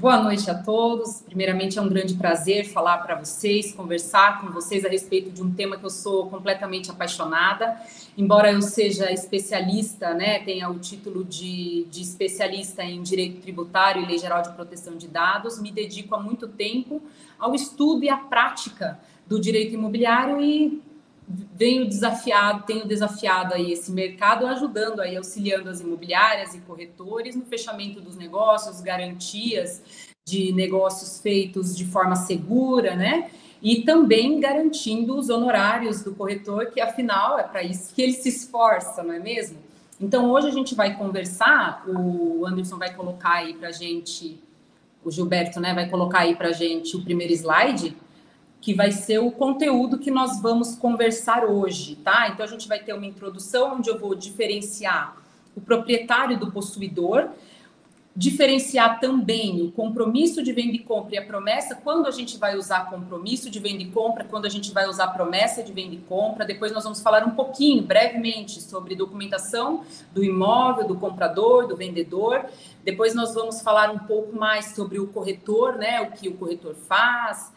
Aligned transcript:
Boa 0.00 0.22
noite 0.22 0.48
a 0.48 0.54
todos. 0.54 1.22
Primeiramente, 1.22 1.76
é 1.76 1.82
um 1.82 1.88
grande 1.88 2.14
prazer 2.14 2.68
falar 2.68 2.98
para 2.98 3.16
vocês, 3.16 3.72
conversar 3.72 4.40
com 4.40 4.52
vocês 4.52 4.84
a 4.84 4.88
respeito 4.88 5.28
de 5.28 5.42
um 5.42 5.52
tema 5.52 5.76
que 5.76 5.84
eu 5.84 5.90
sou 5.90 6.28
completamente 6.28 6.88
apaixonada. 6.88 7.76
Embora 8.16 8.52
eu 8.52 8.62
seja 8.62 9.10
especialista, 9.10 10.14
né, 10.14 10.38
tenha 10.38 10.70
o 10.70 10.78
título 10.78 11.24
de, 11.24 11.84
de 11.90 12.00
especialista 12.00 12.84
em 12.84 13.02
direito 13.02 13.40
tributário 13.40 14.00
e 14.00 14.06
lei 14.06 14.18
geral 14.18 14.40
de 14.40 14.52
proteção 14.52 14.96
de 14.96 15.08
dados, 15.08 15.60
me 15.60 15.72
dedico 15.72 16.14
há 16.14 16.22
muito 16.22 16.46
tempo 16.46 17.02
ao 17.36 17.52
estudo 17.52 18.04
e 18.04 18.08
à 18.08 18.18
prática 18.18 19.00
do 19.26 19.40
direito 19.40 19.74
imobiliário 19.74 20.40
e 20.40 20.80
venho 21.28 21.86
desafiado, 21.86 22.64
tenho 22.64 22.86
desafiado 22.86 23.54
aí 23.54 23.72
esse 23.72 23.92
mercado, 23.92 24.46
ajudando 24.46 25.00
aí, 25.00 25.16
auxiliando 25.16 25.68
as 25.68 25.80
imobiliárias 25.80 26.54
e 26.54 26.60
corretores 26.60 27.36
no 27.36 27.44
fechamento 27.44 28.00
dos 28.00 28.16
negócios, 28.16 28.80
garantias 28.80 29.82
de 30.26 30.52
negócios 30.52 31.20
feitos 31.20 31.76
de 31.76 31.84
forma 31.84 32.16
segura, 32.16 32.94
né? 32.94 33.30
E 33.60 33.82
também 33.82 34.38
garantindo 34.40 35.16
os 35.18 35.28
honorários 35.28 36.02
do 36.02 36.14
corretor, 36.14 36.66
que 36.66 36.80
afinal 36.80 37.38
é 37.38 37.42
para 37.42 37.62
isso 37.62 37.94
que 37.94 38.00
ele 38.00 38.12
se 38.12 38.28
esforça, 38.28 39.02
não 39.02 39.12
é 39.12 39.18
mesmo? 39.18 39.58
Então 40.00 40.30
hoje 40.30 40.46
a 40.46 40.52
gente 40.52 40.74
vai 40.74 40.96
conversar, 40.96 41.84
o 41.88 42.46
Anderson 42.46 42.78
vai 42.78 42.94
colocar 42.94 43.32
aí 43.32 43.54
para 43.54 43.72
gente, 43.72 44.40
o 45.04 45.10
Gilberto, 45.10 45.58
né, 45.60 45.74
vai 45.74 45.88
colocar 45.88 46.20
aí 46.20 46.36
para 46.36 46.52
gente 46.52 46.96
o 46.96 47.02
primeiro 47.02 47.32
slide 47.32 47.96
que 48.60 48.74
vai 48.74 48.90
ser 48.90 49.18
o 49.18 49.30
conteúdo 49.30 49.98
que 49.98 50.10
nós 50.10 50.40
vamos 50.40 50.74
conversar 50.74 51.44
hoje, 51.44 51.96
tá? 51.96 52.28
Então 52.28 52.44
a 52.44 52.48
gente 52.48 52.66
vai 52.66 52.80
ter 52.80 52.92
uma 52.92 53.06
introdução 53.06 53.76
onde 53.76 53.88
eu 53.88 53.98
vou 53.98 54.14
diferenciar 54.14 55.16
o 55.54 55.60
proprietário 55.60 56.38
do 56.38 56.50
possuidor, 56.50 57.30
diferenciar 58.18 58.98
também 58.98 59.62
o 59.62 59.70
compromisso 59.70 60.42
de 60.42 60.52
venda 60.52 60.74
e 60.74 60.80
compra 60.80 61.14
e 61.14 61.18
a 61.18 61.24
promessa, 61.24 61.76
quando 61.76 62.08
a 62.08 62.10
gente 62.10 62.36
vai 62.36 62.56
usar 62.56 62.90
compromisso 62.90 63.48
de 63.48 63.60
venda 63.60 63.80
e 63.80 63.90
compra, 63.92 64.24
quando 64.24 64.44
a 64.44 64.48
gente 64.48 64.72
vai 64.72 64.88
usar 64.88 65.06
promessa 65.08 65.62
de 65.62 65.72
venda 65.72 65.94
e 65.94 65.98
compra. 65.98 66.44
Depois 66.44 66.72
nós 66.72 66.82
vamos 66.82 67.00
falar 67.00 67.24
um 67.24 67.30
pouquinho, 67.30 67.84
brevemente, 67.84 68.60
sobre 68.60 68.96
documentação 68.96 69.84
do 70.12 70.24
imóvel, 70.24 70.88
do 70.88 70.96
comprador, 70.96 71.68
do 71.68 71.76
vendedor. 71.76 72.44
Depois 72.84 73.14
nós 73.14 73.34
vamos 73.34 73.60
falar 73.60 73.88
um 73.92 74.00
pouco 74.00 74.36
mais 74.36 74.74
sobre 74.74 74.98
o 74.98 75.06
corretor, 75.06 75.76
né? 75.76 76.00
O 76.00 76.10
que 76.10 76.28
o 76.28 76.34
corretor 76.34 76.74
faz, 76.74 77.52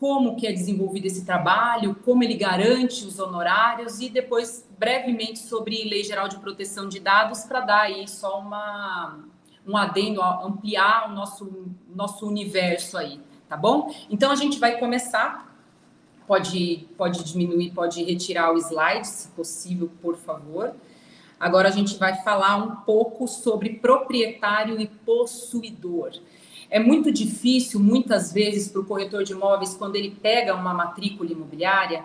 como 0.00 0.34
que 0.34 0.46
é 0.46 0.52
desenvolvido 0.52 1.06
esse 1.06 1.26
trabalho, 1.26 1.94
como 1.94 2.24
ele 2.24 2.32
garante 2.32 3.04
os 3.04 3.18
honorários 3.18 4.00
e 4.00 4.08
depois 4.08 4.66
brevemente 4.78 5.40
sobre 5.40 5.84
Lei 5.84 6.02
Geral 6.02 6.26
de 6.26 6.38
Proteção 6.38 6.88
de 6.88 6.98
Dados 6.98 7.40
para 7.44 7.60
dar 7.60 7.80
aí 7.82 8.08
só 8.08 8.40
uma 8.40 9.18
um 9.68 9.76
adendo, 9.76 10.22
ampliar 10.22 11.10
o 11.10 11.12
nosso 11.12 11.66
nosso 11.94 12.26
universo 12.26 12.96
aí, 12.96 13.20
tá 13.46 13.58
bom? 13.58 13.94
Então 14.08 14.32
a 14.32 14.34
gente 14.34 14.58
vai 14.58 14.78
começar. 14.78 15.54
Pode 16.26 16.88
pode 16.96 17.22
diminuir, 17.22 17.70
pode 17.72 18.02
retirar 18.02 18.54
o 18.54 18.56
slide, 18.56 19.06
se 19.06 19.28
possível, 19.28 19.90
por 20.00 20.16
favor. 20.16 20.74
Agora 21.38 21.68
a 21.68 21.72
gente 21.72 21.98
vai 21.98 22.22
falar 22.22 22.56
um 22.56 22.76
pouco 22.76 23.28
sobre 23.28 23.74
proprietário 23.74 24.80
e 24.80 24.86
possuidor. 24.86 26.12
É 26.70 26.78
muito 26.78 27.10
difícil, 27.10 27.80
muitas 27.80 28.32
vezes, 28.32 28.68
para 28.68 28.80
o 28.80 28.84
corretor 28.84 29.24
de 29.24 29.32
imóveis, 29.32 29.74
quando 29.74 29.96
ele 29.96 30.10
pega 30.22 30.54
uma 30.54 30.72
matrícula 30.72 31.30
imobiliária, 31.32 32.04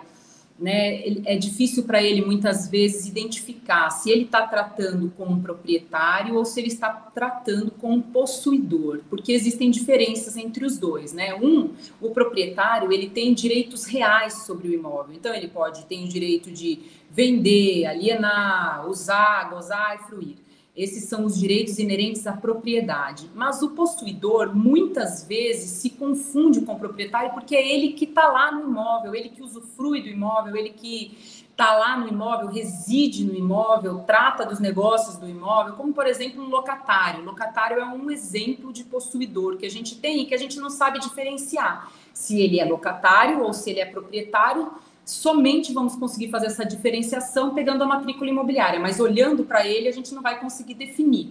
né, 0.58 1.04
é 1.26 1.36
difícil 1.36 1.84
para 1.84 2.02
ele, 2.02 2.24
muitas 2.24 2.68
vezes, 2.68 3.06
identificar 3.06 3.90
se 3.90 4.10
ele 4.10 4.22
está 4.22 4.46
tratando 4.46 5.12
com 5.16 5.26
um 5.26 5.40
proprietário 5.40 6.34
ou 6.34 6.44
se 6.44 6.58
ele 6.60 6.68
está 6.68 6.88
tratando 6.90 7.70
com 7.70 7.92
um 7.92 8.00
possuidor, 8.00 9.00
porque 9.10 9.32
existem 9.32 9.70
diferenças 9.70 10.36
entre 10.36 10.64
os 10.64 10.78
dois. 10.78 11.12
Né? 11.12 11.34
Um, 11.34 11.74
o 12.00 12.10
proprietário, 12.10 12.90
ele 12.90 13.10
tem 13.10 13.34
direitos 13.34 13.84
reais 13.84 14.44
sobre 14.46 14.68
o 14.68 14.74
imóvel, 14.74 15.14
então 15.14 15.34
ele 15.34 15.48
pode 15.48 15.84
ter 15.84 16.02
o 16.02 16.08
direito 16.08 16.50
de 16.50 16.80
vender, 17.10 17.84
alienar, 17.84 18.88
usar, 18.88 19.50
gozar 19.50 19.96
e 19.96 20.08
fruir. 20.08 20.45
Esses 20.76 21.04
são 21.04 21.24
os 21.24 21.38
direitos 21.38 21.78
inerentes 21.78 22.26
à 22.26 22.34
propriedade. 22.34 23.30
Mas 23.34 23.62
o 23.62 23.70
possuidor, 23.70 24.54
muitas 24.54 25.24
vezes, 25.24 25.70
se 25.70 25.90
confunde 25.90 26.60
com 26.60 26.74
o 26.74 26.78
proprietário 26.78 27.32
porque 27.32 27.56
é 27.56 27.74
ele 27.74 27.94
que 27.94 28.04
está 28.04 28.28
lá 28.28 28.52
no 28.52 28.68
imóvel, 28.68 29.14
ele 29.14 29.30
que 29.30 29.42
usufrui 29.42 30.02
do 30.02 30.08
imóvel, 30.08 30.54
ele 30.54 30.70
que 30.70 31.44
está 31.50 31.74
lá 31.74 31.98
no 31.98 32.06
imóvel, 32.06 32.48
reside 32.48 33.24
no 33.24 33.34
imóvel, 33.34 34.00
trata 34.00 34.44
dos 34.44 34.60
negócios 34.60 35.16
do 35.16 35.26
imóvel, 35.26 35.72
como, 35.72 35.94
por 35.94 36.06
exemplo, 36.06 36.44
um 36.44 36.50
locatário. 36.50 37.22
O 37.22 37.24
locatário 37.24 37.80
é 37.80 37.86
um 37.86 38.10
exemplo 38.10 38.70
de 38.70 38.84
possuidor 38.84 39.56
que 39.56 39.64
a 39.64 39.70
gente 39.70 39.96
tem 39.96 40.20
e 40.20 40.26
que 40.26 40.34
a 40.34 40.38
gente 40.38 40.60
não 40.60 40.68
sabe 40.68 41.00
diferenciar 41.00 41.90
se 42.12 42.40
ele 42.40 42.60
é 42.60 42.64
locatário 42.66 43.42
ou 43.42 43.54
se 43.54 43.70
ele 43.70 43.80
é 43.80 43.86
proprietário 43.86 44.70
somente 45.06 45.72
vamos 45.72 45.94
conseguir 45.94 46.28
fazer 46.28 46.46
essa 46.46 46.64
diferenciação 46.64 47.54
pegando 47.54 47.84
a 47.84 47.86
matrícula 47.86 48.28
imobiliária, 48.28 48.80
mas 48.80 48.98
olhando 48.98 49.44
para 49.44 49.64
ele 49.64 49.86
a 49.86 49.92
gente 49.92 50.12
não 50.12 50.20
vai 50.20 50.40
conseguir 50.40 50.74
definir. 50.74 51.28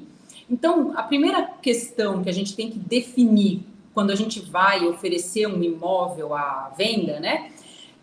Então, 0.50 0.94
a 0.96 1.04
primeira 1.04 1.44
questão 1.62 2.24
que 2.24 2.30
a 2.30 2.34
gente 2.34 2.56
tem 2.56 2.72
que 2.72 2.80
definir 2.80 3.64
quando 3.94 4.12
a 4.12 4.16
gente 4.16 4.40
vai 4.40 4.86
oferecer 4.88 5.46
um 5.48 5.62
imóvel 5.62 6.34
à 6.34 6.72
venda, 6.78 7.20
né, 7.20 7.52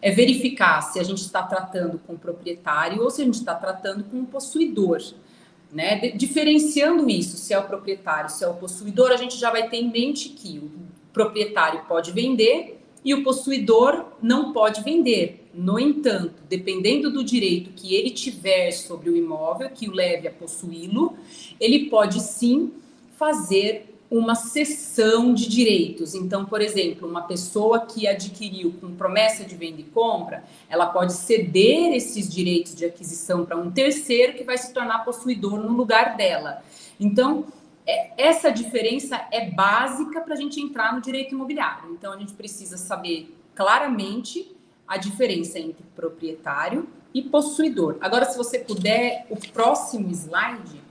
é 0.00 0.10
verificar 0.10 0.82
se 0.82 0.98
a 0.98 1.02
gente 1.02 1.22
está 1.22 1.42
tratando 1.42 1.98
com 2.06 2.14
o 2.14 2.18
proprietário 2.18 3.02
ou 3.02 3.10
se 3.10 3.22
a 3.22 3.24
gente 3.24 3.34
está 3.34 3.54
tratando 3.54 4.04
com 4.04 4.20
o 4.20 4.26
possuidor. 4.26 5.00
Né? 5.72 6.10
Diferenciando 6.10 7.08
isso, 7.08 7.38
se 7.38 7.54
é 7.54 7.58
o 7.58 7.62
proprietário, 7.62 8.28
se 8.28 8.44
é 8.44 8.48
o 8.48 8.54
possuidor, 8.54 9.10
a 9.10 9.16
gente 9.16 9.38
já 9.38 9.50
vai 9.50 9.70
ter 9.70 9.78
em 9.78 9.90
mente 9.90 10.30
que 10.30 10.58
o 10.58 10.70
proprietário 11.12 11.84
pode 11.86 12.10
vender 12.10 12.78
e 13.02 13.14
o 13.14 13.22
possuidor 13.22 14.04
não 14.20 14.52
pode 14.52 14.82
vender. 14.82 15.41
No 15.54 15.78
entanto, 15.78 16.42
dependendo 16.48 17.10
do 17.10 17.22
direito 17.22 17.70
que 17.70 17.94
ele 17.94 18.10
tiver 18.10 18.70
sobre 18.72 19.10
o 19.10 19.16
imóvel, 19.16 19.68
que 19.70 19.88
o 19.88 19.92
leve 19.92 20.26
a 20.26 20.30
possuí-lo, 20.30 21.16
ele 21.60 21.90
pode 21.90 22.20
sim 22.20 22.72
fazer 23.18 23.92
uma 24.10 24.34
cessão 24.34 25.32
de 25.32 25.48
direitos. 25.48 26.14
Então, 26.14 26.44
por 26.44 26.60
exemplo, 26.60 27.08
uma 27.08 27.22
pessoa 27.22 27.86
que 27.86 28.06
adquiriu 28.06 28.74
com 28.78 28.94
promessa 28.94 29.42
de 29.42 29.54
venda 29.54 29.80
e 29.80 29.84
compra, 29.84 30.44
ela 30.68 30.86
pode 30.86 31.14
ceder 31.14 31.94
esses 31.94 32.28
direitos 32.28 32.74
de 32.74 32.84
aquisição 32.84 33.46
para 33.46 33.56
um 33.56 33.70
terceiro 33.70 34.34
que 34.34 34.44
vai 34.44 34.58
se 34.58 34.72
tornar 34.74 35.04
possuidor 35.04 35.58
no 35.58 35.72
lugar 35.72 36.14
dela. 36.14 36.62
Então, 37.00 37.46
é, 37.86 38.12
essa 38.18 38.50
diferença 38.50 39.26
é 39.30 39.50
básica 39.50 40.20
para 40.20 40.34
a 40.34 40.36
gente 40.36 40.60
entrar 40.60 40.94
no 40.94 41.00
direito 41.00 41.34
imobiliário. 41.34 41.90
Então, 41.92 42.12
a 42.12 42.18
gente 42.18 42.34
precisa 42.34 42.76
saber 42.76 43.34
claramente 43.54 44.54
a 44.92 44.98
diferença 44.98 45.58
entre 45.58 45.82
proprietário 45.96 46.86
e 47.14 47.22
possuidor. 47.22 47.96
Agora, 47.98 48.26
se 48.26 48.36
você 48.36 48.58
puder, 48.58 49.26
o 49.30 49.36
próximo 49.50 50.10
slide, 50.10 50.82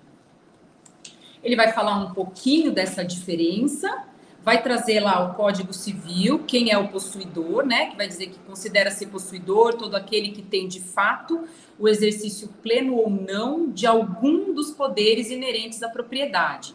ele 1.44 1.56
vai 1.56 1.72
falar 1.72 1.98
um 2.00 2.12
pouquinho 2.12 2.72
dessa 2.72 3.06
diferença, 3.06 4.06
vai 4.44 4.64
trazer 4.64 5.02
lá 5.02 5.24
o 5.24 5.36
Código 5.36 5.72
Civil, 5.72 6.40
quem 6.48 6.72
é 6.72 6.78
o 6.80 6.88
possuidor, 6.88 7.64
né? 7.64 7.92
Que 7.92 7.96
vai 7.96 8.08
dizer 8.08 8.32
que 8.32 8.40
considera 8.40 8.90
ser 8.90 9.06
possuidor 9.06 9.76
todo 9.76 9.94
aquele 9.94 10.30
que 10.30 10.42
tem 10.42 10.68
de 10.68 10.80
fato 10.80 11.44
o 11.78 11.88
exercício 11.88 12.48
pleno 12.64 12.96
ou 12.96 13.08
não 13.08 13.70
de 13.70 13.86
algum 13.86 14.52
dos 14.52 14.72
poderes 14.72 15.30
inerentes 15.30 15.84
à 15.84 15.90
propriedade. 15.90 16.74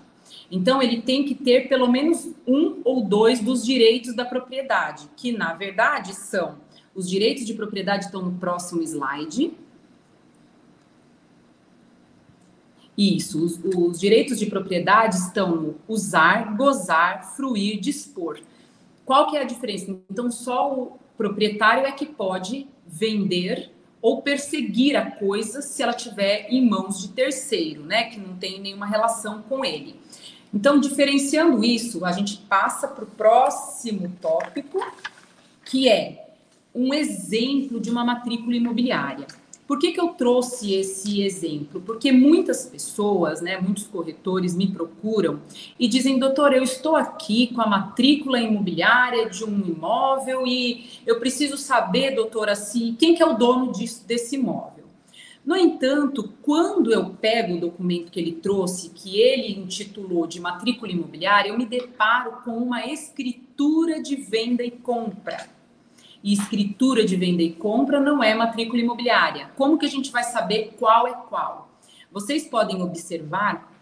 Então, 0.49 0.81
ele 0.81 1.03
tem 1.03 1.25
que 1.25 1.35
ter 1.35 1.69
pelo 1.69 1.91
menos 1.91 2.33
um 2.47 2.81
ou 2.85 3.03
dois 3.03 3.41
dos 3.41 3.65
direitos 3.65 4.15
da 4.15 4.25
propriedade, 4.25 5.09
que 5.17 5.33
na 5.33 5.55
verdade 5.55 6.15
são 6.15 6.65
os 6.97 7.09
direitos 7.09 7.45
de 7.45 7.53
propriedade 7.53 8.07
estão 8.07 8.23
no 8.23 8.33
próximo 8.33 8.83
slide. 8.83 9.53
Isso, 12.97 13.45
os, 13.45 13.61
os 13.63 14.01
direitos 14.01 14.39
de 14.39 14.47
propriedade 14.47 15.17
estão 15.17 15.55
no 15.55 15.75
usar, 15.87 16.57
gozar, 16.57 17.37
fruir, 17.37 17.79
dispor. 17.79 18.41
Qual 19.05 19.31
que 19.31 19.37
é 19.37 19.43
a 19.43 19.45
diferença? 19.45 19.91
Então, 20.11 20.31
só 20.31 20.73
o 20.73 20.99
proprietário 21.17 21.85
é 21.85 21.93
que 21.93 22.07
pode 22.07 22.67
vender 22.87 23.71
ou 24.01 24.23
perseguir 24.23 24.97
a 24.97 25.11
coisa 25.11 25.61
se 25.61 25.83
ela 25.83 25.93
tiver 25.93 26.47
em 26.49 26.67
mãos 26.67 27.01
de 27.01 27.09
terceiro, 27.09 27.85
né, 27.85 28.05
que 28.05 28.19
não 28.19 28.37
tem 28.37 28.61
nenhuma 28.61 28.87
relação 28.87 29.43
com 29.43 29.65
ele. 29.65 30.01
Então, 30.55 30.81
diferenciando 30.81 31.63
isso, 31.63 32.05
a 32.05 32.13
gente 32.13 32.39
passa 32.49 32.89
para 32.89 33.05
o 33.05 33.07
próximo 33.07 34.11
tópico, 34.23 34.81
que 35.65 35.89
é 35.89 36.26
um 36.77 36.93
exemplo 36.93 37.81
de 37.81 37.91
uma 37.91 38.05
matrícula 38.05 38.55
imobiliária. 38.55 39.27
Por 39.67 39.81
que, 39.81 39.91
que 39.91 40.01
eu 40.01 40.09
trouxe 40.09 40.75
esse 40.75 41.23
exemplo? 41.23 41.81
Porque 41.81 42.13
muitas 42.13 42.67
pessoas, 42.67 43.41
né, 43.41 43.59
muitos 43.59 43.85
corretores 43.85 44.55
me 44.55 44.69
procuram 44.69 45.41
e 45.81 45.89
dizem, 45.89 46.21
doutor, 46.21 46.53
eu 46.53 46.63
estou 46.63 46.95
aqui 46.95 47.49
com 47.49 47.63
a 47.63 47.67
matrícula 47.67 48.39
imobiliária 48.39 49.29
de 49.29 49.43
um 49.43 49.59
imóvel 49.67 50.47
e 50.47 51.01
eu 51.05 51.19
preciso 51.19 51.57
saber, 51.57 52.15
doutora, 52.15 52.55
se 52.55 52.95
quem 52.97 53.15
que 53.15 53.23
é 53.23 53.27
o 53.27 53.37
dono 53.37 53.73
disso, 53.73 54.07
desse 54.07 54.37
imóvel. 54.37 54.85
No 55.45 55.57
entanto, 55.57 56.33
quando 56.43 56.93
eu 56.93 57.11
pego 57.11 57.55
o 57.55 57.61
documento 57.61 58.13
que 58.13 58.21
ele 58.21 58.33
trouxe, 58.33 58.91
que 58.91 59.19
ele 59.19 59.59
intitulou 59.59 60.27
de 60.27 60.41
matrícula 60.41 60.93
imobiliária, 60.93 61.49
eu 61.49 61.59
me 61.59 61.65
deparo 61.65 62.43
com 62.45 62.57
uma 62.57 62.87
escritura 62.87 64.01
de 64.01 64.15
venda 64.15 64.63
e 64.63 64.71
compra 64.71 65.56
e 66.23 66.33
escritura 66.33 67.05
de 67.05 67.17
venda 67.17 67.43
e 67.43 67.53
compra 67.53 68.01
não 68.01 68.23
é 68.23 68.35
matrícula 68.35 68.81
imobiliária. 68.81 69.51
Como 69.57 69.79
que 69.79 69.87
a 69.87 69.91
gente 69.91 70.11
vai 70.11 70.25
saber 70.25 70.75
qual 70.79 71.07
é 71.07 71.13
qual? 71.13 71.71
Vocês 72.11 72.47
podem 72.49 72.83
observar 72.83 73.73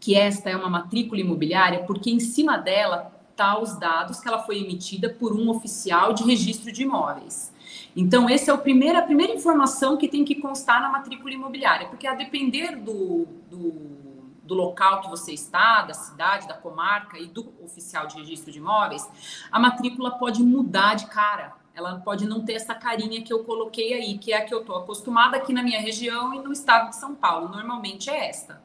que 0.00 0.14
esta 0.14 0.48
é 0.48 0.56
uma 0.56 0.70
matrícula 0.70 1.20
imobiliária 1.20 1.84
porque 1.84 2.10
em 2.10 2.20
cima 2.20 2.56
dela 2.56 3.12
tá 3.36 3.58
os 3.58 3.78
dados 3.78 4.18
que 4.18 4.26
ela 4.26 4.42
foi 4.42 4.58
emitida 4.58 5.08
por 5.08 5.32
um 5.32 5.48
oficial 5.48 6.12
de 6.12 6.24
registro 6.24 6.72
de 6.72 6.82
imóveis. 6.82 7.52
Então, 7.94 8.28
essa 8.28 8.50
é 8.50 8.54
o 8.54 8.58
primeiro, 8.58 8.98
a 8.98 9.02
primeira 9.02 9.32
informação 9.32 9.96
que 9.96 10.08
tem 10.08 10.24
que 10.24 10.34
constar 10.34 10.80
na 10.80 10.88
matrícula 10.88 11.32
imobiliária, 11.32 11.88
porque 11.88 12.06
a 12.06 12.14
depender 12.14 12.76
do, 12.76 13.26
do, 13.48 13.72
do, 14.42 14.54
local 14.54 15.02
que 15.02 15.08
você 15.08 15.32
está, 15.32 15.82
da 15.82 15.94
cidade, 15.94 16.48
da 16.48 16.54
comarca 16.54 17.18
e 17.18 17.26
do 17.26 17.52
oficial 17.62 18.06
de 18.06 18.16
registro 18.16 18.50
de 18.50 18.58
imóveis, 18.58 19.08
a 19.52 19.58
matrícula 19.58 20.12
pode 20.12 20.42
mudar 20.42 20.94
de 20.94 21.06
cara 21.06 21.54
ela 21.78 22.00
pode 22.00 22.26
não 22.26 22.44
ter 22.44 22.54
essa 22.54 22.74
carinha 22.74 23.22
que 23.22 23.32
eu 23.32 23.44
coloquei 23.44 23.94
aí, 23.94 24.18
que 24.18 24.32
é 24.32 24.38
a 24.38 24.44
que 24.44 24.52
eu 24.52 24.60
estou 24.60 24.76
acostumada 24.76 25.36
aqui 25.36 25.52
na 25.52 25.62
minha 25.62 25.80
região 25.80 26.34
e 26.34 26.40
no 26.40 26.52
estado 26.52 26.90
de 26.90 26.96
São 26.96 27.14
Paulo. 27.14 27.48
Normalmente 27.48 28.10
é 28.10 28.28
esta. 28.28 28.60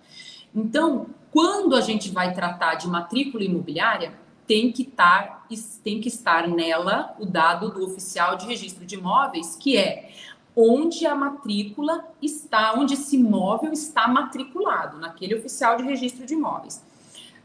Então, 0.53 1.07
quando 1.31 1.75
a 1.75 1.81
gente 1.81 2.09
vai 2.09 2.33
tratar 2.33 2.75
de 2.75 2.87
matrícula 2.87 3.43
imobiliária, 3.43 4.13
tem 4.47 4.71
que, 4.71 4.81
estar, 4.81 5.47
tem 5.83 6.01
que 6.01 6.07
estar 6.07 6.47
nela 6.47 7.15
o 7.19 7.25
dado 7.25 7.69
do 7.71 7.85
oficial 7.85 8.35
de 8.35 8.45
registro 8.47 8.85
de 8.85 8.95
imóveis, 8.95 9.55
que 9.55 9.77
é 9.77 10.11
onde 10.55 11.05
a 11.05 11.15
matrícula 11.15 12.05
está, 12.21 12.73
onde 12.73 12.95
esse 12.95 13.15
imóvel 13.15 13.71
está 13.71 14.07
matriculado, 14.07 14.97
naquele 14.97 15.35
oficial 15.35 15.77
de 15.77 15.83
registro 15.83 16.25
de 16.25 16.33
imóveis. 16.33 16.83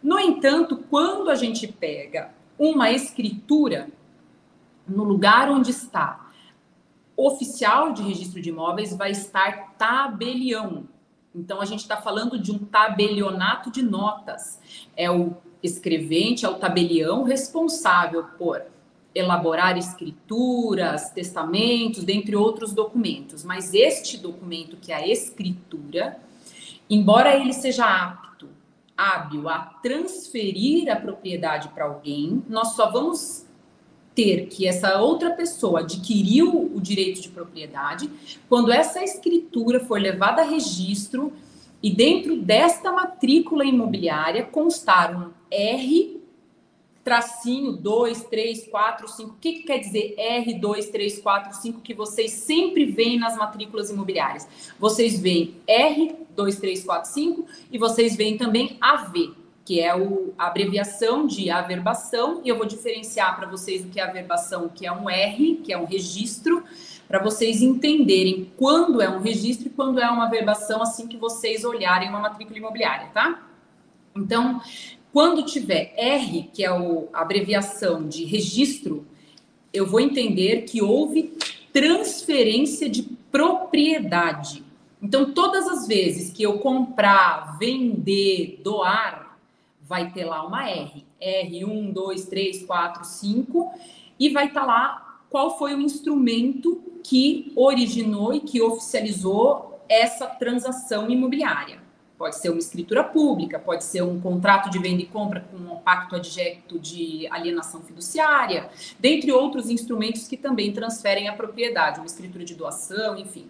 No 0.03 0.19
entanto, 0.19 0.83
quando 0.91 1.31
a 1.31 1.35
gente 1.35 1.67
pega 1.69 2.31
uma 2.59 2.91
escritura, 2.91 3.89
no 4.89 5.05
lugar 5.05 5.51
onde 5.51 5.71
está 5.71 6.29
oficial 7.19 7.93
de 7.93 8.03
registro 8.03 8.41
de 8.41 8.51
imóveis 8.51 8.97
vai 8.97 9.11
estar 9.11 9.75
tabelião. 9.77 10.85
Então 11.35 11.61
a 11.61 11.65
gente 11.65 11.81
está 11.81 11.97
falando 11.97 12.39
de 12.39 12.53
um 12.53 12.59
tabelionato 12.59 13.73
de 13.73 13.83
notas. 13.83 14.61
É 14.97 15.11
o 15.11 15.37
escrevente, 15.61 16.47
é 16.47 16.49
o 16.49 16.55
tabelião 16.55 17.25
responsável 17.25 18.23
por 18.39 18.63
elaborar 19.13 19.77
escrituras, 19.77 21.11
testamentos, 21.11 22.05
dentre 22.05 22.37
outros 22.37 22.73
documentos. 22.73 23.43
Mas 23.43 23.75
este 23.75 24.17
documento, 24.17 24.77
que 24.77 24.93
é 24.93 24.97
a 24.97 25.09
escritura, 25.09 26.21
embora 26.89 27.37
ele 27.37 27.53
seja 27.53 27.85
apto, 27.85 28.49
hábil 28.97 29.49
a 29.49 29.59
transferir 29.83 30.91
a 30.91 30.95
propriedade 30.95 31.69
para 31.71 31.85
alguém, 31.85 32.45
nós 32.49 32.77
só 32.77 32.91
vamos 32.91 33.48
ter 34.19 34.47
que 34.49 34.67
essa 34.67 34.99
outra 35.01 35.31
pessoa 35.31 35.79
adquiriu 35.79 36.73
o 36.75 36.81
direito 36.81 37.21
de 37.21 37.29
propriedade, 37.29 38.11
quando 38.49 38.73
essa 38.73 39.01
escritura 39.01 39.79
for 39.79 40.01
levada 40.01 40.43
a 40.43 40.45
registro 40.45 41.33
e 41.81 41.89
dentro 41.89 42.35
desta 42.35 42.91
matrícula 42.91 43.65
imobiliária 43.65 44.43
constar 44.43 45.17
um 45.17 45.31
R 45.49 46.21
tracinho 47.05 47.71
2, 47.71 48.25
3, 48.25 48.67
4, 48.67 49.07
5. 49.07 49.31
O 49.31 49.35
que, 49.41 49.53
que 49.53 49.63
quer 49.63 49.79
dizer 49.79 50.17
R2, 50.19 50.91
3, 50.91 51.21
4, 51.21 51.55
5 51.55 51.81
que 51.81 51.95
vocês 51.95 52.33
sempre 52.33 52.87
veem 52.87 53.21
nas 53.21 53.37
matrículas 53.37 53.89
imobiliárias? 53.89 54.49
Vocês 54.81 55.21
veem 55.21 55.55
R2, 55.69 56.59
3, 56.59 56.85
4, 56.85 57.09
5 57.09 57.47
e 57.71 57.79
vocês 57.79 58.17
veem 58.17 58.37
também 58.37 58.77
AV 58.81 59.33
que 59.69 59.81
é 59.81 59.95
o, 59.95 60.33
a 60.39 60.47
abreviação 60.47 61.27
de 61.27 61.51
averbação, 61.51 62.41
e 62.43 62.49
eu 62.49 62.57
vou 62.57 62.65
diferenciar 62.65 63.37
para 63.37 63.47
vocês 63.47 63.85
o 63.85 63.89
que 63.91 64.01
é 64.01 64.03
averbação, 64.03 64.67
que 64.67 64.87
é 64.87 64.91
um 64.91 65.11
R, 65.11 65.57
que 65.63 65.71
é 65.71 65.77
um 65.77 65.85
registro, 65.85 66.65
para 67.07 67.23
vocês 67.23 67.61
entenderem 67.61 68.51
quando 68.57 69.03
é 69.03 69.11
um 69.11 69.21
registro 69.21 69.67
e 69.67 69.71
quando 69.71 70.01
é 70.01 70.09
uma 70.09 70.25
averbação, 70.25 70.81
assim 70.81 71.07
que 71.07 71.19
vocês 71.19 71.67
olharem 71.67 72.09
uma 72.09 72.19
matrícula 72.19 72.57
imobiliária, 72.57 73.11
tá? 73.13 73.47
Então, 74.17 74.59
quando 75.13 75.45
tiver 75.45 75.93
R, 75.99 76.49
que 76.51 76.65
é 76.65 76.73
o, 76.73 77.07
a 77.13 77.21
abreviação 77.21 78.09
de 78.09 78.25
registro, 78.25 79.07
eu 79.71 79.87
vou 79.87 80.01
entender 80.01 80.63
que 80.63 80.81
houve 80.81 81.37
transferência 81.75 82.89
de 82.89 83.03
propriedade. 83.31 84.65
Então, 85.03 85.31
todas 85.35 85.69
as 85.69 85.87
vezes 85.87 86.33
que 86.33 86.43
eu 86.43 86.59
comprar, 86.59 87.59
vender, 87.59 88.63
doar, 88.65 89.28
vai 89.89 90.11
ter 90.11 90.27
lá 90.27 90.47
uma 90.47 90.69
R, 90.69 91.05
R1, 91.21 91.93
2, 91.93 92.27
3, 92.27 92.63
4, 92.65 93.05
5, 93.05 93.73
e 94.21 94.29
vai 94.29 94.49
estar 94.49 94.61
tá 94.61 94.67
lá 94.67 95.21
qual 95.31 95.57
foi 95.57 95.75
o 95.75 95.81
instrumento 95.81 96.83
que 97.03 97.53
originou 97.57 98.35
e 98.35 98.41
que 98.41 98.61
oficializou 98.61 99.83
essa 99.89 100.27
transação 100.27 101.11
imobiliária. 101.11 101.81
Pode 102.19 102.37
ser 102.37 102.51
uma 102.51 102.59
escritura 102.59 103.05
pública, 103.05 103.59
pode 103.59 103.85
ser 103.85 104.03
um 104.03 104.21
contrato 104.21 104.69
de 104.69 104.79
venda 104.79 105.01
e 105.01 105.07
compra 105.07 105.41
com 105.41 105.57
um 105.57 105.77
pacto 105.77 106.17
adjecto 106.17 106.79
de 106.79 107.27
alienação 107.31 107.81
fiduciária, 107.81 108.69
dentre 108.99 109.33
outros 109.33 109.71
instrumentos 109.71 110.27
que 110.27 110.37
também 110.37 110.73
transferem 110.73 111.29
a 111.29 111.33
propriedade, 111.33 112.01
uma 112.01 112.07
escritura 112.07 112.45
de 112.45 112.55
doação, 112.55 113.17
enfim. 113.17 113.47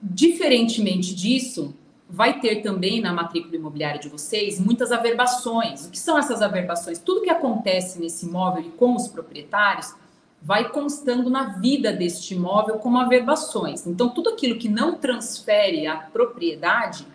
Diferentemente 0.00 1.14
disso, 1.14 1.74
vai 2.08 2.40
ter 2.40 2.62
também 2.62 3.00
na 3.00 3.12
matrícula 3.12 3.56
imobiliária 3.56 4.00
de 4.00 4.08
vocês 4.08 4.60
muitas 4.60 4.92
averbações. 4.92 5.86
O 5.86 5.90
que 5.90 5.98
são 5.98 6.16
essas 6.16 6.40
averbações? 6.40 6.98
Tudo 6.98 7.22
que 7.22 7.30
acontece 7.30 7.98
nesse 8.00 8.26
imóvel 8.26 8.62
e 8.64 8.70
com 8.70 8.94
os 8.94 9.08
proprietários 9.08 9.94
vai 10.40 10.68
constando 10.68 11.28
na 11.28 11.58
vida 11.58 11.92
deste 11.92 12.34
imóvel 12.34 12.78
como 12.78 12.98
averbações. 12.98 13.86
Então, 13.86 14.08
tudo 14.08 14.30
aquilo 14.30 14.58
que 14.58 14.68
não 14.68 14.96
transfere 14.96 15.86
a 15.86 15.96
propriedade 15.96 17.06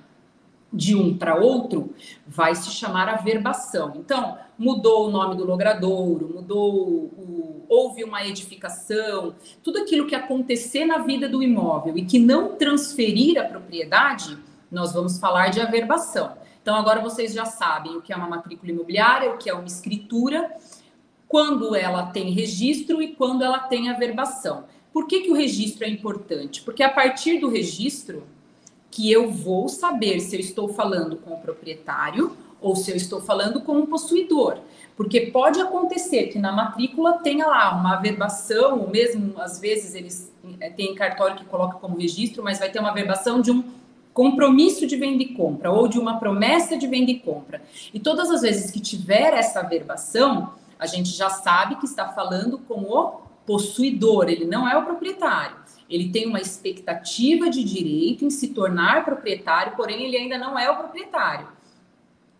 de 0.73 0.95
um 0.95 1.17
para 1.17 1.35
outro 1.35 1.93
vai 2.25 2.55
se 2.55 2.71
chamar 2.71 3.07
averbação. 3.07 3.93
Então, 3.95 4.37
mudou 4.57 5.07
o 5.07 5.11
nome 5.11 5.35
do 5.35 5.45
logradouro, 5.45 6.29
mudou 6.33 6.73
o, 6.73 7.65
houve 7.67 8.03
uma 8.03 8.25
edificação, 8.25 9.33
tudo 9.63 9.79
aquilo 9.79 10.05
que 10.05 10.15
acontecer 10.15 10.85
na 10.85 10.97
vida 10.99 11.29
do 11.29 11.41
imóvel 11.41 11.97
e 11.97 12.03
que 12.03 12.19
não 12.19 12.55
transferir 12.55 13.39
a 13.39 13.45
propriedade 13.45 14.37
nós 14.71 14.93
vamos 14.93 15.19
falar 15.19 15.49
de 15.49 15.59
averbação. 15.59 16.37
Então, 16.61 16.75
agora 16.75 17.01
vocês 17.01 17.33
já 17.33 17.45
sabem 17.45 17.97
o 17.97 18.01
que 18.01 18.13
é 18.13 18.15
uma 18.15 18.29
matrícula 18.29 18.71
imobiliária, 18.71 19.31
o 19.31 19.37
que 19.37 19.49
é 19.49 19.53
uma 19.53 19.65
escritura, 19.65 20.55
quando 21.27 21.75
ela 21.75 22.07
tem 22.07 22.31
registro 22.31 23.01
e 23.01 23.15
quando 23.15 23.43
ela 23.43 23.59
tem 23.59 23.89
averbação. 23.89 24.65
Por 24.93 25.07
que, 25.07 25.21
que 25.21 25.31
o 25.31 25.33
registro 25.33 25.85
é 25.85 25.89
importante? 25.89 26.61
Porque 26.61 26.83
a 26.83 26.89
partir 26.89 27.39
do 27.39 27.49
registro 27.49 28.23
que 28.91 29.09
eu 29.11 29.31
vou 29.31 29.69
saber 29.69 30.19
se 30.19 30.35
eu 30.35 30.39
estou 30.39 30.67
falando 30.67 31.15
com 31.15 31.33
o 31.33 31.39
proprietário 31.39 32.35
ou 32.59 32.75
se 32.75 32.91
eu 32.91 32.95
estou 32.95 33.21
falando 33.21 33.61
com 33.61 33.79
o 33.79 33.87
possuidor. 33.87 34.59
Porque 34.95 35.21
pode 35.21 35.59
acontecer 35.59 36.27
que 36.27 36.37
na 36.37 36.51
matrícula 36.51 37.13
tenha 37.13 37.47
lá 37.47 37.73
uma 37.73 37.95
averbação, 37.95 38.81
ou 38.81 38.89
mesmo 38.89 39.33
às 39.41 39.59
vezes 39.59 39.95
eles 39.95 40.31
eh, 40.59 40.69
têm 40.69 40.93
cartório 40.93 41.37
que 41.37 41.45
coloca 41.45 41.79
como 41.79 41.97
registro, 41.97 42.43
mas 42.43 42.59
vai 42.59 42.69
ter 42.69 42.79
uma 42.79 42.91
averbação 42.91 43.41
de 43.41 43.49
um 43.49 43.63
compromisso 44.13 44.85
de 44.85 44.95
venda 44.95 45.23
e 45.23 45.33
compra 45.33 45.71
ou 45.71 45.87
de 45.87 45.99
uma 45.99 46.19
promessa 46.19 46.77
de 46.77 46.87
venda 46.87 47.11
e 47.11 47.19
compra. 47.19 47.61
E 47.93 47.99
todas 47.99 48.29
as 48.29 48.41
vezes 48.41 48.71
que 48.71 48.79
tiver 48.79 49.33
essa 49.33 49.61
averbação, 49.61 50.53
a 50.77 50.85
gente 50.85 51.09
já 51.09 51.29
sabe 51.29 51.75
que 51.75 51.85
está 51.85 52.09
falando 52.09 52.57
com 52.59 52.81
o 52.81 53.21
possuidor, 53.45 54.29
ele 54.29 54.45
não 54.45 54.67
é 54.67 54.77
o 54.77 54.83
proprietário. 54.83 55.57
Ele 55.89 56.09
tem 56.09 56.25
uma 56.25 56.39
expectativa 56.39 57.49
de 57.49 57.63
direito 57.63 58.23
em 58.23 58.29
se 58.29 58.49
tornar 58.49 59.03
proprietário, 59.03 59.75
porém 59.75 60.05
ele 60.05 60.17
ainda 60.17 60.37
não 60.37 60.57
é 60.57 60.69
o 60.69 60.77
proprietário. 60.77 61.47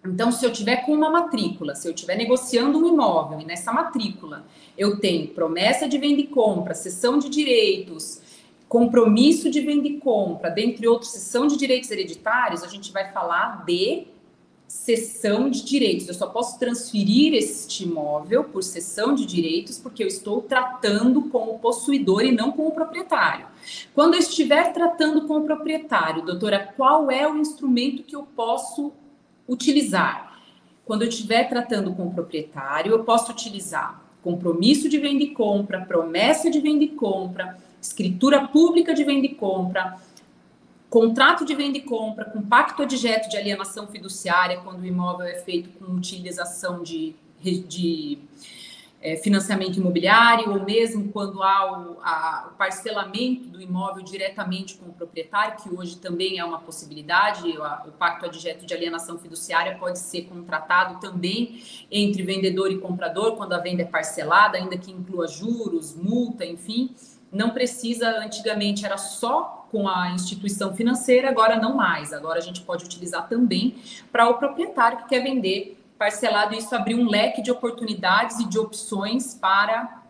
Então, 0.04 0.32
se 0.32 0.44
eu 0.44 0.52
tiver 0.52 0.78
com 0.78 0.94
uma 0.94 1.12
matrícula, 1.12 1.76
se 1.76 1.88
eu 1.88 1.94
estiver 1.94 2.16
negociando 2.16 2.80
um 2.80 2.88
imóvel 2.88 3.40
e 3.40 3.46
nessa 3.46 3.72
matrícula 3.72 4.44
eu 4.76 5.00
tenho 5.00 5.28
promessa 5.28 5.88
de 5.88 5.98
venda 5.98 6.22
e 6.22 6.28
compra, 6.28 6.74
cessão 6.74 7.20
de 7.20 7.30
direitos, 7.30 8.21
compromisso 8.72 9.50
de 9.50 9.60
venda 9.60 9.86
e 9.86 9.98
compra, 9.98 10.50
dentre 10.50 10.88
outros, 10.88 11.12
cessão 11.12 11.46
de 11.46 11.58
direitos 11.58 11.92
hereditários, 11.92 12.64
a 12.64 12.70
gente 12.70 12.90
vai 12.94 13.12
falar 13.12 13.66
de 13.66 14.08
cessão 14.66 15.50
de 15.50 15.66
direitos. 15.66 16.08
Eu 16.08 16.14
só 16.14 16.28
posso 16.28 16.58
transferir 16.58 17.34
este 17.34 17.84
imóvel 17.84 18.46
por 18.46 18.64
cessão 18.64 19.14
de 19.14 19.26
direitos 19.26 19.78
porque 19.78 20.02
eu 20.02 20.08
estou 20.08 20.42
tratando 20.42 21.24
com 21.24 21.50
o 21.50 21.60
possuidor 21.60 22.24
e 22.24 22.32
não 22.32 22.54
com 22.54 22.66
o 22.66 22.72
proprietário. 22.72 23.46
Quando 23.94 24.14
eu 24.14 24.22
estiver 24.22 24.72
tratando 24.72 25.28
com 25.28 25.40
o 25.40 25.44
proprietário, 25.44 26.24
doutora, 26.26 26.74
qual 26.78 27.12
é 27.12 27.30
o 27.30 27.36
instrumento 27.36 28.04
que 28.04 28.16
eu 28.16 28.24
posso 28.24 28.94
utilizar? 29.50 30.40
Quando 30.86 31.02
eu 31.02 31.10
estiver 31.10 31.50
tratando 31.50 31.94
com 31.94 32.08
o 32.08 32.14
proprietário, 32.14 32.94
eu 32.94 33.04
posso 33.04 33.34
utilizar 33.34 34.02
compromisso 34.24 34.88
de 34.88 34.98
venda 34.98 35.24
e 35.24 35.32
compra, 35.32 35.82
promessa 35.82 36.50
de 36.50 36.62
venda 36.62 36.86
e 36.86 36.90
compra, 36.90 37.58
escritura 37.82 38.48
pública 38.48 38.94
de 38.94 39.04
venda 39.04 39.26
e 39.26 39.36
compra, 39.36 39.98
contrato 40.90 41.46
de 41.46 41.56
venda 41.56 41.78
e 41.78 41.82
compra, 41.82 42.26
com 42.26 42.42
pacto 42.42 42.84
adjeto 42.84 43.30
de 43.30 43.38
alienação 43.38 43.88
fiduciária, 43.88 44.60
quando 44.60 44.82
o 44.82 44.86
imóvel 44.86 45.26
é 45.26 45.36
feito 45.36 45.70
com 45.80 45.86
utilização 45.94 46.84
de, 46.84 47.16
de 47.42 48.20
é, 49.02 49.16
financiamento 49.16 49.78
imobiliário, 49.78 50.52
ou 50.52 50.64
mesmo 50.64 51.10
quando 51.12 51.42
há 51.42 51.72
o, 51.72 51.98
a, 52.04 52.50
o, 52.52 52.58
parcelamento 52.58 53.48
do 53.48 53.62
imóvel 53.62 54.04
diretamente 54.04 54.76
com 54.76 54.90
o 54.90 54.94
proprietário, 54.94 55.64
que 55.64 55.74
hoje 55.74 55.96
também 55.96 56.38
é 56.38 56.46
uma 56.46 56.60
possibilidade, 56.60 57.48
o, 57.58 57.88
o 57.88 57.92
pacto 57.94 58.26
adjeto 58.26 58.66
de 58.66 58.74
alienação 58.74 59.18
fiduciária 59.18 59.78
pode 59.80 59.98
ser 59.98 60.24
contratado 60.24 61.00
também 61.00 61.64
entre 61.90 62.22
vendedor 62.22 62.70
e 62.70 62.78
comprador, 62.78 63.38
quando 63.38 63.54
a 63.54 63.60
venda 63.60 63.82
é 63.82 63.86
parcelada, 63.86 64.58
ainda 64.58 64.78
que 64.78 64.92
inclua 64.92 65.28
juros, 65.28 65.96
multa, 65.96 66.46
enfim 66.46 66.94
não 67.32 67.52
precisa, 67.52 68.10
antigamente 68.20 68.86
era 68.86 68.98
só 68.98 69.66
com 69.72 69.88
a 69.88 70.10
instituição 70.12 70.76
financeira, 70.76 71.30
agora 71.30 71.56
não 71.56 71.76
mais. 71.76 72.12
Agora 72.12 72.40
a 72.40 72.42
gente 72.42 72.62
pode 72.62 72.84
utilizar 72.84 73.30
também 73.30 73.82
para 74.12 74.30
o 74.30 74.34
proprietário 74.34 75.00
que 75.00 75.10
quer 75.10 75.24
vender 75.24 75.78
parcelado, 75.98 76.56
isso 76.56 76.76
abrir 76.76 76.96
um 76.96 77.08
leque 77.08 77.42
de 77.42 77.52
oportunidades 77.52 78.40
e 78.40 78.46
de 78.50 78.58
opções 78.58 79.36
para 79.36 80.02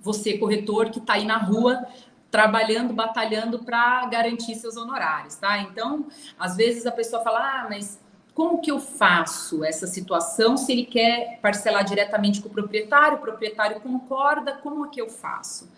você, 0.00 0.38
corretor, 0.38 0.90
que 0.90 0.98
está 0.98 1.12
aí 1.12 1.26
na 1.26 1.36
rua 1.36 1.86
trabalhando, 2.30 2.94
batalhando 2.94 3.58
para 3.58 4.06
garantir 4.06 4.54
seus 4.54 4.76
honorários, 4.76 5.34
tá? 5.34 5.58
Então, 5.58 6.06
às 6.38 6.56
vezes 6.56 6.86
a 6.86 6.92
pessoa 6.92 7.22
fala, 7.22 7.38
ah, 7.40 7.66
mas 7.68 8.00
como 8.34 8.60
que 8.62 8.70
eu 8.70 8.80
faço 8.80 9.62
essa 9.62 9.86
situação 9.86 10.56
se 10.56 10.72
ele 10.72 10.86
quer 10.86 11.38
parcelar 11.42 11.84
diretamente 11.84 12.40
com 12.40 12.48
o 12.48 12.52
proprietário, 12.52 13.18
o 13.18 13.20
proprietário 13.20 13.80
concorda, 13.80 14.52
como 14.52 14.86
é 14.86 14.88
que 14.88 15.00
eu 15.00 15.10
faço? 15.10 15.68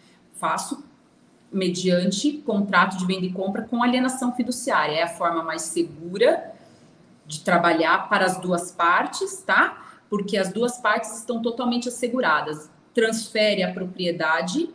Faço 0.43 0.83
mediante 1.53 2.33
contrato 2.39 2.99
de 2.99 3.07
venda 3.07 3.25
e 3.25 3.33
compra 3.33 3.63
com 3.63 3.81
alienação 3.81 4.35
fiduciária. 4.35 4.95
É 4.97 5.03
a 5.05 5.09
forma 5.09 5.45
mais 5.45 5.63
segura 5.63 6.53
de 7.25 7.41
trabalhar 7.45 8.09
para 8.09 8.27
as 8.27 8.41
duas 8.41 8.73
partes, 8.73 9.41
tá? 9.43 10.01
Porque 10.11 10.37
as 10.37 10.53
duas 10.53 10.79
partes 10.79 11.17
estão 11.19 11.41
totalmente 11.41 11.89
asseguradas. 11.89 12.69
Transfere 12.93 13.63
a 13.63 13.73
propriedade 13.73 14.69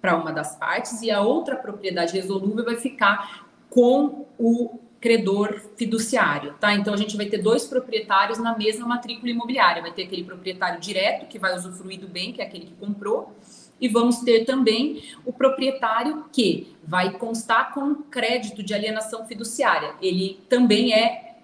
para 0.00 0.16
uma 0.16 0.32
das 0.32 0.54
partes 0.54 1.02
e 1.02 1.10
a 1.10 1.20
outra 1.20 1.56
propriedade 1.56 2.12
resolúvel 2.12 2.64
vai 2.64 2.76
ficar 2.76 3.48
com 3.68 4.26
o 4.38 4.78
credor 5.00 5.60
fiduciário, 5.76 6.54
tá? 6.60 6.72
Então 6.72 6.94
a 6.94 6.96
gente 6.96 7.16
vai 7.16 7.26
ter 7.26 7.38
dois 7.38 7.66
proprietários 7.66 8.38
na 8.38 8.56
mesma 8.56 8.86
matrícula 8.86 9.30
imobiliária. 9.30 9.82
Vai 9.82 9.92
ter 9.92 10.04
aquele 10.04 10.22
proprietário 10.22 10.80
direto 10.80 11.26
que 11.26 11.38
vai 11.38 11.54
usufruir 11.56 11.98
do 11.98 12.06
bem, 12.06 12.32
que 12.32 12.40
é 12.40 12.44
aquele 12.44 12.66
que 12.66 12.74
comprou, 12.74 13.34
e 13.80 13.88
vamos 13.88 14.18
ter 14.18 14.44
também 14.44 15.02
o 15.24 15.32
proprietário 15.32 16.24
que 16.32 16.74
vai 16.82 17.10
constar 17.18 17.72
com 17.74 17.94
crédito 17.94 18.62
de 18.62 18.72
alienação 18.72 19.26
fiduciária. 19.26 19.94
Ele 20.00 20.40
também 20.48 20.92
é 20.92 21.36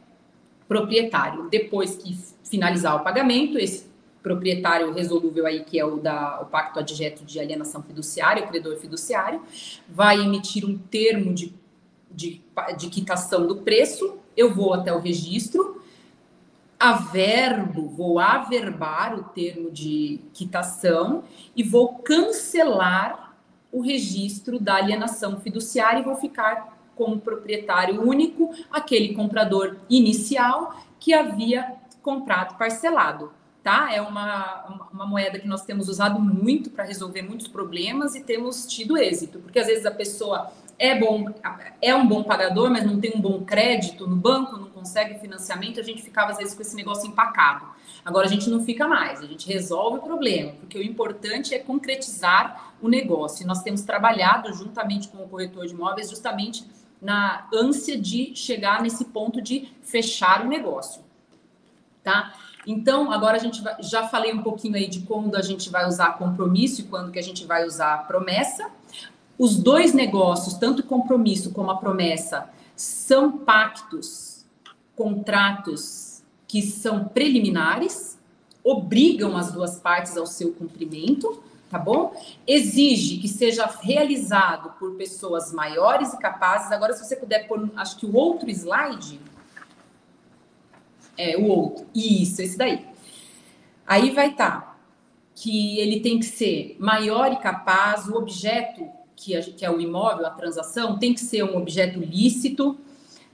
proprietário. 0.69 1.49
Depois 1.51 1.97
que 1.97 2.17
finalizar 2.45 2.97
o 2.97 3.05
pagamento, 3.05 3.59
esse 3.59 3.91
proprietário 4.23 4.93
resolúvel 4.93 5.47
aí, 5.47 5.65
que 5.65 5.79
é 5.79 5.85
o 5.85 5.97
da 5.97 6.41
o 6.43 6.47
pacto 6.47 6.79
adjeto 6.79 7.25
de 7.25 7.41
alienação 7.41 7.83
fiduciária, 7.83 8.45
o 8.45 8.49
credor 8.49 8.77
fiduciário, 8.77 9.41
vai 9.89 10.21
emitir 10.21 10.65
um 10.65 10.77
termo 10.77 11.33
de, 11.35 11.55
de, 12.11 12.43
de 12.77 12.89
quitação 12.89 13.47
do 13.47 13.57
preço, 13.57 14.19
eu 14.37 14.55
vou 14.55 14.75
até 14.75 14.93
o 14.93 14.99
registro, 14.99 15.80
averbo, 16.81 17.91
vou 17.91 18.19
averbar 18.19 19.15
o 19.15 19.23
termo 19.23 19.71
de 19.71 20.19
quitação 20.33 21.25
e 21.55 21.63
vou 21.63 21.99
cancelar 21.99 23.37
o 23.71 23.83
registro 23.83 24.59
da 24.59 24.77
alienação 24.77 25.39
fiduciária 25.41 26.01
e 26.01 26.03
vou 26.03 26.17
ficar 26.17 26.79
como 26.97 27.21
proprietário 27.21 28.03
único 28.03 28.51
aquele 28.73 29.15
comprador 29.15 29.77
inicial 29.91 30.75
que 30.99 31.13
havia 31.13 31.75
comprado 32.03 32.57
parcelado. 32.57 33.31
Tá? 33.63 33.93
É 33.93 34.01
uma, 34.01 34.89
uma 34.91 35.07
moeda 35.07 35.39
que 35.39 35.47
nós 35.47 35.67
temos 35.67 35.87
usado 35.87 36.19
muito 36.19 36.71
para 36.71 36.83
resolver 36.83 37.21
muitos 37.21 37.47
problemas 37.47 38.15
e 38.15 38.23
temos 38.23 38.67
tido 38.67 38.97
êxito, 38.97 39.39
porque 39.39 39.59
às 39.59 39.67
vezes 39.67 39.85
a 39.85 39.91
pessoa 39.91 40.51
é 40.81 40.99
bom, 40.99 41.27
é 41.83 41.95
um 41.95 42.09
bom 42.09 42.25
pagador, 42.25 42.71
mas 42.71 42.87
não 42.87 42.99
tem 42.99 43.13
um 43.15 43.21
bom 43.21 43.45
crédito 43.45 44.07
no 44.07 44.17
banco, 44.17 44.57
não 44.57 44.71
consegue 44.71 45.19
financiamento, 45.19 45.79
a 45.79 45.83
gente 45.83 46.01
ficava 46.01 46.31
às 46.31 46.39
vezes 46.39 46.55
com 46.55 46.63
esse 46.63 46.75
negócio 46.75 47.07
empacado. 47.07 47.67
Agora 48.03 48.27
a 48.27 48.31
gente 48.31 48.49
não 48.49 48.65
fica 48.65 48.89
mais, 48.89 49.21
a 49.21 49.27
gente 49.27 49.47
resolve 49.47 49.99
o 49.99 50.03
problema, 50.03 50.53
porque 50.53 50.79
o 50.79 50.83
importante 50.83 51.55
é 51.55 51.59
concretizar 51.59 52.73
o 52.81 52.89
negócio. 52.89 53.45
E 53.45 53.47
nós 53.47 53.63
temos 53.63 53.83
trabalhado 53.83 54.51
juntamente 54.55 55.09
com 55.09 55.23
o 55.23 55.29
corretor 55.29 55.67
de 55.67 55.75
imóveis 55.75 56.09
justamente 56.09 56.65
na 57.01 57.47
ânsia 57.53 58.01
de 58.01 58.35
chegar 58.35 58.81
nesse 58.81 59.05
ponto 59.05 59.43
de 59.43 59.69
fechar 59.83 60.47
o 60.47 60.49
negócio, 60.49 61.03
tá? 62.03 62.33
Então, 62.67 63.13
agora 63.13 63.37
a 63.37 63.41
gente 63.41 63.61
vai, 63.61 63.77
já 63.81 64.09
falei 64.09 64.33
um 64.33 64.43
pouquinho 64.43 64.77
aí 64.77 64.89
de 64.89 65.01
quando 65.01 65.37
a 65.37 65.43
gente 65.43 65.69
vai 65.69 65.87
usar 65.87 66.17
compromisso 66.17 66.81
e 66.81 66.85
quando 66.85 67.13
que 67.13 67.19
a 67.19 67.23
gente 67.23 67.45
vai 67.45 67.67
usar 67.67 68.07
promessa. 68.07 68.80
Os 69.41 69.57
dois 69.57 69.95
negócios, 69.95 70.53
tanto 70.53 70.81
o 70.81 70.83
compromisso 70.83 71.51
como 71.53 71.71
a 71.71 71.79
promessa, 71.79 72.51
são 72.77 73.39
pactos, 73.39 74.45
contratos 74.95 76.23
que 76.47 76.61
são 76.61 77.07
preliminares, 77.07 78.19
obrigam 78.63 79.39
as 79.39 79.51
duas 79.51 79.79
partes 79.79 80.15
ao 80.15 80.27
seu 80.27 80.53
cumprimento, 80.53 81.43
tá 81.71 81.79
bom? 81.79 82.15
Exige 82.47 83.17
que 83.17 83.29
seja 83.29 83.65
realizado 83.81 84.75
por 84.79 84.97
pessoas 84.97 85.55
maiores 85.55 86.13
e 86.13 86.19
capazes. 86.19 86.71
Agora, 86.71 86.93
se 86.93 87.03
você 87.03 87.17
puder 87.17 87.49
pôr, 87.49 87.71
acho 87.77 87.97
que 87.97 88.05
o 88.05 88.15
outro 88.15 88.51
slide. 88.51 89.19
É, 91.17 91.39
o 91.39 91.47
outro. 91.47 91.87
Isso, 91.95 92.43
esse 92.43 92.59
daí. 92.59 92.87
Aí 93.87 94.11
vai 94.11 94.33
estar 94.33 94.61
tá, 94.61 94.77
que 95.35 95.79
ele 95.79 96.01
tem 96.01 96.19
que 96.19 96.27
ser 96.27 96.77
maior 96.79 97.33
e 97.33 97.37
capaz, 97.37 98.07
o 98.07 98.17
objeto 98.17 99.00
que, 99.21 99.37
a, 99.37 99.43
que 99.43 99.65
é 99.65 99.71
o 99.71 99.81
imóvel, 99.81 100.27
a 100.27 100.31
transação, 100.31 100.99
tem 100.99 101.13
que 101.13 101.21
ser 101.21 101.45
um 101.45 101.57
objeto 101.57 102.01
lícito, 102.01 102.79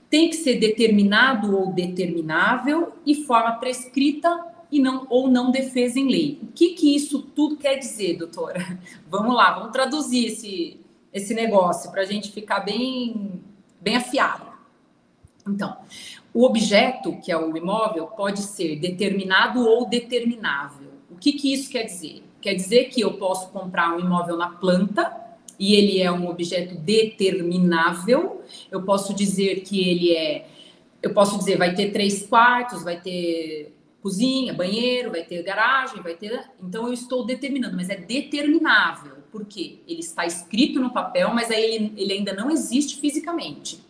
tem 0.09 0.29
que 0.29 0.35
ser 0.35 0.59
determinado 0.59 1.57
ou 1.57 1.71
determinável 1.71 2.93
e 3.05 3.15
forma 3.23 3.53
prescrita 3.53 4.45
e 4.69 4.81
não 4.81 5.07
ou 5.09 5.29
não 5.29 5.49
defesa 5.49 5.97
em 5.97 6.09
lei. 6.09 6.39
O 6.43 6.47
que 6.47 6.73
que 6.73 6.93
isso 6.93 7.21
tudo 7.21 7.55
quer 7.55 7.77
dizer, 7.77 8.17
doutora? 8.17 8.79
Vamos 9.09 9.33
lá, 9.33 9.53
vamos 9.53 9.71
traduzir 9.71 10.27
esse 10.27 10.81
esse 11.13 11.33
negócio 11.33 11.89
para 11.89 12.01
a 12.01 12.05
gente 12.05 12.31
ficar 12.31 12.59
bem 12.59 13.41
bem 13.79 13.95
afiado. 13.95 14.45
Então, 15.47 15.77
o 16.33 16.43
objeto, 16.43 17.17
que 17.21 17.31
é 17.31 17.37
o 17.37 17.55
imóvel, 17.55 18.07
pode 18.07 18.41
ser 18.41 18.75
determinado 18.75 19.65
ou 19.65 19.87
determinável. 19.87 20.91
O 21.09 21.15
que 21.15 21.31
que 21.31 21.53
isso 21.53 21.71
quer 21.71 21.83
dizer? 21.83 22.21
Quer 22.41 22.53
dizer 22.53 22.85
que 22.85 23.01
eu 23.01 23.13
posso 23.13 23.49
comprar 23.49 23.95
um 23.95 23.99
imóvel 23.99 24.35
na 24.35 24.49
planta 24.49 25.26
e 25.59 25.75
ele 25.75 26.01
é 26.01 26.11
um 26.11 26.27
objeto 26.27 26.75
determinável, 26.75 28.41
eu 28.71 28.83
posso 28.83 29.13
dizer 29.13 29.61
que 29.61 29.89
ele 29.89 30.15
é. 30.15 30.47
Eu 31.01 31.13
posso 31.13 31.37
dizer, 31.37 31.57
vai 31.57 31.73
ter 31.73 31.91
três 31.91 32.25
quartos, 32.25 32.83
vai 32.83 32.99
ter 32.99 33.73
cozinha, 34.01 34.53
banheiro, 34.53 35.11
vai 35.11 35.23
ter 35.23 35.43
garagem, 35.43 36.01
vai 36.01 36.15
ter. 36.15 36.49
Então 36.61 36.87
eu 36.87 36.93
estou 36.93 37.25
determinando, 37.25 37.75
mas 37.75 37.89
é 37.89 37.95
determinável. 37.95 39.17
Por 39.31 39.45
quê? 39.45 39.79
Ele 39.87 39.99
está 39.99 40.25
escrito 40.25 40.79
no 40.79 40.91
papel, 40.91 41.33
mas 41.33 41.51
aí 41.51 41.75
ele, 41.75 41.93
ele 41.97 42.13
ainda 42.13 42.33
não 42.33 42.49
existe 42.49 42.99
fisicamente. 42.99 43.86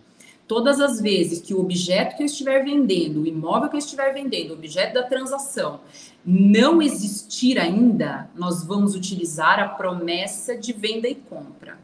Todas 0.48 0.80
as 0.80 1.02
vezes 1.02 1.42
que 1.42 1.54
o 1.54 1.60
objeto 1.60 2.16
que 2.16 2.24
eu 2.24 2.26
estiver 2.26 2.64
vendendo, 2.64 3.24
o 3.24 3.28
imóvel 3.28 3.70
que 3.70 3.76
eu 3.76 3.80
estiver 3.80 4.14
vendendo, 4.14 4.52
o 4.52 4.54
objeto 4.54 4.94
da 4.94 5.04
transação, 5.04 5.82
não 6.26 6.82
existir 6.82 7.60
ainda, 7.60 8.30
nós 8.34 8.64
vamos 8.64 8.96
utilizar 8.96 9.60
a 9.60 9.68
promessa 9.68 10.56
de 10.58 10.72
venda 10.72 11.08
e 11.08 11.16
compra. 11.16 11.78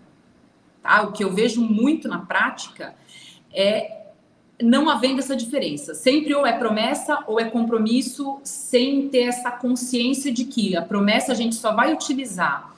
Tá? 0.82 1.02
O 1.04 1.12
que 1.12 1.24
eu 1.24 1.34
vejo 1.34 1.62
muito 1.62 2.08
na 2.08 2.20
prática 2.20 2.96
é 3.54 4.04
não 4.62 4.90
havendo 4.90 5.20
essa 5.20 5.36
diferença. 5.36 5.94
Sempre 5.94 6.34
ou 6.34 6.46
é 6.46 6.54
promessa 6.54 7.24
ou 7.28 7.40
é 7.40 7.50
compromisso, 7.50 8.40
sem 8.44 9.10
ter 9.10 9.24
essa 9.24 9.52
consciência 9.52 10.32
de 10.32 10.46
que 10.46 10.76
a 10.76 10.82
promessa 10.82 11.34
a 11.34 11.36
gente 11.36 11.56
só 11.56 11.74
vai 11.74 11.94
utilizar 11.94 12.73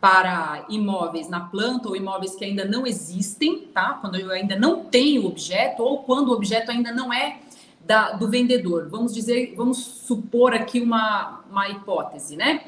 para 0.00 0.66
imóveis 0.68 1.28
na 1.28 1.40
planta 1.40 1.88
ou 1.88 1.96
imóveis 1.96 2.34
que 2.34 2.44
ainda 2.44 2.64
não 2.64 2.86
existem, 2.86 3.68
tá? 3.72 3.94
Quando 4.00 4.16
eu 4.16 4.30
ainda 4.30 4.56
não 4.56 4.84
tenho 4.84 5.22
o 5.22 5.26
objeto 5.26 5.82
ou 5.82 6.02
quando 6.02 6.28
o 6.28 6.32
objeto 6.32 6.70
ainda 6.70 6.92
não 6.92 7.12
é 7.12 7.38
da, 7.80 8.12
do 8.12 8.28
vendedor. 8.28 8.88
Vamos 8.90 9.14
dizer, 9.14 9.54
vamos 9.56 9.78
supor 9.78 10.54
aqui 10.54 10.80
uma, 10.80 11.40
uma 11.50 11.68
hipótese, 11.68 12.36
né? 12.36 12.60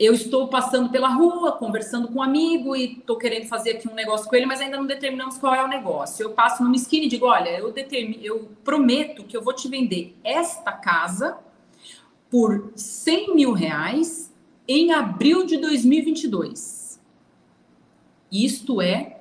eu 0.00 0.14
estou 0.14 0.48
passando 0.48 0.88
pela 0.88 1.10
rua, 1.10 1.52
conversando 1.52 2.08
com 2.08 2.20
um 2.20 2.22
amigo 2.22 2.74
e 2.74 2.96
estou 3.00 3.18
querendo 3.18 3.46
fazer 3.46 3.72
aqui 3.72 3.86
um 3.86 3.94
negócio 3.94 4.26
com 4.26 4.34
ele, 4.34 4.46
mas 4.46 4.58
ainda 4.58 4.78
não 4.78 4.86
determinamos 4.86 5.36
qual 5.36 5.54
é 5.54 5.62
o 5.62 5.68
negócio. 5.68 6.22
Eu 6.22 6.30
passo 6.30 6.64
numa 6.64 6.74
esquina 6.74 7.04
e 7.04 7.08
digo: 7.08 7.26
olha, 7.26 7.50
eu, 7.50 7.70
determino, 7.70 8.24
eu 8.24 8.48
prometo 8.64 9.24
que 9.24 9.36
eu 9.36 9.42
vou 9.42 9.52
te 9.52 9.68
vender 9.68 10.16
esta 10.24 10.72
casa 10.72 11.36
por 12.30 12.72
100 12.74 13.34
mil 13.34 13.52
reais 13.52 14.29
em 14.72 14.92
abril 14.92 15.44
de 15.44 15.56
2022. 15.56 17.00
Isto 18.30 18.80
é 18.80 19.18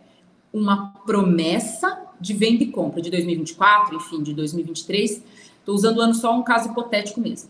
uma 0.54 0.92
promessa 1.08 2.06
de 2.22 2.36
venda 2.36 2.64
e 2.64 2.68
compra 2.68 3.02
de 3.02 3.10
2024, 3.10 3.96
enfim, 3.96 4.22
de 4.22 4.36
2023. 4.36 5.24
Estou 5.58 5.74
usando 5.74 5.98
o 5.98 6.02
ano 6.02 6.14
só 6.14 6.38
um 6.38 6.44
caso 6.44 6.70
hipotético 6.70 7.20
mesmo. 7.20 7.50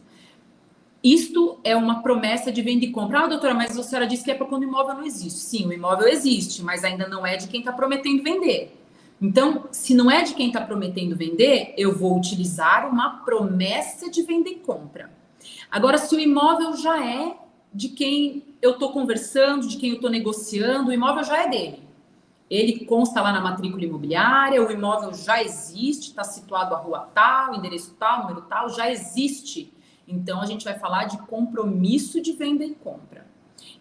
Isto 1.03 1.59
é 1.61 1.75
uma 1.75 2.01
promessa 2.01 2.53
de 2.53 2.61
venda 2.61 2.85
e 2.85 2.91
compra. 2.91 3.25
Ah, 3.25 3.27
doutora, 3.27 3.53
mas 3.53 3.77
a 3.77 3.83
senhora 3.83 4.07
disse 4.07 4.23
que 4.23 4.31
é 4.31 4.35
para 4.35 4.47
quando 4.47 4.61
o 4.61 4.67
imóvel 4.67 4.95
não 4.95 5.05
existe. 5.05 5.39
Sim, 5.39 5.67
o 5.67 5.73
imóvel 5.73 6.07
existe, 6.07 6.63
mas 6.63 6.85
ainda 6.85 7.05
não 7.05 7.27
é 7.27 7.35
de 7.35 7.49
quem 7.49 7.59
está 7.59 7.73
prometendo 7.73 8.23
vender. 8.23 8.77
Então, 9.21 9.65
se 9.73 9.93
não 9.93 10.09
é 10.09 10.23
de 10.23 10.33
quem 10.35 10.47
está 10.47 10.61
prometendo 10.61 11.17
vender, 11.17 11.73
eu 11.77 11.93
vou 11.93 12.17
utilizar 12.17 12.89
uma 12.89 13.25
promessa 13.25 14.09
de 14.09 14.21
venda 14.21 14.47
e 14.47 14.55
compra. 14.55 15.11
Agora, 15.69 15.97
se 15.97 16.15
o 16.15 16.19
imóvel 16.19 16.77
já 16.77 17.05
é 17.05 17.48
de 17.73 17.89
quem 17.89 18.43
eu 18.61 18.71
estou 18.71 18.91
conversando, 18.91 19.67
de 19.67 19.77
quem 19.77 19.89
eu 19.89 19.95
estou 19.95 20.09
negociando, 20.09 20.89
o 20.89 20.93
imóvel 20.93 21.23
já 21.23 21.43
é 21.43 21.49
dele. 21.49 21.83
Ele 22.49 22.85
consta 22.85 23.21
lá 23.21 23.31
na 23.31 23.41
matrícula 23.41 23.83
imobiliária, 23.83 24.63
o 24.63 24.71
imóvel 24.71 25.13
já 25.13 25.41
existe, 25.43 26.09
está 26.09 26.23
situado 26.23 26.73
a 26.73 26.77
rua 26.77 27.09
tal, 27.13 27.53
endereço 27.53 27.95
tal, 27.99 28.23
número 28.23 28.41
tal, 28.41 28.69
já 28.69 28.89
existe 28.91 29.71
então, 30.09 30.41
a 30.41 30.45
gente 30.47 30.65
vai 30.65 30.77
falar 30.79 31.05
de 31.05 31.19
compromisso 31.19 32.19
de 32.19 32.33
venda 32.33 32.65
e 32.65 32.73
compra. 32.73 33.27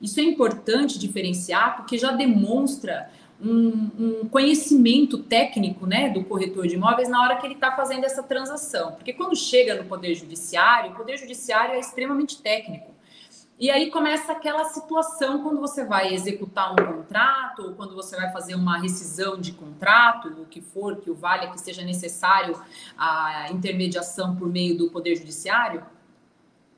Isso 0.01 0.21
é 0.21 0.23
importante 0.23 0.99
diferenciar 0.99 1.77
porque 1.77 1.97
já 1.97 2.13
demonstra 2.13 3.11
um, 3.41 3.91
um, 3.99 4.29
conhecimento 4.29 5.19
técnico 5.19 5.87
né, 5.87 6.11
do 6.11 6.23
corretor 6.25 6.67
de 6.67 6.75
imóveis 6.75 7.09
na 7.09 7.23
hora 7.23 7.37
que 7.37 7.47
ele 7.47 7.55
está 7.55 7.75
fazendo 7.75 8.05
essa 8.05 8.23
transação. 8.23 8.93
Porque 8.93 9.15
quando 9.15 9.35
chega 9.35 9.75
no 9.75 9.89
Poder 9.89 10.15
Judiciário, 10.15 10.91
o 10.91 10.95
Poder 10.95 11.17
Judiciário 11.17 11.75
é 11.75 11.81
extremamente 11.81 12.43
técnico. 12.43 12.93
E 13.61 13.73
aí 13.73 13.91
começa 13.91 14.31
aquela 14.31 14.67
situação 14.67 15.43
quando 15.43 15.59
você 15.59 15.85
vai 15.85 16.15
executar 16.15 16.73
um 16.73 16.77
contrato, 16.77 17.63
ou 17.63 17.75
quando 17.75 17.93
você 17.93 18.15
vai 18.15 18.31
fazer 18.31 18.55
uma 18.55 18.79
rescisão 18.79 19.37
de 19.37 19.51
contrato, 19.51 20.29
o 20.29 20.47
que 20.47 20.61
for 20.61 20.97
que 20.99 21.11
o 21.11 21.15
valha 21.15 21.51
que 21.51 21.61
seja 21.61 21.83
necessário 21.83 22.57
a 22.97 23.51
intermediação 23.51 24.37
por 24.37 24.49
meio 24.49 24.79
do 24.79 24.91
Poder 24.91 25.17
Judiciário 25.17 25.85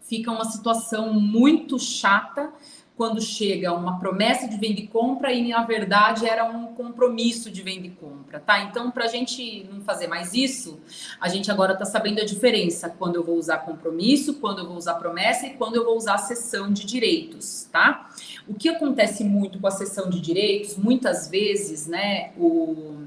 fica 0.01 0.31
uma 0.33 0.47
situação 0.47 1.13
muito 1.13 1.79
chata 1.79 2.51
quando 3.01 3.19
chega 3.19 3.73
uma 3.73 3.99
promessa 3.99 4.47
de 4.47 4.59
venda 4.59 4.79
e 4.79 4.87
compra 4.87 5.33
e 5.33 5.49
na 5.49 5.65
verdade 5.65 6.29
era 6.29 6.45
um 6.45 6.75
compromisso 6.75 7.51
de 7.51 7.63
venda 7.63 7.87
e 7.87 7.91
compra, 7.93 8.39
tá? 8.39 8.61
Então, 8.61 8.91
para 8.91 9.07
a 9.07 9.09
gente 9.09 9.67
não 9.73 9.81
fazer 9.81 10.07
mais 10.07 10.35
isso, 10.35 10.79
a 11.19 11.27
gente 11.27 11.51
agora 11.51 11.73
está 11.73 11.87
sabendo 11.87 12.21
a 12.21 12.27
diferença 12.27 12.91
quando 12.91 13.17
eu 13.17 13.25
vou 13.25 13.39
usar 13.39 13.61
compromisso, 13.61 14.35
quando 14.35 14.59
eu 14.59 14.67
vou 14.67 14.77
usar 14.77 14.97
promessa 14.97 15.47
e 15.47 15.55
quando 15.55 15.77
eu 15.77 15.85
vou 15.87 15.97
usar 15.97 16.19
cessão 16.19 16.71
de 16.71 16.85
direitos, 16.85 17.67
tá? 17.73 18.11
O 18.47 18.53
que 18.53 18.69
acontece 18.69 19.25
muito 19.25 19.59
com 19.59 19.67
a 19.67 19.71
cessão 19.71 20.11
de 20.11 20.21
direitos, 20.21 20.77
muitas 20.77 21.27
vezes, 21.27 21.87
né, 21.87 22.33
o 22.37 22.99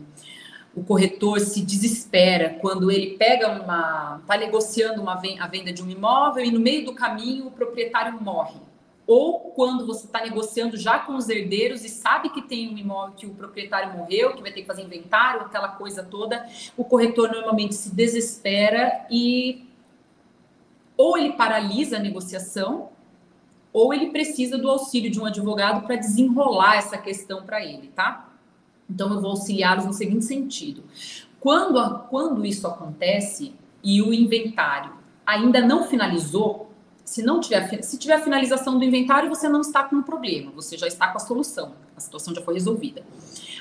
o 0.76 0.84
corretor 0.84 1.40
se 1.40 1.62
desespera 1.62 2.58
quando 2.60 2.90
ele 2.90 3.16
pega 3.16 3.62
uma, 3.62 4.18
está 4.24 4.36
negociando 4.36 5.04
uma, 5.04 5.14
a 5.14 5.48
venda 5.48 5.72
de 5.72 5.84
um 5.84 5.88
imóvel 5.88 6.44
e 6.44 6.50
no 6.50 6.60
meio 6.60 6.84
do 6.84 6.96
caminho 6.96 7.46
o 7.46 7.52
proprietário 7.52 8.20
morre. 8.20 8.73
Ou 9.06 9.52
quando 9.52 9.86
você 9.86 10.06
está 10.06 10.22
negociando 10.22 10.78
já 10.78 11.00
com 11.00 11.16
os 11.16 11.28
herdeiros 11.28 11.84
e 11.84 11.90
sabe 11.90 12.30
que 12.30 12.42
tem 12.42 12.74
um 12.74 12.78
imóvel 12.78 13.16
que 13.16 13.26
o 13.26 13.34
proprietário 13.34 13.98
morreu, 13.98 14.34
que 14.34 14.42
vai 14.42 14.52
ter 14.52 14.62
que 14.62 14.68
fazer 14.68 14.84
inventário, 14.84 15.42
aquela 15.42 15.70
coisa 15.70 16.04
toda, 16.04 16.48
o 16.78 16.86
corretor 16.86 17.30
normalmente 17.32 17.76
se 17.76 17.94
desespera 17.94 19.06
e 19.12 19.68
ou 20.96 21.18
ele 21.18 21.34
paralisa 21.34 21.98
a 21.98 22.00
negociação, 22.00 22.90
ou 23.74 23.94
ele 23.94 24.12
precisa 24.12 24.58
do 24.58 24.70
auxílio 24.70 25.10
de 25.10 25.20
um 25.20 25.26
advogado 25.26 25.86
para 25.86 25.96
desenrolar 25.96 26.78
essa 26.78 26.98
questão 26.98 27.44
para 27.44 27.64
ele, 27.66 27.88
tá? 27.88 28.30
Então, 28.90 29.12
eu 29.12 29.20
vou 29.20 29.32
auxiliá-los 29.32 29.86
no 29.86 29.94
seguinte 29.94 30.26
sentido: 30.26 30.84
quando, 31.40 32.00
quando 32.10 32.46
isso 32.46 32.68
acontece 32.68 33.54
e 33.84 34.02
o 34.02 34.14
inventário 34.14 34.94
ainda 35.26 35.62
não 35.62 35.86
finalizou, 35.86 36.72
se 37.04 37.22
não 37.22 37.40
tiver, 37.40 37.84
se 37.84 37.98
tiver 37.98 38.24
finalização 38.24 38.78
do 38.78 38.84
inventário, 38.84 39.30
você 39.30 39.50
não 39.50 39.62
está 39.62 39.84
com 39.84 39.98
um 39.98 40.04
problema, 40.04 40.52
você 40.52 40.78
já 40.78 40.88
está 40.88 41.08
com 41.10 41.18
a 41.18 41.22
solução, 41.22 41.74
a 41.96 42.00
situação 42.00 42.34
já 42.34 42.42
foi 42.42 42.54
resolvida. 42.54 43.04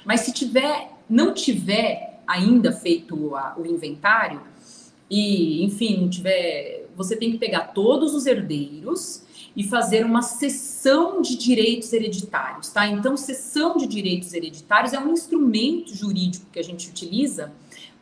Mas 0.05 0.21
se 0.21 0.33
tiver, 0.33 0.93
não 1.09 1.35
tiver 1.35 2.21
ainda 2.27 2.73
feito 2.73 3.35
a, 3.35 3.55
o 3.59 3.67
inventário 3.67 4.41
e, 5.11 5.65
enfim, 5.65 6.01
não 6.01 6.09
tiver, 6.09 6.89
você 6.97 7.17
tem 7.17 7.33
que 7.33 7.39
pegar 7.39 7.69
todos 7.69 8.15
os 8.15 8.27
herdeiros 8.27 9.23
e 9.55 9.63
fazer 9.63 10.07
uma 10.07 10.23
cessão 10.23 11.21
de 11.21 11.37
direitos 11.37 11.93
hereditários, 11.93 12.71
tá? 12.71 12.87
Então, 12.87 13.17
cessão 13.17 13.77
de 13.77 13.87
direitos 13.87 14.33
hereditários 14.33 14.95
é 14.95 14.99
um 14.99 15.13
instrumento 15.13 15.95
jurídico 15.95 16.47
que 16.51 16.59
a 16.59 16.65
gente 16.65 16.89
utiliza 16.89 17.53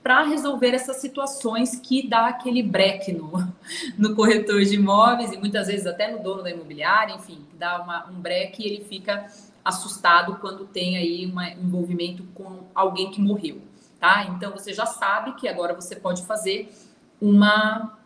para 0.03 0.23
resolver 0.23 0.75
essas 0.75 0.97
situações 0.97 1.77
que 1.77 2.09
dá 2.09 2.29
aquele 2.29 2.63
breque 2.63 3.13
no, 3.13 3.33
no 3.99 4.15
corretor 4.15 4.63
de 4.63 4.75
imóveis 4.75 5.33
e 5.33 5.37
muitas 5.37 5.67
vezes 5.67 5.87
até 5.87 6.11
no 6.11 6.23
dono 6.23 6.43
da 6.43 6.51
imobiliária, 6.51 7.15
enfim, 7.15 7.45
dá 7.59 7.83
uma, 7.83 8.09
um 8.09 8.21
breque 8.21 8.63
e 8.63 8.67
ele 8.67 8.85
fica 8.85 9.27
assustado 9.65 10.37
quando 10.37 10.65
tem 10.65 10.97
aí 10.97 11.27
um 11.27 11.41
envolvimento 11.63 12.25
com 12.35 12.65
alguém 12.75 13.11
que 13.11 13.21
morreu, 13.21 13.61
tá? 13.99 14.25
Então 14.25 14.53
você 14.53 14.73
já 14.73 14.87
sabe 14.87 15.35
que 15.35 15.47
agora 15.47 15.75
você 15.75 15.95
pode 15.95 16.25
fazer 16.25 16.73
uma 17.21 17.99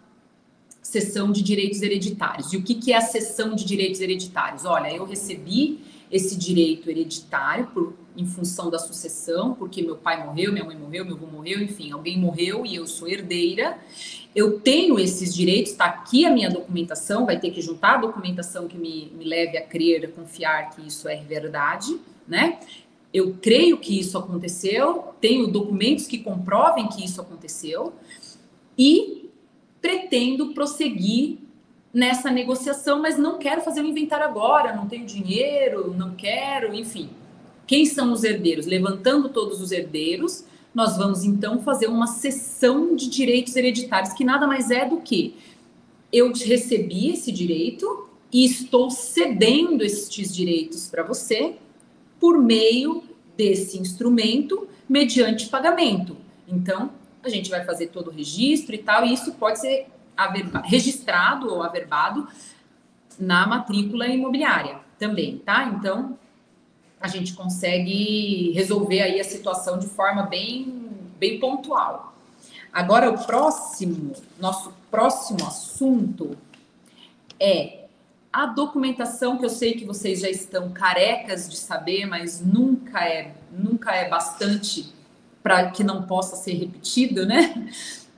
cessão 0.83 1.31
de 1.31 1.43
direitos 1.43 1.81
hereditários. 1.81 2.53
E 2.53 2.57
o 2.57 2.63
que, 2.63 2.75
que 2.75 2.93
é 2.93 2.97
a 2.97 3.01
cessão 3.01 3.55
de 3.55 3.65
direitos 3.65 4.01
hereditários? 4.01 4.65
Olha, 4.65 4.93
eu 4.93 5.05
recebi 5.05 5.81
esse 6.11 6.37
direito 6.37 6.91
hereditário 6.91 7.67
por, 7.69 7.95
em 8.17 8.27
função 8.27 8.71
da 8.71 8.79
sucessão, 8.79 9.55
porque 9.55 9.83
meu 9.83 9.97
pai 9.97 10.25
morreu, 10.25 10.53
minha 10.53 10.65
mãe 10.65 10.77
morreu, 10.77 11.05
meu 11.05 11.17
avô 11.17 11.27
morreu, 11.27 11.61
enfim, 11.61 11.93
alguém 11.93 12.19
morreu 12.19 12.65
e 12.65 12.75
eu 12.75 12.87
sou 12.87 13.09
herdeira. 13.09 13.79
Eu 14.35 14.61
tenho 14.61 14.99
esses 14.99 15.35
direitos, 15.35 15.73
está 15.73 15.87
aqui 15.87 16.25
a 16.25 16.31
minha 16.31 16.51
documentação, 16.51 17.27
vai 17.27 17.39
ter 17.39 17.51
que 17.51 17.61
juntar 17.61 17.95
a 17.95 17.99
documentação 17.99 18.69
que 18.69 18.77
me, 18.77 19.11
me 19.17 19.25
leve 19.25 19.57
a 19.59 19.63
crer, 19.67 20.05
a 20.05 20.09
confiar 20.09 20.71
que 20.71 20.87
isso 20.87 21.09
é 21.09 21.17
verdade, 21.17 21.99
né? 22.27 22.59
Eu 23.13 23.37
creio 23.41 23.79
que 23.79 23.99
isso 23.99 24.19
aconteceu, 24.19 25.15
tenho 25.21 25.47
documentos 25.47 26.07
que 26.07 26.19
comprovem 26.19 26.89
que 26.89 27.05
isso 27.05 27.21
aconteceu, 27.21 27.93
e 28.77 29.31
pretendo 29.81 30.53
prosseguir 30.53 31.39
nessa 31.93 32.29
negociação, 32.29 33.01
mas 33.01 33.17
não 33.17 33.39
quero 33.39 33.61
fazer 33.61 33.83
o 33.83 33.87
inventário 33.87 34.27
agora, 34.27 34.75
não 34.75 34.89
tenho 34.89 35.07
dinheiro, 35.07 35.95
não 35.97 36.17
quero, 36.17 36.75
enfim. 36.75 37.09
Quem 37.67 37.87
são 37.87 38.13
os 38.13 38.25
herdeiros? 38.25 38.67
Levantando 38.67 39.29
todos 39.29 39.61
os 39.61 39.73
herdeiros, 39.73 40.45
nós 40.75 40.97
vamos 40.97 41.25
então 41.25 41.63
fazer 41.63 41.87
uma 41.87 42.07
cessão 42.07 42.97
de 42.97 43.09
direitos 43.09 43.55
hereditários, 43.57 44.13
que 44.13 44.25
nada 44.25 44.47
mais 44.47 44.71
é 44.71 44.89
do 44.89 45.01
que 45.01 45.35
eu 46.13 46.33
recebi 46.33 47.11
esse 47.11 47.33
direito 47.33 48.09
e 48.33 48.45
estou 48.45 48.91
cedendo 48.91 49.85
estes 49.85 50.35
direitos 50.35 50.89
para 50.89 51.03
você 51.03 51.57
por 52.21 52.43
meio 52.43 53.05
desse 53.37 53.79
instrumento 53.79 54.69
mediante 54.89 55.49
pagamento. 55.49 56.17
Então, 56.47 56.91
a 57.23 57.29
gente 57.29 57.51
vai 57.51 57.65
fazer 57.65 57.89
todo 57.89 58.09
o 58.09 58.11
registro 58.11 58.75
e 58.75 58.79
tal, 58.79 59.05
e 59.05 59.13
isso 59.13 59.33
pode 59.35 59.61
ser 59.61 59.87
registrado 60.65 61.53
ou 61.53 61.63
averbado 61.63 62.29
na 63.19 63.47
matrícula 63.47 64.07
imobiliária 64.07 64.79
também, 64.99 65.39
tá? 65.39 65.65
Então, 65.65 66.19
a 67.05 67.07
gente 67.07 67.35
consegue 67.35 68.51
resolver 68.53 69.03
aí 69.03 69.21
a 69.21 69.25
situação 69.25 69.79
de 69.79 69.87
forma 69.87 70.23
bem, 70.23 70.89
bem 71.19 71.39
pontual. 71.39 72.15
Agora, 72.73 73.11
o 73.11 73.27
próximo, 73.27 74.15
nosso 74.41 74.73
próximo 74.91 75.47
assunto 75.47 76.35
é 77.39 77.85
a 78.33 78.47
documentação 78.47 79.37
que 79.37 79.45
eu 79.45 79.51
sei 79.51 79.75
que 79.75 79.85
vocês 79.85 80.21
já 80.21 80.31
estão 80.31 80.71
carecas 80.71 81.47
de 81.47 81.59
saber, 81.59 82.07
mas 82.07 82.41
nunca 82.41 83.07
é, 83.07 83.35
nunca 83.53 83.95
é 83.95 84.09
bastante 84.09 84.91
para 85.43 85.71
que 85.73 85.85
não 85.85 86.05
possa 86.05 86.37
ser 86.37 86.55
repetido, 86.55 87.27
né? 87.27 87.69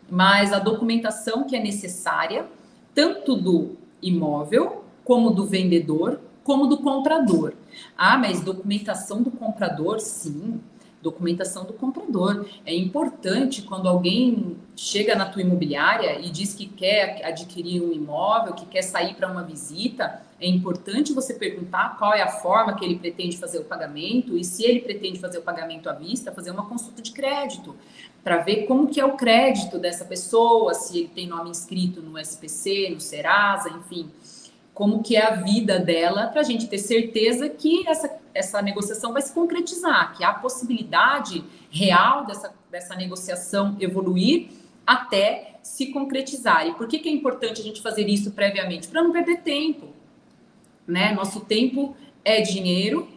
Mas 0.08 0.52
a 0.52 0.60
documentação 0.60 1.42
que 1.42 1.56
é 1.56 1.60
necessária, 1.60 2.46
tanto 2.94 3.34
do 3.34 3.76
imóvel, 4.00 4.84
como 5.02 5.32
do 5.32 5.44
vendedor, 5.44 6.20
como 6.46 6.68
do 6.68 6.78
comprador. 6.78 7.54
Ah, 7.98 8.16
mas 8.16 8.40
documentação 8.40 9.20
do 9.20 9.32
comprador, 9.32 9.98
sim. 9.98 10.60
documentação 11.02 11.64
do 11.64 11.72
comprador. 11.72 12.46
É 12.64 12.74
importante 12.74 13.62
quando 13.62 13.88
alguém 13.88 14.56
chega 14.76 15.14
na 15.16 15.26
tua 15.26 15.42
imobiliária 15.42 16.20
e 16.20 16.30
diz 16.30 16.54
que 16.54 16.66
quer 16.66 17.24
adquirir 17.24 17.82
um 17.82 17.92
imóvel, 17.92 18.54
que 18.54 18.66
quer 18.66 18.82
sair 18.82 19.14
para 19.14 19.30
uma 19.30 19.42
visita, 19.42 20.22
é 20.40 20.46
importante 20.48 21.12
você 21.12 21.34
perguntar 21.34 21.96
qual 21.98 22.12
é 22.12 22.22
a 22.22 22.28
forma 22.28 22.74
que 22.74 22.84
ele 22.84 22.96
pretende 22.96 23.36
fazer 23.36 23.58
o 23.58 23.64
pagamento 23.64 24.36
e 24.36 24.44
se 24.44 24.64
ele 24.64 24.80
pretende 24.80 25.18
fazer 25.18 25.38
o 25.38 25.42
pagamento 25.42 25.88
à 25.88 25.92
vista, 25.92 26.32
fazer 26.32 26.50
uma 26.50 26.66
consulta 26.66 27.02
de 27.02 27.10
crédito 27.10 27.74
para 28.22 28.38
ver 28.38 28.66
como 28.66 28.88
que 28.88 29.00
é 29.00 29.04
o 29.04 29.16
crédito 29.16 29.78
dessa 29.78 30.04
pessoa, 30.04 30.74
se 30.74 30.98
ele 30.98 31.08
tem 31.08 31.28
nome 31.28 31.48
inscrito 31.48 32.02
no 32.02 32.18
SPC, 32.18 32.90
no 32.90 33.00
Serasa, 33.00 33.70
enfim, 33.70 34.10
como 34.76 35.02
que 35.02 35.16
é 35.16 35.24
a 35.24 35.36
vida 35.36 35.78
dela, 35.78 36.26
para 36.26 36.42
a 36.42 36.44
gente 36.44 36.68
ter 36.68 36.76
certeza 36.76 37.48
que 37.48 37.88
essa, 37.88 38.14
essa 38.34 38.60
negociação 38.60 39.10
vai 39.10 39.22
se 39.22 39.32
concretizar, 39.32 40.14
que 40.14 40.22
há 40.22 40.34
possibilidade 40.34 41.42
real 41.70 42.26
dessa, 42.26 42.54
dessa 42.70 42.94
negociação 42.94 43.74
evoluir 43.80 44.50
até 44.86 45.54
se 45.62 45.86
concretizar. 45.86 46.66
E 46.66 46.74
por 46.74 46.86
que, 46.86 46.98
que 46.98 47.08
é 47.08 47.12
importante 47.12 47.58
a 47.58 47.64
gente 47.64 47.80
fazer 47.80 48.06
isso 48.06 48.32
previamente? 48.32 48.86
Para 48.88 49.02
não 49.02 49.12
perder 49.12 49.38
tempo. 49.38 49.94
Né? 50.86 51.10
Nosso 51.14 51.40
tempo 51.40 51.96
é 52.22 52.42
dinheiro, 52.42 53.08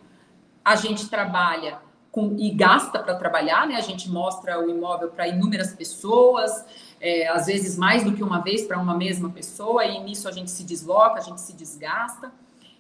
a 0.64 0.78
gente 0.78 1.10
trabalha 1.10 1.80
com, 2.12 2.36
e 2.38 2.50
gasta 2.52 3.00
para 3.00 3.16
trabalhar, 3.16 3.68
né? 3.68 3.76
A 3.76 3.82
gente 3.82 4.10
mostra 4.10 4.60
o 4.60 4.70
imóvel 4.70 5.10
para 5.10 5.28
inúmeras 5.28 5.74
pessoas, 5.74 6.66
é, 7.00 7.28
às 7.28 7.46
vezes 7.46 7.78
mais 7.78 8.04
do 8.04 8.14
que 8.14 8.24
uma 8.24 8.40
vez 8.40 8.64
para 8.64 8.80
uma 8.80 8.98
mesma 8.98 9.30
pessoa, 9.30 9.86
e 9.86 10.00
nisso 10.04 10.28
a 10.28 10.32
gente 10.32 10.52
se 10.52 10.64
desloca, 10.64 11.20
a 11.20 11.24
gente 11.24 11.42
se 11.42 11.54
desgasta. 11.54 12.32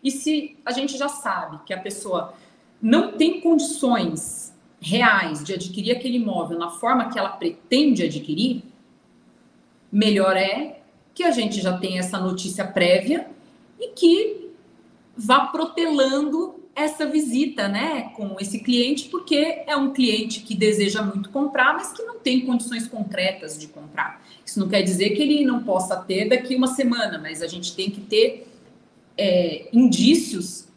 E 0.04 0.12
se 0.12 0.58
a 0.66 0.72
gente 0.72 0.98
já 0.98 1.10
sabe 1.10 1.60
que 1.66 1.74
a 1.74 1.80
pessoa 1.80 2.34
não 2.82 3.14
tem 3.14 3.42
condições 3.42 4.54
reais 4.82 5.44
de 5.44 5.54
adquirir 5.54 5.92
aquele 5.92 6.18
imóvel 6.18 6.58
na 6.58 6.70
forma 6.70 7.10
que 7.10 7.20
ela 7.20 7.30
pretende 7.30 8.04
adquirir, 8.04 8.64
melhor 9.92 10.38
é 10.38 10.80
que 11.14 11.24
a 11.24 11.32
gente 11.32 11.60
já 11.60 11.78
tenha 11.78 12.00
essa 12.00 12.18
notícia 12.18 12.66
prévia 12.66 13.30
e 13.80 13.90
que 13.90 14.52
vá 15.18 15.48
protelando 15.48 16.59
essa 16.80 17.06
visita, 17.06 17.68
né, 17.68 18.12
com 18.16 18.38
esse 18.40 18.60
cliente, 18.60 19.10
porque 19.10 19.64
é 19.68 19.76
um 19.76 19.92
cliente 19.92 20.40
que 20.40 20.56
deseja 20.56 21.02
muito 21.02 21.30
comprar, 21.30 21.74
mas 21.74 21.92
que 21.92 22.02
não 22.04 22.20
tem 22.20 22.46
condições 22.46 22.88
concretas 22.88 23.60
de 23.60 23.68
comprar. 23.68 24.24
Isso 24.46 24.60
não 24.60 24.70
quer 24.70 24.82
dizer 24.82 25.10
que 25.10 25.22
ele 25.22 25.44
não 25.44 25.62
possa 25.64 25.98
ter 25.98 26.30
daqui 26.30 26.56
uma 26.56 26.68
semana, 26.68 27.18
mas 27.18 27.42
a 27.42 27.48
gente 27.48 27.76
tem 27.76 27.90
que 27.90 28.00
ter 28.00 28.48
é, 29.18 29.68
indícios 29.74 30.70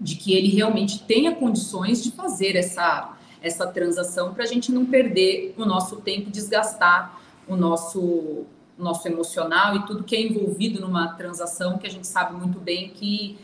de 0.00 0.14
que 0.14 0.32
ele 0.32 0.48
realmente 0.48 1.02
tenha 1.02 1.34
condições 1.34 2.02
de 2.02 2.12
fazer 2.12 2.54
essa, 2.54 3.16
essa 3.42 3.66
transação 3.66 4.32
para 4.32 4.44
a 4.44 4.46
gente 4.46 4.70
não 4.70 4.86
perder 4.86 5.52
o 5.58 5.64
nosso 5.64 5.96
tempo, 5.96 6.30
desgastar 6.30 7.20
o 7.48 7.56
nosso, 7.56 8.44
nosso 8.78 9.08
emocional 9.08 9.74
e 9.74 9.84
tudo 9.84 10.04
que 10.04 10.14
é 10.14 10.22
envolvido 10.22 10.80
numa 10.80 11.08
transação 11.14 11.76
que 11.76 11.88
a 11.88 11.90
gente 11.90 12.06
sabe 12.06 12.36
muito 12.36 12.60
bem 12.60 12.90
que 12.90 13.36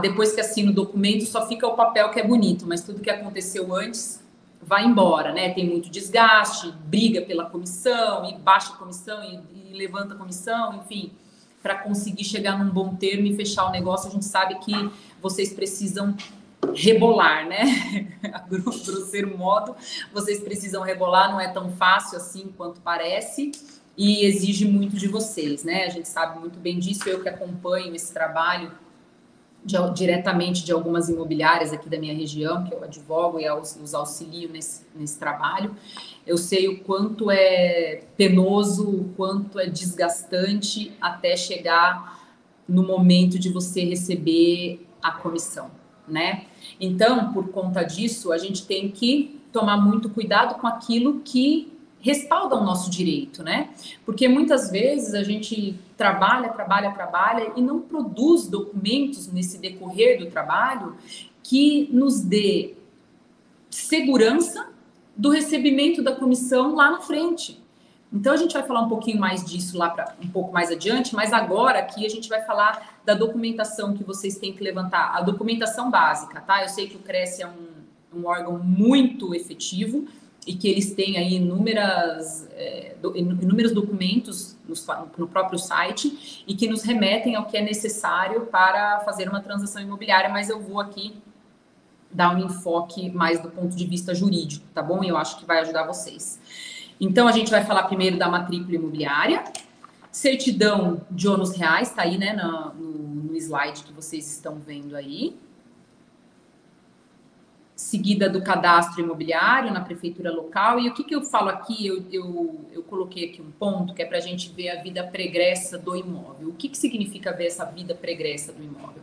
depois 0.00 0.32
que 0.32 0.40
assina 0.40 0.70
o 0.70 0.74
documento, 0.74 1.26
só 1.26 1.46
fica 1.46 1.66
o 1.66 1.74
papel 1.74 2.10
que 2.10 2.18
é 2.18 2.26
bonito, 2.26 2.66
mas 2.66 2.82
tudo 2.82 3.00
que 3.00 3.10
aconteceu 3.10 3.74
antes 3.74 4.22
vai 4.62 4.84
embora, 4.84 5.32
né? 5.32 5.52
Tem 5.52 5.68
muito 5.68 5.90
desgaste, 5.90 6.72
briga 6.86 7.20
pela 7.22 7.44
comissão, 7.44 8.24
e 8.24 8.34
baixa 8.38 8.72
a 8.72 8.76
comissão, 8.76 9.22
e, 9.22 9.40
e 9.70 9.76
levanta 9.76 10.14
a 10.14 10.16
comissão, 10.16 10.74
enfim. 10.76 11.12
Para 11.62 11.76
conseguir 11.76 12.24
chegar 12.24 12.58
num 12.58 12.70
bom 12.70 12.94
termo 12.94 13.26
e 13.26 13.36
fechar 13.36 13.66
o 13.66 13.70
negócio, 13.70 14.08
a 14.08 14.12
gente 14.12 14.24
sabe 14.24 14.54
que 14.56 14.90
vocês 15.20 15.52
precisam 15.52 16.16
rebolar, 16.74 17.46
né? 17.46 18.10
A 18.32 18.38
grosseiro 18.38 19.36
modo, 19.36 19.76
vocês 20.12 20.40
precisam 20.40 20.82
rebolar, 20.82 21.30
não 21.30 21.40
é 21.40 21.48
tão 21.48 21.70
fácil 21.72 22.16
assim 22.16 22.52
quanto 22.56 22.80
parece 22.80 23.52
e 23.96 24.24
exige 24.24 24.66
muito 24.66 24.96
de 24.96 25.06
vocês, 25.08 25.62
né? 25.62 25.84
A 25.84 25.90
gente 25.90 26.08
sabe 26.08 26.38
muito 26.38 26.58
bem 26.58 26.78
disso, 26.78 27.08
eu 27.08 27.22
que 27.22 27.28
acompanho 27.28 27.94
esse 27.94 28.12
trabalho 28.12 28.72
de, 29.64 29.76
diretamente 29.94 30.64
de 30.64 30.72
algumas 30.72 31.08
imobiliárias 31.08 31.72
aqui 31.72 31.88
da 31.88 31.98
minha 31.98 32.14
região, 32.14 32.64
que 32.64 32.74
eu 32.74 32.84
advogo 32.84 33.40
e 33.40 33.50
os 33.50 33.94
auxilio 33.94 34.50
nesse, 34.50 34.82
nesse 34.94 35.18
trabalho. 35.18 35.74
Eu 36.26 36.36
sei 36.36 36.68
o 36.68 36.80
quanto 36.80 37.30
é 37.30 38.02
penoso, 38.16 38.88
o 38.88 39.04
quanto 39.16 39.58
é 39.58 39.66
desgastante 39.66 40.92
até 41.00 41.36
chegar 41.36 42.22
no 42.68 42.82
momento 42.82 43.38
de 43.38 43.50
você 43.50 43.84
receber 43.84 44.86
a 45.02 45.12
comissão, 45.12 45.70
né? 46.08 46.46
Então, 46.80 47.32
por 47.32 47.48
conta 47.48 47.82
disso, 47.82 48.32
a 48.32 48.38
gente 48.38 48.66
tem 48.66 48.90
que 48.90 49.40
tomar 49.52 49.76
muito 49.76 50.08
cuidado 50.08 50.58
com 50.58 50.66
aquilo 50.66 51.20
que 51.20 51.73
respalda 52.04 52.54
o 52.54 52.62
nosso 52.62 52.90
direito, 52.90 53.42
né? 53.42 53.70
Porque 54.04 54.28
muitas 54.28 54.70
vezes 54.70 55.14
a 55.14 55.22
gente 55.22 55.74
trabalha, 55.96 56.50
trabalha, 56.50 56.92
trabalha 56.92 57.52
e 57.56 57.62
não 57.62 57.80
produz 57.80 58.46
documentos 58.46 59.32
nesse 59.32 59.56
decorrer 59.56 60.18
do 60.18 60.26
trabalho 60.26 60.96
que 61.42 61.88
nos 61.90 62.20
dê 62.20 62.74
segurança 63.70 64.68
do 65.16 65.30
recebimento 65.30 66.02
da 66.02 66.14
comissão 66.14 66.74
lá 66.74 66.90
na 66.90 67.00
frente. 67.00 67.58
Então 68.12 68.34
a 68.34 68.36
gente 68.36 68.52
vai 68.52 68.62
falar 68.62 68.82
um 68.82 68.88
pouquinho 68.88 69.18
mais 69.18 69.42
disso 69.42 69.78
lá 69.78 69.88
para 69.88 70.14
um 70.22 70.28
pouco 70.28 70.52
mais 70.52 70.70
adiante, 70.70 71.14
mas 71.14 71.32
agora 71.32 71.78
aqui 71.78 72.04
a 72.04 72.10
gente 72.10 72.28
vai 72.28 72.42
falar 72.42 73.00
da 73.02 73.14
documentação 73.14 73.94
que 73.94 74.04
vocês 74.04 74.36
têm 74.36 74.52
que 74.52 74.62
levantar, 74.62 75.16
a 75.16 75.22
documentação 75.22 75.90
básica, 75.90 76.42
tá? 76.42 76.62
Eu 76.62 76.68
sei 76.68 76.86
que 76.86 76.96
o 76.96 77.00
Cresce 77.00 77.42
é 77.42 77.46
um, 77.46 78.20
um 78.20 78.26
órgão 78.26 78.58
muito 78.58 79.34
efetivo, 79.34 80.06
e 80.46 80.54
que 80.54 80.68
eles 80.68 80.92
têm 80.92 81.16
aí 81.16 81.34
inúmeras, 81.34 82.48
é, 82.52 82.94
do, 83.00 83.16
inúmeros 83.16 83.72
documentos 83.72 84.56
no, 84.68 84.74
no, 85.18 85.28
próprio 85.28 85.58
site 85.58 86.44
e 86.46 86.54
que 86.54 86.68
nos 86.68 86.82
remetem 86.82 87.34
ao 87.34 87.46
que 87.46 87.56
é 87.56 87.62
necessário 87.62 88.46
para 88.46 89.00
fazer 89.00 89.28
uma 89.28 89.40
transação 89.40 89.80
imobiliária, 89.80 90.28
mas 90.28 90.50
eu 90.50 90.60
vou 90.60 90.80
aqui 90.80 91.14
dar 92.10 92.34
um 92.34 92.38
enfoque 92.38 93.10
mais 93.10 93.40
do 93.40 93.50
ponto 93.50 93.74
de 93.74 93.86
vista 93.86 94.14
jurídico, 94.14 94.64
tá 94.72 94.82
bom? 94.82 95.02
Eu 95.02 95.16
acho 95.16 95.38
que 95.38 95.44
vai 95.44 95.60
ajudar 95.60 95.84
vocês. 95.84 96.40
Então, 97.00 97.26
a 97.26 97.32
gente 97.32 97.50
vai 97.50 97.64
falar 97.64 97.84
primeiro 97.84 98.16
da 98.16 98.28
matrícula 98.28 98.76
imobiliária, 98.76 99.42
certidão 100.12 101.00
de 101.10 101.26
ônus 101.26 101.56
reais, 101.56 101.90
tá 101.90 102.02
aí, 102.02 102.16
né, 102.16 102.32
no, 102.32 102.72
no 102.74 103.36
slide 103.36 103.82
que 103.82 103.92
vocês 103.92 104.30
estão 104.30 104.60
vendo 104.64 104.94
aí 104.94 105.36
seguida 107.76 108.28
do 108.28 108.40
cadastro 108.40 109.02
imobiliário 109.02 109.72
na 109.72 109.80
prefeitura 109.80 110.32
local. 110.32 110.78
E 110.78 110.88
o 110.88 110.94
que, 110.94 111.02
que 111.02 111.14
eu 111.14 111.22
falo 111.22 111.48
aqui? 111.48 111.86
Eu, 111.86 112.04
eu, 112.12 112.60
eu 112.72 112.82
coloquei 112.84 113.26
aqui 113.26 113.42
um 113.42 113.50
ponto 113.50 113.92
que 113.92 114.02
é 114.02 114.06
para 114.06 114.18
a 114.18 114.20
gente 114.20 114.52
ver 114.52 114.70
a 114.70 114.82
vida 114.82 115.02
pregressa 115.02 115.76
do 115.76 115.96
imóvel. 115.96 116.48
O 116.48 116.52
que, 116.52 116.68
que 116.68 116.78
significa 116.78 117.32
ver 117.32 117.46
essa 117.46 117.64
vida 117.64 117.94
pregressa 117.94 118.52
do 118.52 118.62
imóvel? 118.62 119.02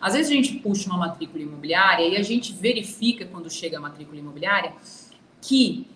Às 0.00 0.14
vezes 0.14 0.30
a 0.30 0.34
gente 0.34 0.54
puxa 0.58 0.88
uma 0.88 0.98
matrícula 0.98 1.42
imobiliária 1.42 2.06
e 2.06 2.16
a 2.16 2.22
gente 2.22 2.52
verifica, 2.52 3.24
quando 3.24 3.50
chega 3.50 3.78
a 3.78 3.80
matrícula 3.80 4.18
imobiliária, 4.18 4.72
que 5.40 5.86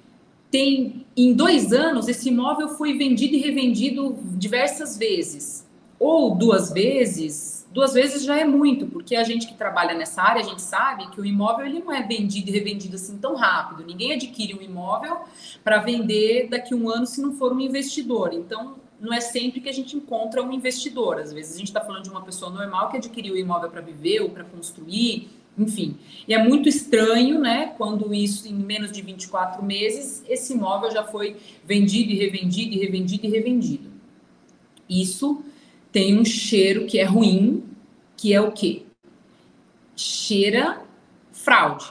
tem 0.51 1.07
em 1.17 1.33
dois 1.33 1.73
anos 1.73 2.09
esse 2.09 2.29
imóvel 2.29 2.71
foi 2.71 2.97
vendido 2.97 3.35
e 3.37 3.39
revendido 3.39 4.19
diversas 4.37 4.97
vezes, 4.97 5.67
ou 5.99 6.35
duas 6.35 6.73
vezes, 6.73 7.56
duas 7.77 7.93
vezes 7.93 8.25
já 8.25 8.39
é 8.39 8.45
muito, 8.45 8.87
porque 8.87 9.15
a 9.15 9.23
gente 9.23 9.47
que 9.47 9.55
trabalha 9.55 9.95
nessa 9.95 10.23
área, 10.23 10.41
a 10.41 10.45
gente 10.45 10.63
sabe 10.63 11.11
que 11.11 11.21
o 11.21 11.27
imóvel 11.27 11.67
ele 11.67 11.81
não 11.81 11.93
é 11.93 12.03
vendido 12.03 12.49
e 12.49 12.53
revendido 12.53 12.97
assim 12.97 13.19
tão 13.19 13.35
rápido. 13.35 13.87
Ninguém 13.87 14.15
adquire 14.15 14.55
um 14.55 14.63
imóvel 14.63 15.19
para 15.63 15.77
vender 15.77 16.49
daqui 16.49 16.73
a 16.73 16.77
um 16.77 16.89
ano 16.89 17.05
se 17.05 17.21
não 17.21 17.35
for 17.35 17.53
um 17.53 17.61
investidor. 17.61 18.33
Então, 18.33 18.77
não 18.99 19.13
é 19.13 19.21
sempre 19.21 19.61
que 19.61 19.69
a 19.69 19.73
gente 19.73 19.95
encontra 19.95 20.43
um 20.43 20.51
investidor. 20.53 21.19
Às 21.19 21.35
vezes 21.35 21.55
a 21.55 21.59
gente 21.59 21.67
está 21.67 21.83
falando 21.83 22.05
de 22.05 22.09
uma 22.09 22.23
pessoa 22.23 22.51
normal 22.51 22.89
que 22.89 22.97
adquiriu 22.97 23.35
o 23.35 23.37
imóvel 23.37 23.69
para 23.69 23.83
viver 23.83 24.21
ou 24.21 24.31
para 24.31 24.43
construir, 24.43 25.29
enfim. 25.59 25.99
E 26.27 26.33
é 26.33 26.43
muito 26.43 26.71
estranho, 26.71 27.39
né, 27.39 27.75
quando 27.77 28.15
isso, 28.15 28.49
em 28.49 28.55
menos 28.55 28.91
de 28.91 29.03
24 29.03 29.63
meses, 29.63 30.25
esse 30.27 30.55
imóvel 30.55 30.91
já 30.91 31.05
foi 31.05 31.37
vendido 31.63 32.11
e 32.11 32.17
revendido 32.17 32.75
e 32.75 32.79
revendido 32.79 33.27
e 33.27 33.29
revendido. 33.29 33.91
Isso 34.89 35.45
tem 35.97 36.21
um 36.21 36.27
cheiro 36.27 36.85
que 36.85 36.99
é 36.99 37.05
ruim, 37.05 37.65
que 38.19 38.35
é 38.35 38.39
o 38.39 38.53
quê? 38.53 38.83
Cheira 39.97 40.83
fraude. 41.33 41.91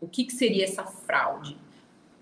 O 0.00 0.08
que, 0.08 0.24
que 0.24 0.32
seria 0.32 0.64
essa 0.64 0.82
fraude? 0.82 1.56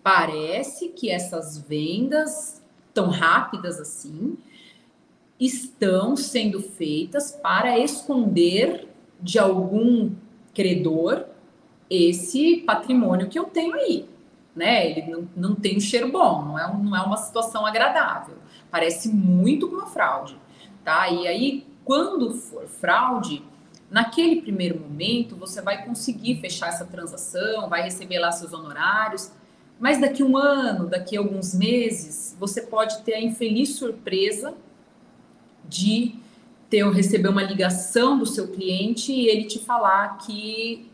Parece 0.02 0.90
que 0.90 1.08
essas 1.08 1.56
vendas 1.56 2.62
tão 2.92 3.08
rápidas 3.08 3.80
assim 3.80 4.36
estão 5.40 6.14
sendo 6.14 6.60
feitas 6.60 7.32
para 7.32 7.78
esconder 7.78 8.88
de 9.22 9.38
algum 9.38 10.10
credor 10.52 11.24
esse 11.88 12.58
patrimônio 12.58 13.30
que 13.30 13.38
eu 13.38 13.44
tenho 13.44 13.72
aí. 13.72 14.06
Né? 14.54 14.90
Ele 14.90 15.10
não, 15.10 15.28
não 15.34 15.54
tem 15.54 15.78
um 15.78 15.80
cheiro 15.80 16.12
bom, 16.12 16.44
não 16.44 16.58
é, 16.58 16.70
não 16.76 16.94
é 16.94 17.00
uma 17.00 17.16
situação 17.16 17.64
agradável. 17.64 18.36
Parece 18.70 19.08
muito 19.08 19.66
com 19.66 19.76
uma 19.76 19.86
fraude 19.86 20.36
tá? 20.88 21.10
E 21.10 21.28
aí, 21.28 21.66
quando 21.84 22.34
for 22.34 22.66
fraude, 22.66 23.42
Naquele 23.90 24.42
primeiro 24.42 24.78
momento, 24.78 25.34
você 25.34 25.62
vai 25.62 25.82
conseguir 25.84 26.40
fechar 26.40 26.68
essa 26.68 26.84
transação, 26.84 27.70
vai 27.70 27.82
receber 27.82 28.18
lá 28.18 28.30
seus 28.30 28.52
honorários, 28.52 29.32
mas 29.80 29.98
daqui 29.98 30.22
um 30.22 30.36
ano, 30.36 30.86
daqui 30.86 31.16
alguns 31.16 31.54
meses, 31.54 32.36
você 32.38 32.60
pode 32.60 33.00
ter 33.02 33.14
a 33.14 33.20
infeliz 33.20 33.76
surpresa 33.76 34.54
de 35.66 36.16
ter 36.68 36.86
receber 36.90 37.28
uma 37.28 37.42
ligação 37.42 38.18
do 38.18 38.26
seu 38.26 38.48
cliente 38.48 39.10
e 39.10 39.26
ele 39.26 39.44
te 39.44 39.58
falar 39.58 40.18
que 40.18 40.86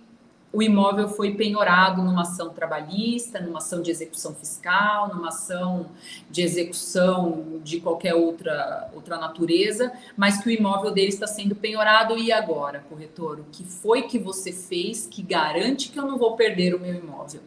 o 0.55 0.63
imóvel 0.63 1.09
foi 1.09 1.35
penhorado 1.35 2.01
numa 2.01 2.23
ação 2.23 2.51
trabalhista, 2.51 3.41
numa 3.41 3.59
ação 3.59 3.83
de 3.83 3.91
execução 3.91 4.33
fiscal, 4.35 5.13
numa 5.13 5.29
ação 5.29 5.87
de 6.31 6.43
execução 6.43 7.61
de 7.65 7.81
qualquer 7.81 8.15
outra, 8.15 8.89
outra 8.95 9.19
natureza, 9.19 9.93
mas 10.17 10.41
que 10.41 10.49
o 10.49 10.53
imóvel 10.53 10.93
dele 10.93 11.09
está 11.09 11.27
sendo 11.27 11.57
penhorado 11.57 12.17
e 12.17 12.31
agora, 12.31 12.85
corretor, 12.89 13.41
o 13.41 13.47
que 13.51 13.65
foi 13.65 14.03
que 14.03 14.17
você 14.17 14.53
fez 14.53 15.09
que 15.09 15.23
garante 15.23 15.89
que 15.89 15.99
eu 15.99 16.07
não 16.07 16.17
vou 16.17 16.37
perder 16.37 16.73
o 16.73 16.79
meu 16.79 16.95
imóvel? 16.95 17.41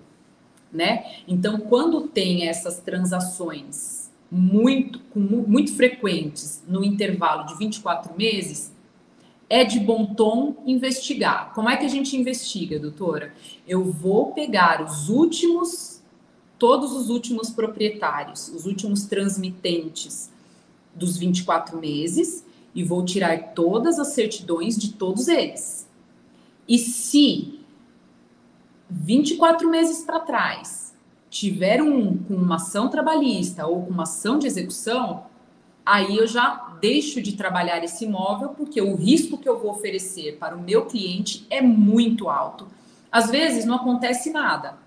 Né? 0.72 1.06
Então, 1.26 1.62
quando 1.62 2.10
tem 2.10 2.50
essas 2.50 2.82
transações 2.82 4.12
muito, 4.30 5.00
muito 5.15 5.74
frequentes 5.74 6.62
no 6.67 6.84
intervalo 6.84 7.46
de 7.46 7.58
24 7.58 8.13
meses, 8.17 8.74
é 9.49 9.63
de 9.63 9.79
bom 9.79 10.05
tom 10.05 10.55
investigar. 10.65 11.53
Como 11.53 11.69
é 11.69 11.77
que 11.77 11.86
a 11.86 11.89
gente 11.89 12.17
investiga, 12.17 12.79
doutora? 12.79 13.33
Eu 13.67 13.91
vou 13.91 14.33
pegar 14.33 14.83
os 14.83 15.10
últimos, 15.10 16.01
todos 16.60 16.91
os 16.91 17.10
últimos 17.10 17.49
proprietários, 17.49 18.49
os 18.49 18.65
últimos 18.65 19.05
transmitentes 19.05 20.29
dos 20.93 21.17
24 21.17 21.77
meses 21.77 22.45
e 22.75 22.83
vou 22.83 23.05
tirar 23.05 23.53
todas 23.53 23.99
as 23.99 24.10
certidões 24.10 24.77
de 24.77 24.93
todos 24.93 25.27
eles. 25.27 25.88
E 26.67 26.77
se 26.77 27.60
24 28.89 29.69
meses 29.69 30.03
para 30.03 30.19
trás 30.19 30.93
tiver 31.29 31.81
um 31.81 32.17
com 32.17 32.36
uma 32.36 32.55
ação 32.55 32.89
trabalhista 32.89 33.65
ou 33.65 33.83
com 33.83 33.91
uma 33.91 34.03
ação 34.03 34.38
de 34.39 34.47
execução, 34.47 35.23
aí 35.88 36.17
eu 36.17 36.28
já 36.28 36.76
deixo 36.82 37.21
de 37.21 37.38
trabalhar 37.38 37.82
esse 37.82 38.04
imóvel 38.04 38.50
porque 38.50 38.82
o 38.82 38.95
risco 38.95 39.38
que 39.38 39.47
eu 39.47 39.58
vou 39.58 39.71
oferecer 39.71 40.38
para 40.38 40.56
o 40.56 40.62
meu 40.62 40.86
cliente 40.86 41.47
é 41.50 41.62
muito 41.62 42.30
alto. 42.30 42.67
Às 43.10 43.32
vezes 43.32 43.63
não 43.63 43.76
acontece 43.76 44.30
nada, 44.32 44.78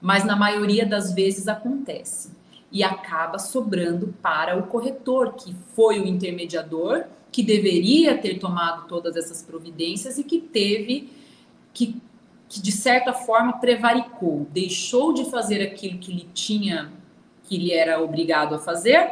mas 0.00 0.24
na 0.24 0.36
maioria 0.36 0.84
das 0.84 1.14
vezes 1.14 1.48
acontece 1.48 2.36
e 2.70 2.84
acaba 2.84 3.38
sobrando 3.38 4.14
para 4.20 4.58
o 4.58 4.64
corretor, 4.64 5.32
que 5.32 5.56
foi 5.74 5.98
o 5.98 6.06
intermediador, 6.06 7.04
que 7.32 7.42
deveria 7.42 8.18
ter 8.18 8.38
tomado 8.38 8.86
todas 8.86 9.16
essas 9.16 9.42
providências 9.42 10.18
e 10.18 10.24
que 10.24 10.40
teve 10.40 11.10
que, 11.72 11.96
que 12.50 12.60
de 12.60 12.72
certa 12.72 13.14
forma 13.14 13.54
prevaricou, 13.54 14.46
deixou 14.52 15.14
de 15.14 15.30
fazer 15.30 15.62
aquilo 15.62 15.98
que 15.98 16.12
ele 16.12 16.28
tinha 16.34 16.92
que 17.44 17.56
ele 17.56 17.72
era 17.72 17.98
obrigado 18.02 18.54
a 18.54 18.58
fazer 18.58 19.10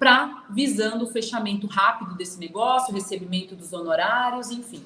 para 0.00 0.44
visando 0.48 1.04
o 1.04 1.06
fechamento 1.06 1.66
rápido 1.66 2.14
desse 2.14 2.40
negócio, 2.40 2.90
o 2.90 2.94
recebimento 2.94 3.54
dos 3.54 3.74
honorários, 3.74 4.50
enfim. 4.50 4.82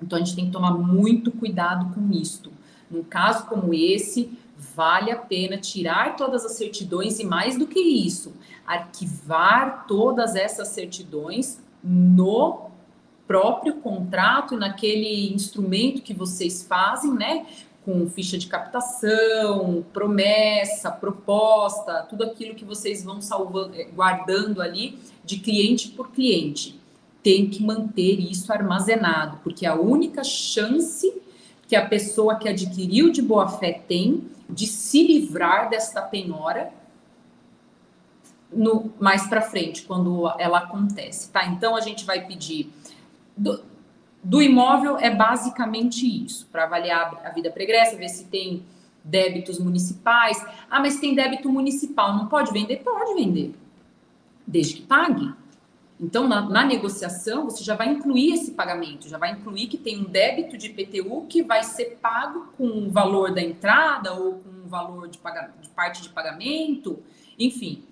Então 0.00 0.18
a 0.18 0.22
gente 0.22 0.36
tem 0.36 0.44
que 0.44 0.52
tomar 0.52 0.72
muito 0.72 1.32
cuidado 1.32 1.94
com 1.94 2.12
isto. 2.12 2.52
Num 2.90 3.02
caso 3.02 3.46
como 3.46 3.72
esse, 3.72 4.30
vale 4.58 5.10
a 5.10 5.16
pena 5.16 5.56
tirar 5.56 6.16
todas 6.16 6.44
as 6.44 6.52
certidões 6.52 7.18
e 7.18 7.24
mais 7.24 7.58
do 7.58 7.66
que 7.66 7.80
isso, 7.80 8.34
arquivar 8.66 9.86
todas 9.86 10.36
essas 10.36 10.68
certidões 10.68 11.58
no 11.82 12.66
próprio 13.26 13.76
contrato 13.76 14.54
e 14.54 14.58
naquele 14.58 15.32
instrumento 15.32 16.02
que 16.02 16.12
vocês 16.12 16.62
fazem, 16.62 17.12
né? 17.12 17.46
Com 17.86 18.10
ficha 18.10 18.36
de 18.36 18.48
captação, 18.48 19.84
promessa, 19.92 20.90
proposta, 20.90 22.04
tudo 22.10 22.24
aquilo 22.24 22.56
que 22.56 22.64
vocês 22.64 23.04
vão 23.04 23.22
salvando, 23.22 23.76
eh, 23.76 23.84
guardando 23.84 24.60
ali 24.60 24.98
de 25.24 25.38
cliente 25.38 25.90
por 25.90 26.10
cliente. 26.10 26.80
Tem 27.22 27.48
que 27.48 27.62
manter 27.62 28.18
isso 28.18 28.52
armazenado, 28.52 29.38
porque 29.44 29.64
a 29.64 29.76
única 29.76 30.24
chance 30.24 31.14
que 31.68 31.76
a 31.76 31.86
pessoa 31.86 32.34
que 32.34 32.48
adquiriu 32.48 33.10
de 33.10 33.22
boa 33.22 33.46
fé 33.46 33.80
tem 33.86 34.24
de 34.50 34.66
se 34.66 35.06
livrar 35.06 35.70
desta 35.70 36.02
penhora 36.02 36.72
no 38.52 38.92
mais 38.98 39.28
para 39.28 39.42
frente, 39.42 39.82
quando 39.82 40.28
ela 40.40 40.58
acontece, 40.58 41.30
tá? 41.30 41.46
Então 41.46 41.76
a 41.76 41.80
gente 41.80 42.04
vai 42.04 42.26
pedir 42.26 42.72
do, 43.36 43.62
do 44.26 44.42
imóvel 44.42 44.98
é 44.98 45.08
basicamente 45.08 46.04
isso, 46.04 46.48
para 46.50 46.64
avaliar 46.64 47.22
a 47.24 47.30
vida 47.30 47.48
pregressa, 47.48 47.96
ver 47.96 48.08
se 48.08 48.24
tem 48.24 48.64
débitos 49.04 49.60
municipais. 49.60 50.44
Ah, 50.68 50.80
mas 50.80 50.98
tem 50.98 51.14
débito 51.14 51.48
municipal, 51.48 52.12
não 52.12 52.26
pode 52.26 52.52
vender? 52.52 52.78
Pode 52.78 53.14
vender, 53.14 53.54
desde 54.44 54.74
que 54.74 54.82
pague. 54.82 55.32
Então, 56.00 56.26
na, 56.26 56.40
na, 56.40 56.64
negociação, 56.64 57.44
você 57.44 57.62
já 57.62 57.76
vai 57.76 57.88
incluir 57.88 58.32
esse 58.32 58.50
pagamento, 58.50 59.08
já 59.08 59.16
vai 59.16 59.30
incluir 59.30 59.68
que 59.68 59.78
tem 59.78 60.00
um 60.00 60.04
débito 60.04 60.58
de 60.58 60.66
IPTU 60.66 61.26
que 61.28 61.44
vai 61.44 61.62
ser 61.62 61.96
pago 62.02 62.48
com 62.58 62.66
o 62.66 62.90
valor 62.90 63.32
da 63.32 63.40
entrada 63.40 64.12
ou 64.12 64.40
com 64.40 64.66
o 64.66 64.68
valor 64.68 65.06
de, 65.06 65.20
de 65.62 65.68
parte 65.68 66.02
de 66.02 66.08
pagamento, 66.08 66.98
enfim. 67.38 67.84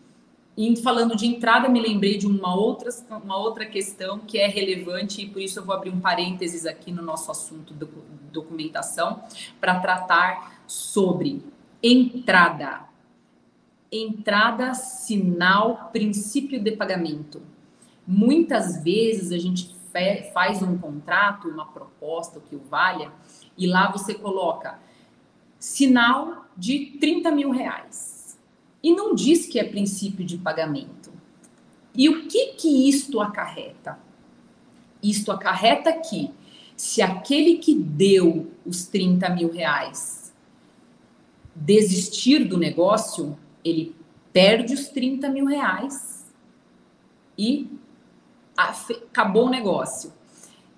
E 0.57 0.77
falando 0.77 1.17
de 1.17 1.27
entrada, 1.27 1.69
me 1.69 1.81
lembrei 1.81 2.17
de 2.17 2.27
uma 2.29 2.55
outra, 2.55 2.89
uma 3.23 3.37
outra 3.37 3.67
questão 3.67 4.21
que 4.21 4.39
é 4.39 4.47
relevante 4.47 5.23
e 5.23 5.29
por 5.29 5.43
isso 5.43 5.59
eu 5.59 5.65
vou 5.65 5.75
abrir 5.75 5.91
um 5.91 5.99
parênteses 5.99 6.65
aqui 6.65 6.93
no 6.93 7.03
nosso 7.03 7.31
assunto 7.31 7.75
de 7.75 7.85
documentação 8.31 9.25
para 9.61 9.81
tratar 9.81 10.63
sobre 10.67 11.43
entrada. 11.83 12.85
Entrada, 13.91 14.75
sinal, 14.75 15.91
princípio 15.93 16.63
de 16.63 16.71
pagamento. 16.73 17.43
Muitas 18.07 18.83
vezes 18.83 19.33
a 19.33 19.39
gente 19.39 19.75
faz 20.33 20.63
um 20.63 20.79
contrato, 20.79 21.49
uma 21.49 21.67
proposta, 21.67 22.39
o 22.39 22.43
que 22.43 22.55
o 22.55 22.61
valha, 22.61 23.13
e 23.57 23.67
lá 23.67 23.91
você 23.91 24.15
coloca 24.15 24.79
sinal 25.59 26.47
de 26.57 26.97
30 27.01 27.31
mil 27.31 27.51
reais 27.51 28.14
e 28.85 28.95
não 28.95 29.15
diz 29.15 29.47
que 29.47 29.59
é 29.59 29.65
princípio 29.65 30.27
de 30.27 30.37
pagamento. 30.37 31.11
E 31.95 32.07
o 32.07 32.29
que 32.29 32.49
que 32.49 32.87
isto 32.87 33.19
acarreta? 33.19 33.99
Isto 35.03 35.33
acarreta 35.33 35.91
que 35.91 36.31
se 36.77 37.01
aquele 37.01 37.57
que 37.57 37.75
deu 37.75 38.53
os 38.67 38.87
30 38.87 39.31
mil 39.31 39.51
reais 39.51 40.35
desistir 41.57 42.45
do 42.45 42.59
negócio, 42.59 43.39
ele 43.65 43.97
perde 44.35 44.75
os 44.75 44.89
30 44.89 45.31
mil 45.31 45.47
reais 45.47 46.27
e 47.39 47.71
acabou 48.55 49.47
o 49.47 49.51
negócio. 49.51 50.13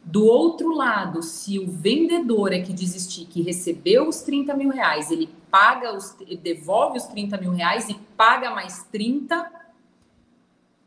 Do 0.06 0.24
outro 0.24 0.72
lado, 0.72 1.20
se 1.20 1.58
o 1.58 1.66
vendedor 1.66 2.52
é 2.52 2.60
que 2.60 2.72
desistir, 2.72 3.24
que 3.24 3.42
recebeu 3.42 4.08
os 4.08 4.22
30 4.22 4.54
mil 4.54 4.70
reais, 4.70 5.10
ele 5.10 5.28
paga 5.50 5.92
os, 5.92 6.16
devolve 6.40 6.98
os 6.98 7.06
30 7.06 7.36
mil 7.38 7.50
reais 7.50 7.88
e 7.88 7.94
paga 8.16 8.52
mais 8.52 8.84
30 8.84 9.50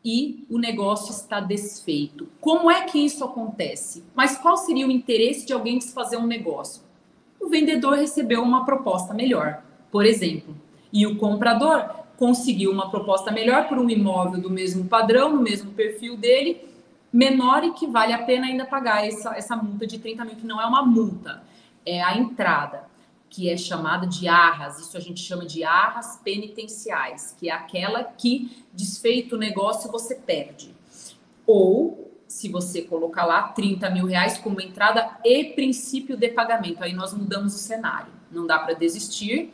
e 0.02 0.46
o 0.48 0.56
negócio 0.56 1.10
está 1.10 1.38
desfeito. 1.38 2.28
Como 2.40 2.70
é 2.70 2.84
que 2.84 2.98
isso 2.98 3.22
acontece? 3.22 4.02
Mas 4.14 4.38
qual 4.38 4.56
seria 4.56 4.86
o 4.86 4.90
interesse 4.90 5.46
de 5.46 5.52
alguém 5.52 5.76
desfazer 5.76 6.16
um 6.16 6.26
negócio? 6.26 6.82
O 7.38 7.46
vendedor 7.46 7.98
recebeu 7.98 8.42
uma 8.42 8.64
proposta 8.64 9.12
melhor, 9.12 9.62
por 9.92 10.06
exemplo, 10.06 10.56
e 10.90 11.06
o 11.06 11.18
comprador 11.18 11.90
conseguiu 12.16 12.70
uma 12.70 12.90
proposta 12.90 13.30
melhor 13.30 13.68
por 13.68 13.78
um 13.78 13.90
imóvel 13.90 14.40
do 14.40 14.48
mesmo 14.48 14.86
padrão, 14.86 15.30
no 15.30 15.42
mesmo 15.42 15.72
perfil 15.72 16.16
dele, 16.16 16.69
menor 17.12 17.64
e 17.64 17.72
que 17.72 17.86
vale 17.86 18.12
a 18.12 18.22
pena 18.22 18.46
ainda 18.46 18.64
pagar 18.64 19.06
essa, 19.06 19.34
essa 19.36 19.56
multa 19.56 19.86
de 19.86 19.98
30 19.98 20.24
mil, 20.24 20.36
que 20.36 20.46
não 20.46 20.60
é 20.60 20.66
uma 20.66 20.84
multa, 20.84 21.42
é 21.84 22.02
a 22.02 22.16
entrada, 22.16 22.88
que 23.28 23.48
é 23.48 23.56
chamada 23.56 24.06
de 24.06 24.28
arras. 24.28 24.78
Isso 24.80 24.96
a 24.96 25.00
gente 25.00 25.20
chama 25.20 25.44
de 25.44 25.64
arras 25.64 26.20
penitenciais, 26.22 27.34
que 27.38 27.48
é 27.48 27.52
aquela 27.52 28.04
que, 28.04 28.64
desfeito 28.72 29.36
o 29.36 29.38
negócio, 29.38 29.90
você 29.90 30.14
perde. 30.14 30.74
Ou, 31.46 32.12
se 32.26 32.48
você 32.48 32.82
colocar 32.82 33.24
lá 33.24 33.42
30 33.42 33.90
mil 33.90 34.06
reais 34.06 34.38
como 34.38 34.60
entrada 34.60 35.18
e 35.24 35.44
princípio 35.44 36.16
de 36.16 36.28
pagamento, 36.28 36.82
aí 36.82 36.92
nós 36.92 37.12
mudamos 37.12 37.54
o 37.54 37.58
cenário. 37.58 38.12
Não 38.30 38.46
dá 38.46 38.58
para 38.58 38.74
desistir, 38.74 39.52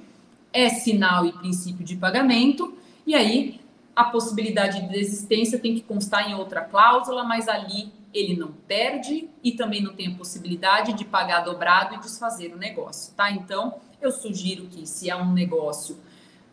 é 0.52 0.68
sinal 0.68 1.24
e 1.24 1.32
princípio 1.32 1.84
de 1.84 1.96
pagamento, 1.96 2.76
e 3.06 3.14
aí 3.14 3.60
a 3.96 4.04
possibilidade 4.04 4.82
de 4.82 4.88
desistência 4.88 5.58
tem 5.58 5.74
que 5.74 5.80
constar 5.80 6.30
em 6.30 6.34
outra 6.34 6.60
cláusula, 6.60 7.24
mas 7.24 7.48
ali 7.48 7.90
ele 8.12 8.36
não 8.36 8.52
perde 8.52 9.28
e 9.42 9.52
também 9.52 9.82
não 9.82 9.94
tem 9.94 10.08
a 10.08 10.14
possibilidade 10.14 10.92
de 10.92 11.04
pagar 11.04 11.40
dobrado 11.40 11.94
e 11.94 11.98
desfazer 11.98 12.54
o 12.54 12.58
negócio, 12.58 13.14
tá? 13.14 13.30
Então, 13.30 13.76
eu 14.00 14.12
sugiro 14.12 14.66
que 14.66 14.86
se 14.86 15.10
é 15.10 15.16
um 15.16 15.32
negócio 15.32 15.98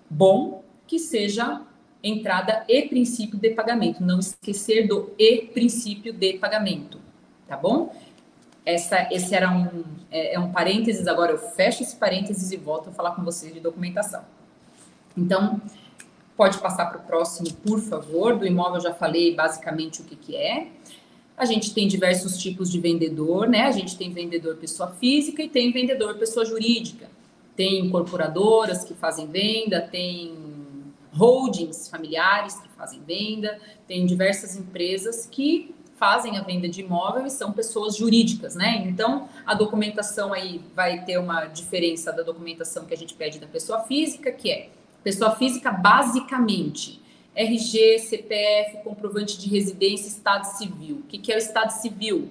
bom, 0.10 0.64
que 0.88 0.98
seja 0.98 1.62
entrada 2.02 2.66
e 2.68 2.84
princípio 2.84 3.38
de 3.38 3.50
pagamento, 3.52 4.04
não 4.04 4.20
esquecer 4.20 4.88
do 4.88 5.14
e 5.20 5.42
princípio 5.54 6.14
de 6.14 6.34
pagamento, 6.34 7.00
tá 7.48 7.58
bom? 7.58 7.94
essa, 8.66 9.08
esse 9.12 9.36
era 9.36 9.52
um, 9.52 9.84
é, 10.10 10.36
é 10.36 10.40
um 10.40 10.52
parênteses, 10.52 11.08
agora 11.08 11.32
eu 11.32 11.38
fecho 11.38 11.84
esse 11.84 11.96
parênteses 11.96 12.52
e 12.52 12.58
volto 12.58 12.90
a 12.90 12.94
falar 12.94 13.12
com 13.12 13.24
vocês 13.24 13.54
de 13.54 13.60
documentação. 13.60 14.24
Então, 15.18 15.62
pode 16.36 16.58
passar 16.60 16.88
para 16.88 17.00
o 17.00 17.02
próximo, 17.04 17.52
por 17.66 17.80
favor. 17.80 18.38
Do 18.38 18.46
imóvel 18.46 18.82
já 18.82 18.94
falei 18.94 19.36
basicamente 19.36 20.02
o 20.02 20.04
que, 20.04 20.16
que 20.16 20.36
é. 20.36 20.68
A 21.36 21.46
gente 21.46 21.74
tem 21.74 21.88
diversos 21.88 22.38
tipos 22.38 22.72
de 22.72 22.80
vendedor, 22.80 23.48
né? 23.48 23.64
A 23.64 23.72
gente 23.72 23.98
tem 23.98 24.12
vendedor 24.12 24.56
pessoa 24.58 24.90
física 24.92 25.42
e 25.42 25.50
tem 25.50 25.72
vendedor 25.72 26.16
pessoa 26.16 26.46
jurídica. 26.46 27.10
Tem 27.56 27.86
incorporadoras 27.86 28.84
que 28.84 28.94
fazem 28.94 29.28
venda, 29.28 29.82
tem 29.82 30.36
holdings 31.12 31.88
familiares 31.88 32.60
que 32.60 32.68
fazem 32.70 33.00
venda, 33.06 33.60
tem 33.88 34.06
diversas 34.06 34.56
empresas 34.56 35.28
que 35.30 35.74
fazem 35.96 36.38
a 36.38 36.42
venda 36.42 36.68
de 36.68 36.82
imóvel 36.82 37.26
e 37.26 37.30
são 37.30 37.52
pessoas 37.52 37.96
jurídicas, 37.96 38.56
né? 38.56 38.84
Então, 38.88 39.30
a 39.46 39.54
documentação 39.54 40.34
aí 40.34 40.62
vai 40.76 41.06
ter 41.06 41.18
uma 41.18 41.46
diferença 41.46 42.12
da 42.12 42.24
documentação 42.24 42.86
que 42.86 42.94
a 42.94 42.98
gente 42.98 43.14
pede 43.14 43.40
da 43.40 43.48
pessoa 43.48 43.82
física, 43.82 44.32
que 44.32 44.52
é 44.52 44.70
pessoa 45.04 45.36
física 45.36 45.72
basicamente 45.72 47.04
RG, 47.36 48.00
CPF, 48.00 48.84
comprovante 48.84 49.40
de 49.40 49.50
residência, 49.50 50.08
estado 50.08 50.46
civil. 50.46 50.98
O 50.98 51.04
que, 51.04 51.32
é 51.32 51.36
o 51.36 51.38
estado 51.38 51.72
civil? 51.72 52.30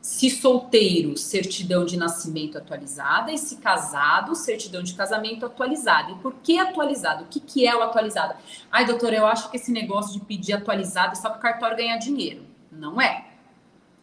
Se 0.00 0.30
solteiro, 0.30 1.16
certidão 1.16 1.84
de 1.84 1.96
nascimento 1.96 2.56
atualizada, 2.56 3.32
e 3.32 3.38
se 3.38 3.56
casado, 3.56 4.34
certidão 4.34 4.82
de 4.82 4.94
casamento 4.94 5.44
atualizada. 5.44 6.12
E 6.12 6.14
por 6.16 6.34
que 6.42 6.58
atualizado? 6.58 7.24
O 7.24 7.26
que, 7.26 7.40
que 7.40 7.66
é 7.66 7.76
o 7.76 7.82
atualizado? 7.82 8.34
Ai, 8.70 8.86
doutor, 8.86 9.12
eu 9.12 9.26
acho 9.26 9.50
que 9.50 9.56
esse 9.56 9.72
negócio 9.72 10.18
de 10.18 10.24
pedir 10.24 10.54
atualizado 10.54 11.12
é 11.12 11.16
só 11.16 11.28
para 11.28 11.38
o 11.38 11.42
cartório 11.42 11.76
ganhar 11.76 11.98
dinheiro. 11.98 12.42
Não 12.70 13.00
é. 13.00 13.26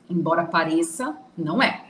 Embora 0.09 0.45
pareça, 0.45 1.17
não 1.37 1.63
é. 1.63 1.85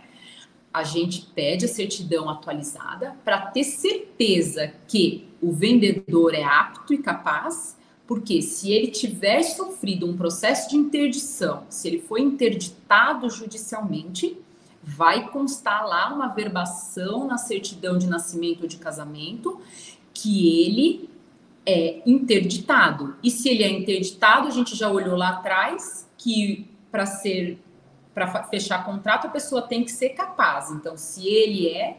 A 0.72 0.84
gente 0.84 1.24
pede 1.36 1.66
a 1.66 1.68
certidão 1.68 2.30
atualizada 2.30 3.16
para 3.26 3.40
ter 3.48 3.64
certeza 3.64 4.74
que 4.88 5.28
o 5.44 5.52
vendedor 5.52 6.34
é 6.34 6.44
apto 6.44 6.94
e 6.94 6.98
capaz, 6.98 7.78
porque 8.08 8.42
se 8.42 8.72
ele 8.72 8.88
tiver 8.88 9.44
sofrido 9.44 10.06
um 10.06 10.16
processo 10.16 10.70
de 10.70 10.78
interdição, 10.78 11.64
se 11.70 11.88
ele 11.88 12.00
foi 12.00 12.22
interditado 12.22 13.30
judicialmente, 13.30 14.38
vai 14.82 15.30
constar 15.30 15.86
lá 15.86 16.14
uma 16.14 16.28
verbação 16.28 17.26
na 17.28 17.38
certidão 17.38 17.98
de 17.98 18.08
nascimento 18.08 18.64
ou 18.64 18.68
de 18.68 18.78
casamento 18.78 19.60
que 20.14 20.64
ele 20.64 21.10
é 21.66 22.02
interditado. 22.06 23.16
E 23.24 23.32
se 23.32 23.50
ele 23.50 23.64
é 23.64 23.70
interditado, 23.70 24.48
a 24.48 24.52
gente 24.52 24.76
já 24.76 24.90
olhou 24.90 25.16
lá 25.16 25.30
atrás 25.30 26.08
que 26.18 26.68
para 26.92 27.06
ser 27.06 27.60
para 28.14 28.44
fechar 28.44 28.86
contrato 28.86 29.26
a 29.26 29.30
pessoa 29.30 29.64
tem 29.64 29.84
que 29.84 29.92
ser 29.92 30.10
capaz. 30.10 30.70
Então, 30.70 30.96
se 30.96 31.28
ele 31.28 31.68
é 31.68 31.98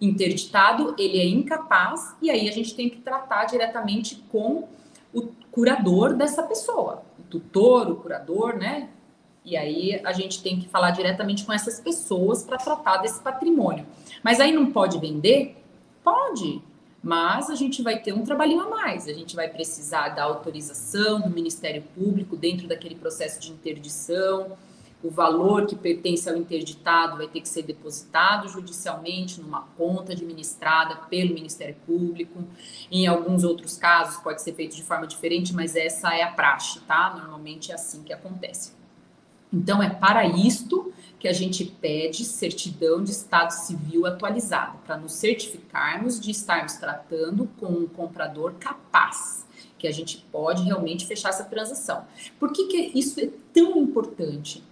interditado, 0.00 0.94
ele 0.98 1.18
é 1.18 1.26
incapaz 1.26 2.14
e 2.20 2.30
aí 2.30 2.48
a 2.48 2.52
gente 2.52 2.74
tem 2.74 2.88
que 2.88 2.98
tratar 2.98 3.46
diretamente 3.46 4.22
com 4.30 4.68
o 5.12 5.28
curador 5.50 6.14
dessa 6.14 6.42
pessoa, 6.42 7.02
o 7.18 7.22
tutor, 7.22 7.90
o 7.90 7.96
curador, 7.96 8.56
né? 8.56 8.90
E 9.44 9.56
aí 9.56 10.00
a 10.04 10.12
gente 10.12 10.42
tem 10.42 10.58
que 10.58 10.68
falar 10.68 10.90
diretamente 10.90 11.44
com 11.44 11.52
essas 11.52 11.80
pessoas 11.80 12.42
para 12.42 12.58
tratar 12.58 12.98
desse 12.98 13.20
patrimônio. 13.20 13.86
Mas 14.22 14.40
aí 14.40 14.52
não 14.52 14.72
pode 14.72 14.98
vender? 14.98 15.56
Pode, 16.02 16.60
mas 17.06 17.48
a 17.50 17.54
gente 17.54 17.82
vai 17.82 18.00
ter 18.00 18.12
um 18.12 18.24
trabalhinho 18.24 18.62
a 18.62 18.68
mais. 18.68 19.06
A 19.06 19.12
gente 19.12 19.36
vai 19.36 19.48
precisar 19.48 20.08
da 20.08 20.24
autorização 20.24 21.20
do 21.20 21.30
Ministério 21.30 21.84
Público 21.94 22.36
dentro 22.36 22.66
daquele 22.66 22.96
processo 22.96 23.38
de 23.40 23.52
interdição. 23.52 24.56
O 25.06 25.10
valor 25.10 25.66
que 25.66 25.76
pertence 25.76 26.28
ao 26.28 26.36
interditado 26.36 27.16
vai 27.16 27.28
ter 27.28 27.40
que 27.40 27.48
ser 27.48 27.62
depositado 27.62 28.48
judicialmente 28.48 29.40
numa 29.40 29.60
conta 29.78 30.10
administrada 30.10 30.96
pelo 31.08 31.32
Ministério 31.32 31.76
Público. 31.86 32.42
Em 32.90 33.06
alguns 33.06 33.44
outros 33.44 33.76
casos 33.76 34.20
pode 34.20 34.42
ser 34.42 34.52
feito 34.54 34.74
de 34.74 34.82
forma 34.82 35.06
diferente, 35.06 35.54
mas 35.54 35.76
essa 35.76 36.12
é 36.12 36.24
a 36.24 36.32
praxe, 36.32 36.80
tá? 36.80 37.14
Normalmente 37.16 37.70
é 37.70 37.76
assim 37.76 38.02
que 38.02 38.12
acontece. 38.12 38.72
Então 39.52 39.80
é 39.80 39.88
para 39.88 40.26
isto 40.26 40.92
que 41.20 41.28
a 41.28 41.32
gente 41.32 41.64
pede 41.64 42.24
certidão 42.24 43.00
de 43.00 43.12
estado 43.12 43.52
civil 43.52 44.06
atualizada, 44.06 44.76
para 44.84 44.96
nos 44.96 45.12
certificarmos 45.12 46.18
de 46.18 46.32
estarmos 46.32 46.72
tratando 46.74 47.48
com 47.60 47.68
um 47.68 47.86
comprador 47.86 48.54
capaz, 48.54 49.46
que 49.78 49.86
a 49.86 49.92
gente 49.92 50.26
pode 50.32 50.64
realmente 50.64 51.06
fechar 51.06 51.28
essa 51.28 51.44
transação. 51.44 52.04
Por 52.40 52.52
que, 52.52 52.66
que 52.66 52.98
isso 52.98 53.20
é 53.20 53.30
tão 53.54 53.76
importante? 53.76 54.65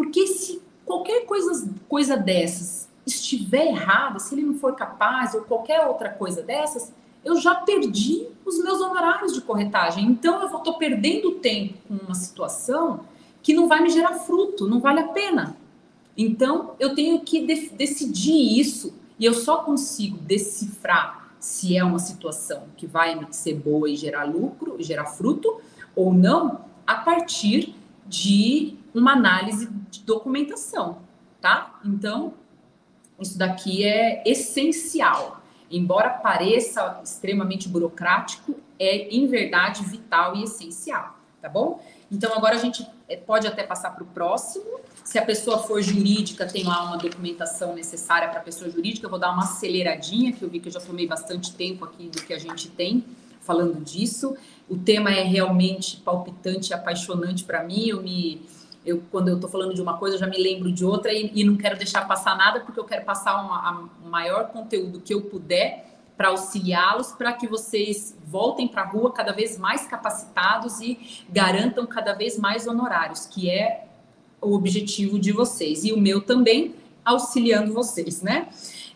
Porque 0.00 0.26
se 0.26 0.62
qualquer 0.86 1.26
coisa, 1.26 1.68
coisa 1.86 2.16
dessas 2.16 2.88
estiver 3.04 3.66
errada, 3.66 4.18
se 4.18 4.34
ele 4.34 4.46
não 4.46 4.54
for 4.54 4.74
capaz 4.74 5.34
ou 5.34 5.42
qualquer 5.42 5.86
outra 5.86 6.08
coisa 6.08 6.40
dessas, 6.40 6.90
eu 7.22 7.36
já 7.36 7.54
perdi 7.54 8.26
os 8.46 8.56
meus 8.64 8.80
honorários 8.80 9.34
de 9.34 9.42
corretagem. 9.42 10.06
Então 10.06 10.40
eu 10.40 10.56
estou 10.56 10.78
perdendo 10.78 11.32
tempo 11.32 11.74
com 11.86 12.02
uma 12.02 12.14
situação 12.14 13.00
que 13.42 13.52
não 13.52 13.68
vai 13.68 13.82
me 13.82 13.90
gerar 13.90 14.14
fruto, 14.20 14.66
não 14.66 14.80
vale 14.80 15.00
a 15.00 15.08
pena. 15.08 15.54
Então, 16.16 16.74
eu 16.80 16.94
tenho 16.94 17.20
que 17.20 17.46
de 17.46 17.68
decidir 17.68 18.58
isso 18.58 18.94
e 19.18 19.26
eu 19.26 19.34
só 19.34 19.58
consigo 19.58 20.16
decifrar 20.16 21.30
se 21.38 21.76
é 21.76 21.84
uma 21.84 21.98
situação 21.98 22.62
que 22.74 22.86
vai 22.86 23.20
ser 23.32 23.52
boa 23.52 23.90
e 23.90 23.96
gerar 23.96 24.24
lucro, 24.24 24.82
gerar 24.82 25.04
fruto 25.04 25.60
ou 25.94 26.14
não, 26.14 26.62
a 26.86 26.94
partir 26.94 27.74
de 28.06 28.79
uma 28.94 29.12
análise 29.12 29.68
de 29.90 30.00
documentação, 30.02 30.98
tá? 31.40 31.78
Então, 31.84 32.34
isso 33.20 33.38
daqui 33.38 33.84
é 33.84 34.22
essencial. 34.26 35.42
Embora 35.70 36.10
pareça 36.10 37.00
extremamente 37.04 37.68
burocrático, 37.68 38.56
é 38.78 39.14
em 39.14 39.26
verdade 39.26 39.84
vital 39.84 40.34
e 40.34 40.44
essencial, 40.44 41.16
tá 41.40 41.48
bom? 41.48 41.84
Então, 42.10 42.34
agora 42.34 42.56
a 42.56 42.58
gente 42.58 42.84
é, 43.08 43.16
pode 43.16 43.46
até 43.46 43.62
passar 43.62 43.90
para 43.90 44.02
o 44.02 44.06
próximo. 44.06 44.80
Se 45.04 45.18
a 45.18 45.24
pessoa 45.24 45.58
for 45.58 45.80
jurídica, 45.80 46.46
tem 46.46 46.64
lá 46.64 46.82
uma 46.84 46.96
documentação 46.96 47.74
necessária 47.74 48.28
para 48.28 48.40
a 48.40 48.42
pessoa 48.42 48.70
jurídica. 48.70 49.06
Eu 49.06 49.10
vou 49.10 49.18
dar 49.18 49.30
uma 49.30 49.44
aceleradinha, 49.44 50.32
que 50.32 50.42
eu 50.42 50.48
vi 50.48 50.58
que 50.58 50.68
eu 50.68 50.72
já 50.72 50.80
tomei 50.80 51.06
bastante 51.06 51.52
tempo 51.54 51.84
aqui 51.84 52.08
do 52.08 52.20
que 52.22 52.32
a 52.32 52.38
gente 52.38 52.68
tem 52.68 53.04
falando 53.40 53.82
disso. 53.82 54.36
O 54.68 54.76
tema 54.76 55.10
é 55.10 55.22
realmente 55.22 55.96
palpitante 55.98 56.70
e 56.70 56.74
apaixonante 56.74 57.44
para 57.44 57.62
mim. 57.64 57.88
Eu 57.88 58.02
me 58.02 58.42
eu, 58.84 59.02
quando 59.10 59.28
eu 59.28 59.34
estou 59.34 59.48
falando 59.48 59.74
de 59.74 59.82
uma 59.82 59.96
coisa, 59.98 60.16
eu 60.16 60.20
já 60.20 60.26
me 60.26 60.38
lembro 60.38 60.72
de 60.72 60.84
outra 60.84 61.12
e, 61.12 61.30
e, 61.34 61.44
não 61.44 61.56
quero 61.56 61.76
deixar 61.76 62.06
passar 62.06 62.36
nada, 62.36 62.60
porque 62.60 62.80
eu 62.80 62.84
quero 62.84 63.04
passar 63.04 63.90
o 64.02 64.08
maior 64.08 64.48
conteúdo 64.48 65.00
que 65.00 65.12
eu 65.12 65.22
puder 65.22 65.86
para 66.16 66.28
auxiliá-los, 66.28 67.12
para 67.12 67.32
que 67.32 67.46
vocês 67.46 68.16
voltem 68.26 68.68
para 68.68 68.82
a 68.82 68.86
rua 68.86 69.12
cada 69.12 69.32
vez 69.32 69.58
mais 69.58 69.86
capacitados 69.86 70.80
e 70.80 71.24
garantam 71.28 71.86
cada 71.86 72.12
vez 72.12 72.38
mais 72.38 72.66
honorários, 72.66 73.26
que 73.26 73.50
é 73.50 73.86
o 74.40 74.54
objetivo 74.54 75.18
de 75.18 75.32
vocês. 75.32 75.84
E 75.84 75.92
o 75.92 75.98
meu 75.98 76.20
também, 76.20 76.74
auxiliando 77.04 77.72
vocês, 77.72 78.20
né? 78.20 78.48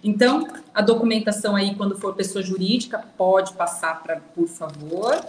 Então, 0.03 0.47
a 0.75 0.83
documentação 0.83 1.57
aí, 1.57 1.75
quando 1.75 1.99
for 1.99 2.15
pessoa 2.15 2.43
jurídica, 2.43 3.03
pode 3.17 3.55
passar 3.55 4.03
para, 4.03 4.21
por 4.35 4.47
favor. 4.47 5.25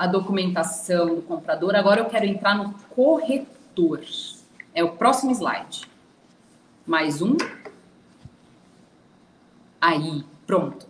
A 0.00 0.06
documentação 0.06 1.14
do 1.14 1.20
comprador. 1.20 1.76
Agora 1.76 2.00
eu 2.00 2.06
quero 2.06 2.24
entrar 2.24 2.56
no 2.56 2.72
corretor. 2.88 4.00
É 4.74 4.82
o 4.82 4.92
próximo 4.92 5.30
slide. 5.30 5.82
Mais 6.86 7.20
um. 7.20 7.36
Aí, 9.78 10.24
pronto. 10.46 10.86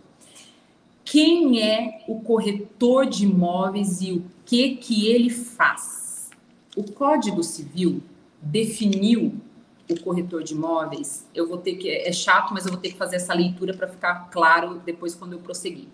Quem 1.03 1.61
é 1.61 2.05
o 2.07 2.21
corretor 2.21 3.05
de 3.05 3.25
imóveis 3.25 3.99
e 3.99 4.13
o 4.13 4.23
que 4.45 4.77
que 4.77 5.09
ele 5.09 5.29
faz? 5.29 6.29
O 6.77 6.89
Código 6.89 7.43
Civil 7.43 8.01
definiu 8.41 9.35
o 9.89 9.99
corretor 9.99 10.41
de 10.41 10.53
imóveis. 10.53 11.27
Eu 11.35 11.49
vou 11.49 11.57
ter 11.57 11.75
que 11.75 11.89
é 11.89 12.13
chato, 12.13 12.53
mas 12.53 12.65
eu 12.65 12.71
vou 12.71 12.79
ter 12.79 12.91
que 12.91 12.97
fazer 12.97 13.17
essa 13.17 13.33
leitura 13.33 13.73
para 13.73 13.89
ficar 13.89 14.29
claro 14.31 14.81
depois 14.85 15.13
quando 15.13 15.33
eu 15.33 15.39
prosseguir. 15.39 15.89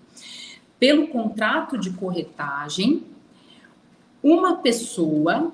Pelo 0.80 1.08
contrato 1.08 1.78
de 1.78 1.92
corretagem, 1.92 3.04
uma 4.22 4.58
pessoa 4.58 5.54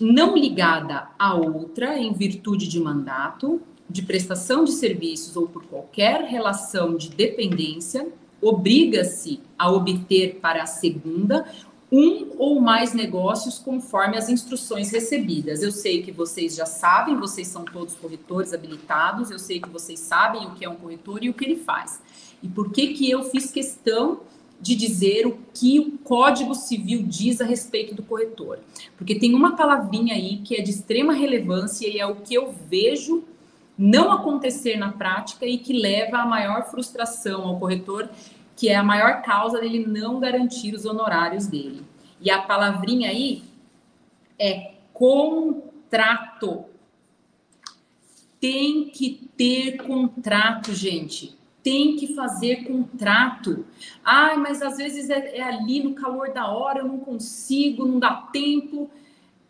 não 0.00 0.36
ligada 0.36 1.08
a 1.18 1.34
outra 1.34 1.98
em 1.98 2.12
virtude 2.12 2.68
de 2.68 2.80
mandato 2.80 3.60
de 3.88 4.02
prestação 4.02 4.64
de 4.64 4.72
serviços 4.72 5.34
ou 5.36 5.48
por 5.48 5.64
qualquer 5.64 6.22
relação 6.22 6.96
de 6.96 7.08
dependência, 7.08 8.06
obriga-se 8.40 9.40
a 9.58 9.70
obter 9.70 10.36
para 10.40 10.62
a 10.62 10.66
segunda 10.66 11.46
um 11.90 12.34
ou 12.36 12.60
mais 12.60 12.92
negócios 12.92 13.58
conforme 13.58 14.18
as 14.18 14.28
instruções 14.28 14.90
recebidas. 14.90 15.62
Eu 15.62 15.72
sei 15.72 16.02
que 16.02 16.12
vocês 16.12 16.54
já 16.54 16.66
sabem, 16.66 17.16
vocês 17.16 17.48
são 17.48 17.64
todos 17.64 17.94
corretores 17.94 18.52
habilitados, 18.52 19.30
eu 19.30 19.38
sei 19.38 19.58
que 19.58 19.70
vocês 19.70 19.98
sabem 19.98 20.46
o 20.46 20.50
que 20.50 20.66
é 20.66 20.68
um 20.68 20.76
corretor 20.76 21.24
e 21.24 21.30
o 21.30 21.34
que 21.34 21.46
ele 21.46 21.56
faz. 21.56 22.02
E 22.42 22.48
por 22.48 22.72
que 22.72 22.88
que 22.94 23.10
eu 23.10 23.24
fiz 23.24 23.50
questão 23.50 24.20
de 24.60 24.74
dizer 24.74 25.26
o 25.26 25.38
que 25.54 25.78
o 25.78 25.98
Código 25.98 26.54
Civil 26.54 27.04
diz 27.04 27.40
a 27.40 27.44
respeito 27.44 27.94
do 27.94 28.02
corretor. 28.02 28.58
Porque 28.96 29.14
tem 29.14 29.34
uma 29.34 29.56
palavrinha 29.56 30.14
aí 30.14 30.38
que 30.38 30.56
é 30.56 30.62
de 30.62 30.70
extrema 30.70 31.12
relevância 31.12 31.88
e 31.88 31.98
é 31.98 32.06
o 32.06 32.16
que 32.16 32.34
eu 32.34 32.52
vejo 32.68 33.24
não 33.76 34.10
acontecer 34.10 34.76
na 34.76 34.90
prática 34.90 35.46
e 35.46 35.58
que 35.58 35.72
leva 35.72 36.18
a 36.18 36.26
maior 36.26 36.68
frustração 36.68 37.46
ao 37.46 37.58
corretor, 37.60 38.10
que 38.56 38.68
é 38.68 38.74
a 38.74 38.82
maior 38.82 39.22
causa 39.22 39.60
dele 39.60 39.86
não 39.86 40.18
garantir 40.18 40.74
os 40.74 40.84
honorários 40.84 41.46
dele. 41.46 41.82
E 42.20 42.28
a 42.28 42.42
palavrinha 42.42 43.10
aí 43.10 43.44
é 44.36 44.72
contrato. 44.92 46.64
Tem 48.40 48.88
que 48.88 49.28
ter 49.36 49.76
contrato, 49.76 50.74
gente 50.74 51.37
tem 51.68 51.96
que 51.96 52.14
fazer 52.14 52.64
contrato. 52.64 53.66
Ai, 54.02 54.38
mas 54.38 54.62
às 54.62 54.78
vezes 54.78 55.10
é, 55.10 55.36
é, 55.36 55.42
ali 55.42 55.82
no 55.82 55.92
calor 55.92 56.32
da 56.32 56.50
hora, 56.50 56.78
eu 56.78 56.88
não 56.88 56.98
consigo, 56.98 57.84
não 57.84 57.98
dá 57.98 58.14
tempo. 58.32 58.90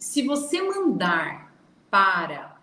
Se 0.00 0.22
você 0.22 0.60
mandar 0.60 1.54
para 1.88 2.56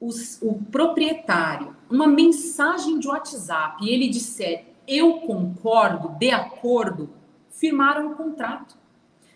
os, 0.00 0.40
o 0.40 0.54
proprietário 0.54 1.76
uma 1.90 2.06
mensagem 2.06 2.98
de 2.98 3.06
WhatsApp 3.06 3.84
e 3.84 3.90
ele 3.90 4.08
disser 4.08 4.64
eu 4.88 5.20
concordo, 5.20 6.18
de 6.18 6.30
acordo, 6.30 7.10
firmaram 7.50 8.12
o 8.12 8.14
contrato. 8.14 8.76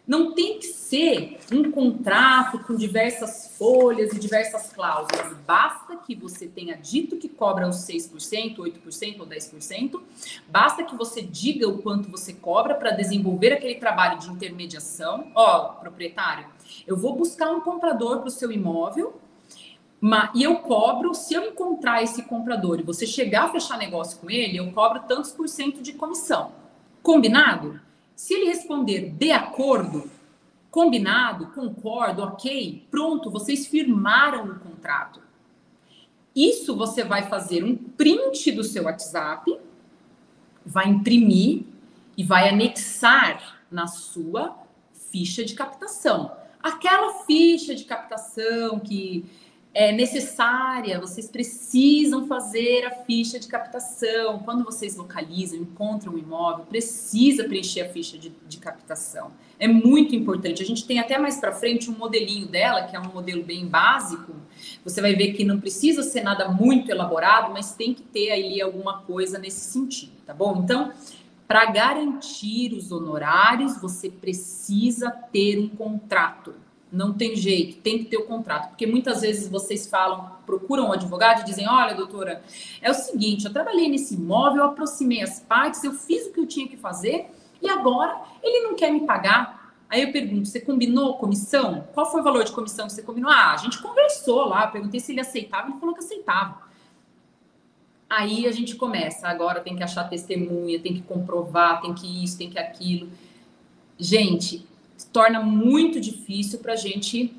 Não 0.08 0.32
tem 0.32 0.58
que 0.58 0.66
ser 0.66 1.38
um 1.52 1.70
contrato 1.70 2.60
com 2.60 2.74
diversas 2.74 3.54
folhas 3.58 4.10
e 4.14 4.18
diversas 4.18 4.72
cláusulas. 4.72 5.36
Basta 5.46 5.96
que 5.96 6.14
você 6.14 6.46
tenha 6.46 6.74
dito 6.78 7.18
que 7.18 7.28
cobra 7.28 7.68
os 7.68 7.86
6%, 7.86 8.56
8% 8.56 9.20
ou 9.20 9.26
10%. 9.26 10.00
Basta 10.48 10.82
que 10.82 10.96
você 10.96 11.20
diga 11.20 11.68
o 11.68 11.82
quanto 11.82 12.10
você 12.10 12.32
cobra 12.32 12.74
para 12.74 12.92
desenvolver 12.92 13.52
aquele 13.52 13.74
trabalho 13.74 14.18
de 14.18 14.30
intermediação. 14.30 15.30
Ó, 15.34 15.74
proprietário, 15.74 16.46
eu 16.86 16.96
vou 16.96 17.14
buscar 17.14 17.52
um 17.52 17.60
comprador 17.60 18.20
para 18.20 18.28
o 18.28 18.30
seu 18.30 18.50
imóvel 18.50 19.20
e 20.34 20.42
eu 20.42 20.56
cobro, 20.60 21.12
se 21.12 21.34
eu 21.34 21.44
encontrar 21.44 22.02
esse 22.02 22.22
comprador 22.22 22.80
e 22.80 22.82
você 22.82 23.06
chegar 23.06 23.44
a 23.44 23.48
fechar 23.52 23.76
negócio 23.76 24.18
com 24.20 24.30
ele, 24.30 24.56
eu 24.56 24.72
cobro 24.72 25.02
tantos 25.06 25.32
por 25.32 25.48
cento 25.48 25.82
de 25.82 25.92
comissão. 25.92 26.52
Combinado? 27.02 27.78
Se 28.18 28.34
ele 28.34 28.46
responder 28.46 29.10
de 29.10 29.30
acordo, 29.30 30.10
combinado, 30.72 31.52
concordo, 31.52 32.20
ok, 32.20 32.84
pronto, 32.90 33.30
vocês 33.30 33.68
firmaram 33.68 34.44
o 34.44 34.58
contrato. 34.58 35.22
Isso 36.34 36.74
você 36.76 37.04
vai 37.04 37.28
fazer 37.28 37.62
um 37.62 37.76
print 37.76 38.50
do 38.50 38.64
seu 38.64 38.86
WhatsApp, 38.86 39.56
vai 40.66 40.88
imprimir 40.88 41.62
e 42.16 42.24
vai 42.24 42.48
anexar 42.48 43.62
na 43.70 43.86
sua 43.86 44.56
ficha 45.12 45.44
de 45.44 45.54
captação. 45.54 46.36
Aquela 46.60 47.22
ficha 47.22 47.72
de 47.72 47.84
captação 47.84 48.80
que 48.80 49.26
é 49.78 49.92
necessária, 49.92 50.98
vocês 50.98 51.28
precisam 51.28 52.26
fazer 52.26 52.84
a 52.84 52.90
ficha 52.90 53.38
de 53.38 53.46
captação. 53.46 54.40
Quando 54.40 54.64
vocês 54.64 54.96
localizam, 54.96 55.60
encontram 55.60 56.14
um 56.14 56.18
imóvel, 56.18 56.64
precisa 56.64 57.44
preencher 57.44 57.82
a 57.82 57.88
ficha 57.88 58.18
de, 58.18 58.32
de 58.48 58.58
captação. 58.58 59.30
É 59.56 59.68
muito 59.68 60.16
importante. 60.16 60.64
A 60.64 60.66
gente 60.66 60.84
tem 60.84 60.98
até 60.98 61.16
mais 61.16 61.38
para 61.38 61.52
frente 61.52 61.88
um 61.88 61.96
modelinho 61.96 62.48
dela, 62.48 62.88
que 62.88 62.96
é 62.96 62.98
um 62.98 63.12
modelo 63.12 63.44
bem 63.44 63.68
básico. 63.68 64.34
Você 64.82 65.00
vai 65.00 65.14
ver 65.14 65.34
que 65.34 65.44
não 65.44 65.60
precisa 65.60 66.02
ser 66.02 66.22
nada 66.22 66.48
muito 66.48 66.90
elaborado, 66.90 67.52
mas 67.52 67.72
tem 67.72 67.94
que 67.94 68.02
ter 68.02 68.32
ali 68.32 68.60
alguma 68.60 69.02
coisa 69.02 69.38
nesse 69.38 69.70
sentido, 69.70 70.10
tá 70.26 70.34
bom? 70.34 70.60
Então, 70.60 70.92
para 71.46 71.66
garantir 71.66 72.72
os 72.72 72.90
honorários, 72.90 73.80
você 73.80 74.10
precisa 74.10 75.08
ter 75.12 75.56
um 75.56 75.68
contrato 75.68 76.52
não 76.90 77.12
tem 77.12 77.36
jeito, 77.36 77.80
tem 77.80 77.98
que 77.98 78.04
ter 78.06 78.16
o 78.16 78.26
contrato. 78.26 78.70
Porque 78.70 78.86
muitas 78.86 79.20
vezes 79.20 79.48
vocês 79.48 79.86
falam, 79.86 80.32
procuram 80.46 80.88
um 80.88 80.92
advogado 80.92 81.42
e 81.42 81.44
dizem: 81.44 81.68
Olha, 81.68 81.94
doutora, 81.94 82.42
é 82.80 82.90
o 82.90 82.94
seguinte, 82.94 83.44
eu 83.44 83.52
trabalhei 83.52 83.88
nesse 83.88 84.14
imóvel, 84.14 84.62
eu 84.62 84.68
aproximei 84.70 85.22
as 85.22 85.40
partes, 85.40 85.84
eu 85.84 85.92
fiz 85.92 86.26
o 86.26 86.32
que 86.32 86.40
eu 86.40 86.46
tinha 86.46 86.68
que 86.68 86.76
fazer 86.76 87.30
e 87.60 87.68
agora 87.68 88.20
ele 88.42 88.60
não 88.60 88.74
quer 88.74 88.90
me 88.90 89.00
pagar. 89.00 89.74
Aí 89.88 90.02
eu 90.02 90.12
pergunto: 90.12 90.48
você 90.48 90.60
combinou 90.60 91.16
comissão? 91.18 91.86
Qual 91.92 92.10
foi 92.10 92.20
o 92.20 92.24
valor 92.24 92.44
de 92.44 92.52
comissão 92.52 92.86
que 92.86 92.92
você 92.92 93.02
combinou? 93.02 93.30
Ah, 93.30 93.52
a 93.52 93.56
gente 93.56 93.80
conversou 93.80 94.46
lá, 94.46 94.66
perguntei 94.66 95.00
se 95.00 95.12
ele 95.12 95.20
aceitava, 95.20 95.68
ele 95.68 95.78
falou 95.78 95.94
que 95.94 96.00
aceitava. 96.00 96.68
Aí 98.08 98.46
a 98.46 98.52
gente 98.52 98.74
começa, 98.74 99.28
agora 99.28 99.60
tem 99.60 99.76
que 99.76 99.82
achar 99.82 100.08
testemunha, 100.08 100.80
tem 100.80 100.94
que 100.94 101.02
comprovar, 101.02 101.82
tem 101.82 101.94
que 101.94 102.24
isso, 102.24 102.38
tem 102.38 102.48
que 102.48 102.58
aquilo. 102.58 103.10
Gente, 103.98 104.66
torna 105.06 105.40
muito 105.40 106.00
difícil 106.00 106.58
para 106.58 106.72
a 106.72 106.76
gente 106.76 107.34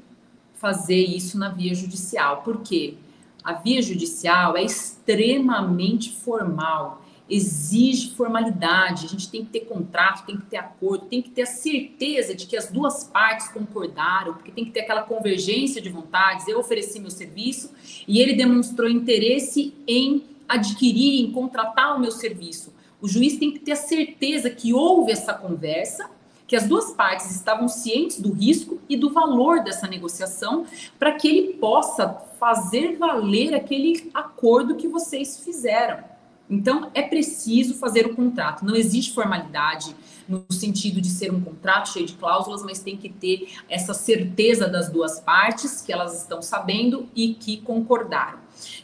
fazer 0.53 1.03
isso 1.03 1.37
na 1.37 1.49
via 1.49 1.73
judicial. 1.73 2.41
Por 2.41 2.61
quê? 2.61 2.95
A 3.43 3.53
via 3.53 3.81
judicial 3.81 4.57
é 4.57 4.63
extremamente 4.63 6.11
formal, 6.11 7.05
exige 7.29 8.11
formalidade, 8.11 9.05
a 9.05 9.09
gente 9.09 9.29
tem 9.29 9.45
que 9.45 9.51
ter 9.51 9.61
contrato, 9.61 10.25
tem 10.25 10.35
que 10.35 10.45
ter 10.47 10.57
acordo, 10.57 11.05
tem 11.05 11.21
que 11.21 11.29
ter 11.29 11.43
a 11.43 11.45
certeza 11.45 12.35
de 12.35 12.45
que 12.45 12.57
as 12.57 12.69
duas 12.69 13.03
partes 13.05 13.47
concordaram, 13.49 14.33
porque 14.33 14.51
tem 14.51 14.65
que 14.65 14.71
ter 14.71 14.81
aquela 14.81 15.03
convergência 15.03 15.81
de 15.81 15.89
vontades. 15.89 16.47
Eu 16.47 16.59
ofereci 16.59 16.99
meu 16.99 17.11
serviço 17.11 17.71
e 18.07 18.19
ele 18.19 18.33
demonstrou 18.33 18.89
interesse 18.89 19.73
em 19.87 20.23
adquirir, 20.47 21.21
em 21.21 21.31
contratar 21.31 21.95
o 21.95 21.99
meu 21.99 22.11
serviço. 22.11 22.73
O 22.99 23.07
juiz 23.07 23.37
tem 23.37 23.51
que 23.51 23.59
ter 23.59 23.71
a 23.71 23.77
certeza 23.77 24.49
que 24.49 24.73
houve 24.73 25.11
essa 25.11 25.33
conversa 25.33 26.09
que 26.49 26.55
as 26.55 26.67
duas 26.67 26.91
partes 26.93 27.29
estavam 27.29 27.67
cientes 27.67 28.19
do 28.19 28.33
risco 28.33 28.81
e 28.89 28.97
do 28.97 29.11
valor 29.11 29.63
dessa 29.63 29.87
negociação 29.87 30.65
para 30.97 31.11
que 31.11 31.27
ele 31.27 31.53
possa 31.53 32.09
fazer 32.39 32.97
valer 32.97 33.53
aquele 33.53 34.09
acordo 34.15 34.75
que 34.75 34.87
vocês 34.87 35.41
fizeram. 35.41 36.03
Então, 36.49 36.89
é 36.95 37.03
preciso 37.03 37.75
fazer 37.75 38.07
o 38.07 38.15
contrato. 38.15 38.65
Não 38.65 38.75
existe 38.75 39.13
formalidade 39.13 39.95
no 40.27 40.43
sentido 40.49 40.99
de 40.99 41.09
ser 41.09 41.31
um 41.31 41.39
contrato 41.39 41.89
cheio 41.89 42.07
de 42.07 42.13
cláusulas, 42.13 42.63
mas 42.63 42.79
tem 42.79 42.97
que 42.97 43.09
ter 43.09 43.53
essa 43.69 43.93
certeza 43.93 44.67
das 44.67 44.89
duas 44.89 45.19
partes 45.19 45.81
que 45.81 45.93
elas 45.93 46.19
estão 46.19 46.41
sabendo 46.41 47.07
e 47.15 47.35
que 47.35 47.57
concordaram. 47.57 48.39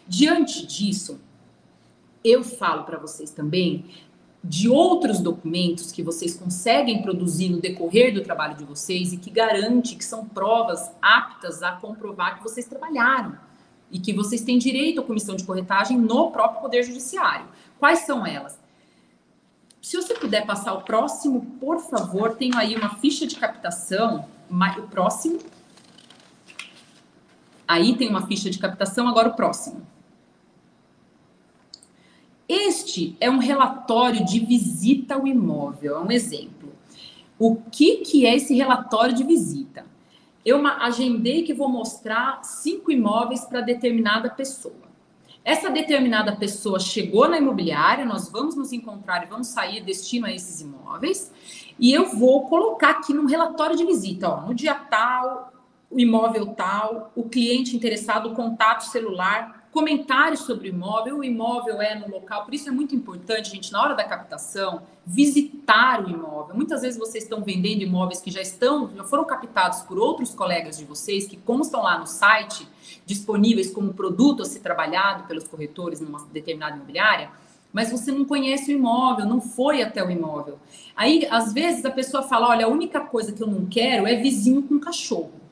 Diante 0.07 0.68
disso, 0.68 1.20
eu 2.24 2.43
falo 2.43 2.84
para 2.84 2.99
vocês 2.99 3.32
também 3.32 3.86
de 4.48 4.70
outros 4.70 5.20
documentos 5.20 5.91
que 5.91 6.04
vocês 6.04 6.36
conseguem 6.36 7.02
produzir 7.02 7.50
no 7.50 7.60
decorrer 7.60 8.14
do 8.14 8.22
trabalho 8.22 8.56
de 8.56 8.64
vocês 8.64 9.12
e 9.12 9.18
que 9.18 9.32
garante 9.32 9.96
que 9.96 10.06
são 10.06 10.24
provas 10.24 10.91
aptas 11.02 11.64
a 11.64 11.72
comprovar 11.72 12.38
que 12.38 12.43
vocês 12.43 12.68
trabalharam 12.68 13.36
e 13.91 14.00
que 14.00 14.14
vocês 14.14 14.41
têm 14.41 14.60
direito 14.60 15.02
à 15.02 15.04
comissão 15.04 15.36
de 15.36 15.43
corretagem 15.43 15.98
no 15.98 16.30
próprio 16.30 16.62
Poder 16.62 16.84
Judiciário. 16.84 17.48
Quais 17.80 18.00
são 18.00 18.24
elas? 18.26 18.60
Se 19.82 19.98
você 19.98 20.14
puder 20.14 20.46
passar 20.46 20.74
o 20.74 20.82
próximo, 20.82 21.41
por 21.60 21.80
favor, 21.80 22.36
tenho 22.36 22.56
aí 22.56 22.76
uma 22.76 22.96
ficha 22.96 23.26
de 23.26 23.36
captação, 23.38 24.26
o 24.78 24.82
próximo. 24.84 25.39
Aí 27.68 27.96
tem 27.96 28.10
uma 28.10 28.28
ficha 28.28 28.50
de 28.50 28.60
captação, 28.60 29.08
agora 29.08 29.30
o 29.30 29.36
próximo. 29.36 29.95
Este 32.48 33.18
é 33.20 33.30
um 33.30 33.39
relatório 33.39 34.24
de 34.24 34.39
visita 34.39 35.16
ao 35.16 35.26
imóvel, 35.26 35.98
é 35.98 36.00
um 36.00 36.12
exemplo. 36.12 36.74
O 37.39 37.56
que, 37.56 37.98
que 37.98 38.26
é 38.26 38.36
esse 38.36 38.56
relatório 38.56 39.16
de 39.16 39.24
visita? 39.24 39.86
Eu 40.46 40.66
agendei 40.66 41.41
que 41.43 41.54
vou 41.54 41.68
mostrar 41.68 42.43
cinco 42.43 42.91
imóveis 42.91 43.46
para 43.46 43.62
determinada 43.62 44.30
pessoa. 44.30 44.86
Essa 45.43 45.70
determinada 45.70 46.36
pessoa 46.36 46.80
chegou 46.80 47.28
na 47.28 47.38
imobiliária, 47.38 48.06
nós 48.06 48.30
vamos 48.30 48.56
nos 48.56 48.72
encontrar 48.72 49.24
e 49.24 49.28
vamos 49.28 49.48
sair 49.48 49.84
destino 49.84 50.26
a 50.26 50.32
esses 50.32 50.62
imóveis, 50.62 51.32
e 51.80 51.91
eu 51.91 52.16
vou 52.16 52.48
colocar 52.48 52.91
aqui 52.91 53.14
no 53.14 53.28
relatório 53.28 53.76
de 53.76 53.86
visita, 53.86 54.30
ó, 54.30 54.41
no 54.41 54.56
dia 54.56 54.74
tal, 54.74 55.52
o 55.96 56.00
imóvel 56.00 56.48
tal, 56.48 57.10
o 57.16 57.24
cliente 57.24 57.74
interessado, 57.74 58.28
o 58.28 58.36
contato 58.36 58.82
celular, 58.82 59.70
comentários 59.72 60.41
sobre 60.41 60.68
o 60.68 60.74
imóvel, 60.74 61.20
o 61.20 61.24
imóvel 61.24 61.82
é 61.82 61.96
no 61.96 62.10
local, 62.10 62.43
por 62.43 62.54
isso 62.54 62.68
é 62.68 62.72
muito 62.72 62.93
importante, 62.93 63.52
gente, 63.52 63.72
na 63.72 63.82
hora 63.82 63.93
da 63.93 64.04
captação, 64.04 64.82
visitar 65.06 66.04
o 66.06 66.10
imóvel. 66.10 66.54
Muitas 66.54 66.82
vezes 66.82 67.00
vocês 67.00 67.24
estão 67.24 67.41
vendendo 67.41 67.82
imóveis 67.82 68.20
que 68.20 68.30
já 68.30 68.41
estão, 68.41 68.91
já 68.93 69.06
foram 69.06 69.24
captados 69.24 69.84
por 69.84 69.98
outros 69.98 70.34
colegas 70.34 70.78
de 70.78 70.84
vocês, 70.84 71.28
que 71.28 71.38
constam 71.38 71.82
lá 71.82 71.98
no 71.98 72.06
site, 72.06 72.68
disponíveis 73.06 73.72
como 73.72 73.93
produto 73.93 74.41
a 74.41 74.46
ser 74.46 74.60
trabalhado 74.60 75.24
pelos 75.30 75.48
corretores 75.48 76.02
numa 76.02 76.26
determinada 76.26 76.76
imobiliária, 76.76 77.32
mas 77.72 77.89
você 77.89 78.12
não 78.12 78.26
conhece 78.26 78.74
o 78.74 78.78
imóvel, 78.78 79.26
não 79.26 79.39
foi 79.39 79.82
até 79.82 80.04
o 80.04 80.12
imóvel. 80.12 80.60
Aí, 80.93 81.26
às 81.32 81.54
vezes, 81.54 81.86
a 81.86 81.91
pessoa 81.91 82.24
fala: 82.24 82.50
olha, 82.50 82.66
a 82.66 82.70
única 82.70 83.00
coisa 83.00 83.32
que 83.32 83.41
eu 83.41 83.48
não 83.48 83.66
quero 83.66 84.06
é 84.06 84.16
vizinho 84.16 84.62
com 84.62 84.78
cachorro. 84.78 85.45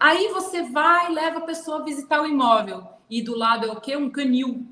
Aí 0.00 0.28
você 0.28 0.62
vai 0.62 1.10
e 1.10 1.14
leva 1.14 1.38
a 1.38 1.42
pessoa 1.42 1.80
a 1.80 1.84
visitar 1.84 2.22
o 2.22 2.26
imóvel 2.26 2.84
e 3.08 3.22
do 3.22 3.36
lado 3.36 3.66
é 3.66 3.70
o 3.70 3.80
quê? 3.80 3.96
Um 3.96 4.10
canil. 4.10 4.48
O 4.48 4.66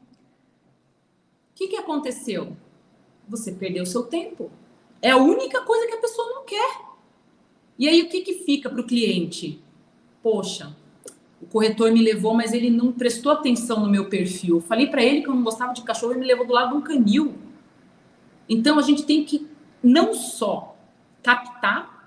que, 1.55 1.69
que 1.69 1.77
aconteceu? 1.77 2.57
você 3.29 3.53
perdeu 3.53 3.85
seu 3.85 4.05
tempo. 4.05 4.51
É 5.03 5.11
a 5.11 5.17
única 5.17 5.61
coisa 5.63 5.87
que 5.87 5.95
a 5.95 6.01
pessoa 6.01 6.29
não 6.35 6.45
quer. 6.45 6.81
E 7.79 7.89
aí 7.89 8.03
o 8.03 8.09
que, 8.09 8.23
que 8.23 8.35
fica 8.45 8.69
para 8.69 8.81
o 8.81 8.87
cliente? 8.87 9.63
Poxa, 10.23 10.75
o 11.41 11.47
corretor 11.47 11.93
me 11.93 12.03
levou, 12.03 12.35
mas 12.35 12.53
ele 12.53 12.71
não 12.71 12.91
prestou 12.91 13.31
atenção 13.31 13.81
no 13.81 13.91
meu 13.91 14.09
perfil. 14.09 14.57
Eu 14.57 14.61
falei 14.61 14.89
para 14.89 15.03
ele 15.03 15.23
que 15.23 15.29
eu 15.29 15.35
não 15.35 15.45
gostava 15.45 15.73
de 15.73 15.83
cachorro 15.83 16.15
e 16.15 16.19
me 16.19 16.27
levou 16.27 16.47
do 16.47 16.53
lado 16.53 16.71
de 16.71 16.77
um 16.77 16.81
canil. 16.81 17.35
Então 18.49 18.79
a 18.79 18.83
gente 18.83 19.05
tem 19.05 19.25
que 19.25 19.47
não 19.83 20.15
só 20.15 20.75
captar 21.23 21.98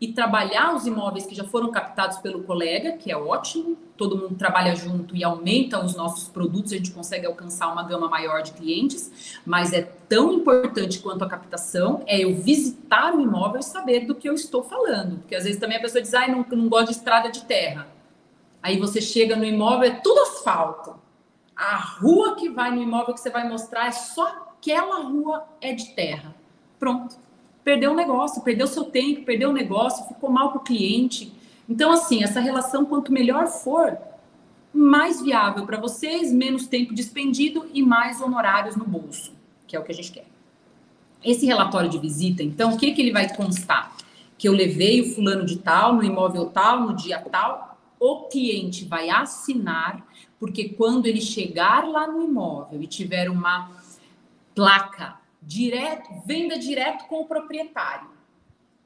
e 0.00 0.08
trabalhar 0.08 0.74
os 0.74 0.86
imóveis 0.86 1.26
que 1.26 1.34
já 1.34 1.44
foram 1.44 1.70
captados 1.70 2.16
pelo 2.18 2.42
colega, 2.44 2.92
que 2.92 3.12
é 3.12 3.16
ótimo, 3.16 3.76
todo 3.98 4.16
mundo 4.16 4.34
trabalha 4.34 4.74
junto 4.74 5.14
e 5.14 5.22
aumenta 5.22 5.84
os 5.84 5.94
nossos 5.94 6.26
produtos, 6.26 6.72
a 6.72 6.76
gente 6.76 6.90
consegue 6.90 7.26
alcançar 7.26 7.70
uma 7.70 7.82
gama 7.82 8.08
maior 8.08 8.40
de 8.40 8.52
clientes, 8.52 9.38
mas 9.44 9.74
é 9.74 9.82
tão 9.82 10.32
importante 10.32 11.00
quanto 11.00 11.22
a 11.22 11.28
captação 11.28 12.02
é 12.06 12.20
eu 12.20 12.34
visitar 12.34 13.14
o 13.14 13.20
imóvel 13.20 13.60
e 13.60 13.62
saber 13.62 14.06
do 14.06 14.14
que 14.14 14.26
eu 14.26 14.32
estou 14.32 14.62
falando, 14.62 15.18
porque 15.18 15.34
às 15.34 15.44
vezes 15.44 15.60
também 15.60 15.76
a 15.76 15.80
pessoa 15.82 16.00
diz, 16.00 16.14
ah, 16.14 16.26
não, 16.26 16.46
não 16.50 16.68
gosto 16.70 16.86
de 16.86 16.92
estrada 16.92 17.30
de 17.30 17.44
terra. 17.44 17.86
Aí 18.62 18.78
você 18.78 19.02
chega 19.02 19.36
no 19.36 19.44
imóvel, 19.44 19.90
é 19.90 19.94
tudo 19.96 20.20
asfalto. 20.22 20.98
A 21.54 21.76
rua 21.76 22.36
que 22.36 22.48
vai 22.48 22.70
no 22.70 22.82
imóvel 22.82 23.12
que 23.12 23.20
você 23.20 23.28
vai 23.28 23.46
mostrar 23.46 23.88
é 23.88 23.92
só 23.92 24.26
aquela 24.26 25.02
rua 25.02 25.44
é 25.60 25.74
de 25.74 25.94
terra. 25.94 26.34
Pronto 26.78 27.29
perdeu 27.64 27.92
o 27.92 27.94
negócio, 27.94 28.42
perdeu 28.42 28.66
seu 28.66 28.84
tempo, 28.84 29.24
perdeu 29.24 29.50
o 29.50 29.52
negócio, 29.52 30.06
ficou 30.06 30.30
mal 30.30 30.50
para 30.50 30.60
o 30.60 30.64
cliente. 30.64 31.32
Então, 31.68 31.92
assim, 31.92 32.22
essa 32.22 32.40
relação, 32.40 32.84
quanto 32.84 33.12
melhor 33.12 33.46
for, 33.46 33.96
mais 34.72 35.20
viável 35.20 35.66
para 35.66 35.78
vocês, 35.78 36.32
menos 36.32 36.66
tempo 36.66 36.94
despendido 36.94 37.68
e 37.72 37.82
mais 37.82 38.20
honorários 38.20 38.76
no 38.76 38.84
bolso, 38.84 39.32
que 39.66 39.76
é 39.76 39.80
o 39.80 39.84
que 39.84 39.92
a 39.92 39.94
gente 39.94 40.12
quer. 40.12 40.26
Esse 41.24 41.44
relatório 41.44 41.90
de 41.90 41.98
visita, 41.98 42.42
então, 42.42 42.72
o 42.72 42.78
que, 42.78 42.92
que 42.92 43.00
ele 43.00 43.12
vai 43.12 43.34
constar? 43.34 43.94
Que 44.38 44.48
eu 44.48 44.52
levei 44.52 45.02
o 45.02 45.14
fulano 45.14 45.44
de 45.44 45.58
tal, 45.58 45.94
no 45.94 46.02
imóvel 46.02 46.46
tal, 46.46 46.80
no 46.80 46.96
dia 46.96 47.18
tal, 47.18 47.78
o 47.98 48.28
cliente 48.28 48.86
vai 48.86 49.10
assinar, 49.10 50.06
porque 50.38 50.70
quando 50.70 51.04
ele 51.06 51.20
chegar 51.20 51.86
lá 51.86 52.06
no 52.06 52.22
imóvel 52.22 52.82
e 52.82 52.86
tiver 52.86 53.28
uma 53.28 53.70
placa 54.54 55.19
direto, 55.50 56.08
venda 56.24 56.56
direto 56.56 57.06
com 57.08 57.22
o 57.22 57.24
proprietário. 57.24 58.08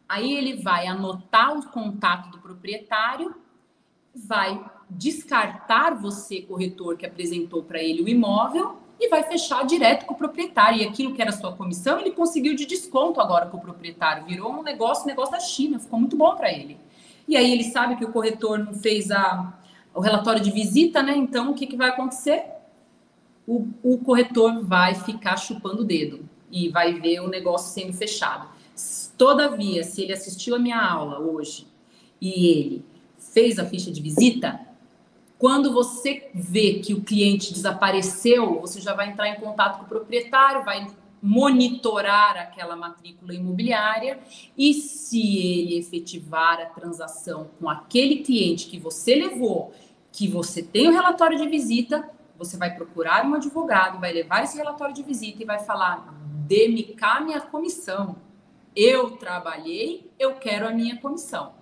Aí 0.08 0.32
ele 0.34 0.62
vai 0.62 0.86
anotar 0.86 1.58
o 1.58 1.68
contato 1.68 2.30
do 2.30 2.38
proprietário, 2.38 3.34
vai 4.14 4.64
descartar 4.88 5.94
você, 5.94 6.40
corretor, 6.40 6.96
que 6.96 7.04
apresentou 7.04 7.62
para 7.62 7.82
ele 7.82 8.02
o 8.02 8.08
imóvel 8.08 8.78
e 8.98 9.10
vai 9.10 9.22
fechar 9.24 9.66
direto 9.66 10.06
com 10.06 10.14
o 10.14 10.16
proprietário. 10.16 10.80
E 10.80 10.86
aquilo 10.86 11.14
que 11.14 11.20
era 11.20 11.32
sua 11.32 11.52
comissão, 11.52 12.00
ele 12.00 12.12
conseguiu 12.12 12.54
de 12.56 12.64
desconto 12.64 13.20
agora 13.20 13.46
com 13.46 13.58
o 13.58 13.60
proprietário. 13.60 14.24
Virou 14.24 14.50
um 14.50 14.62
negócio, 14.62 15.04
um 15.04 15.08
negócio 15.08 15.32
da 15.32 15.40
China, 15.40 15.78
ficou 15.78 16.00
muito 16.00 16.16
bom 16.16 16.34
para 16.34 16.50
ele. 16.50 16.78
E 17.28 17.36
aí 17.36 17.52
ele 17.52 17.64
sabe 17.64 17.96
que 17.96 18.04
o 18.06 18.12
corretor 18.12 18.58
não 18.58 18.72
fez 18.72 19.10
a, 19.10 19.52
o 19.94 20.00
relatório 20.00 20.40
de 20.40 20.50
visita, 20.50 21.02
né? 21.02 21.14
Então 21.14 21.50
o 21.50 21.54
que, 21.54 21.66
que 21.66 21.76
vai 21.76 21.90
acontecer? 21.90 22.46
O, 23.46 23.68
o 23.82 23.98
corretor 23.98 24.64
vai 24.64 24.94
ficar 24.94 25.36
chupando 25.36 25.82
o 25.82 25.84
dedo 25.84 26.32
e 26.54 26.68
vai 26.68 26.94
ver 27.00 27.18
o 27.18 27.28
negócio 27.28 27.72
sendo 27.72 27.92
fechado. 27.92 28.48
Todavia, 29.18 29.82
se 29.82 30.02
ele 30.02 30.12
assistiu 30.12 30.54
a 30.54 30.58
minha 30.58 30.80
aula 30.80 31.18
hoje 31.18 31.66
e 32.20 32.46
ele 32.46 32.84
fez 33.18 33.58
a 33.58 33.66
ficha 33.66 33.90
de 33.90 34.00
visita, 34.00 34.60
quando 35.36 35.72
você 35.72 36.30
vê 36.32 36.74
que 36.74 36.94
o 36.94 37.02
cliente 37.02 37.52
desapareceu, 37.52 38.60
você 38.60 38.80
já 38.80 38.94
vai 38.94 39.10
entrar 39.10 39.28
em 39.28 39.40
contato 39.40 39.78
com 39.78 39.84
o 39.84 39.88
proprietário, 39.88 40.64
vai 40.64 40.86
monitorar 41.20 42.36
aquela 42.36 42.76
matrícula 42.76 43.34
imobiliária 43.34 44.20
e 44.56 44.74
se 44.74 45.36
ele 45.38 45.78
efetivar 45.78 46.60
a 46.60 46.66
transação 46.66 47.48
com 47.58 47.68
aquele 47.68 48.16
cliente 48.16 48.66
que 48.66 48.78
você 48.78 49.14
levou, 49.14 49.72
que 50.12 50.28
você 50.28 50.62
tem 50.62 50.86
o 50.86 50.92
relatório 50.92 51.38
de 51.38 51.48
visita, 51.48 52.08
você 52.38 52.56
vai 52.56 52.74
procurar 52.74 53.24
um 53.26 53.34
advogado, 53.34 53.98
vai 53.98 54.12
levar 54.12 54.44
esse 54.44 54.56
relatório 54.56 54.94
de 54.94 55.02
visita 55.02 55.42
e 55.42 55.46
vai 55.46 55.58
falar: 55.60 56.23
cá 56.96 57.20
minha 57.20 57.40
comissão. 57.40 58.16
Eu 58.74 59.12
trabalhei, 59.12 60.10
eu 60.18 60.34
quero 60.34 60.66
a 60.66 60.72
minha 60.72 60.96
comissão. 60.96 61.52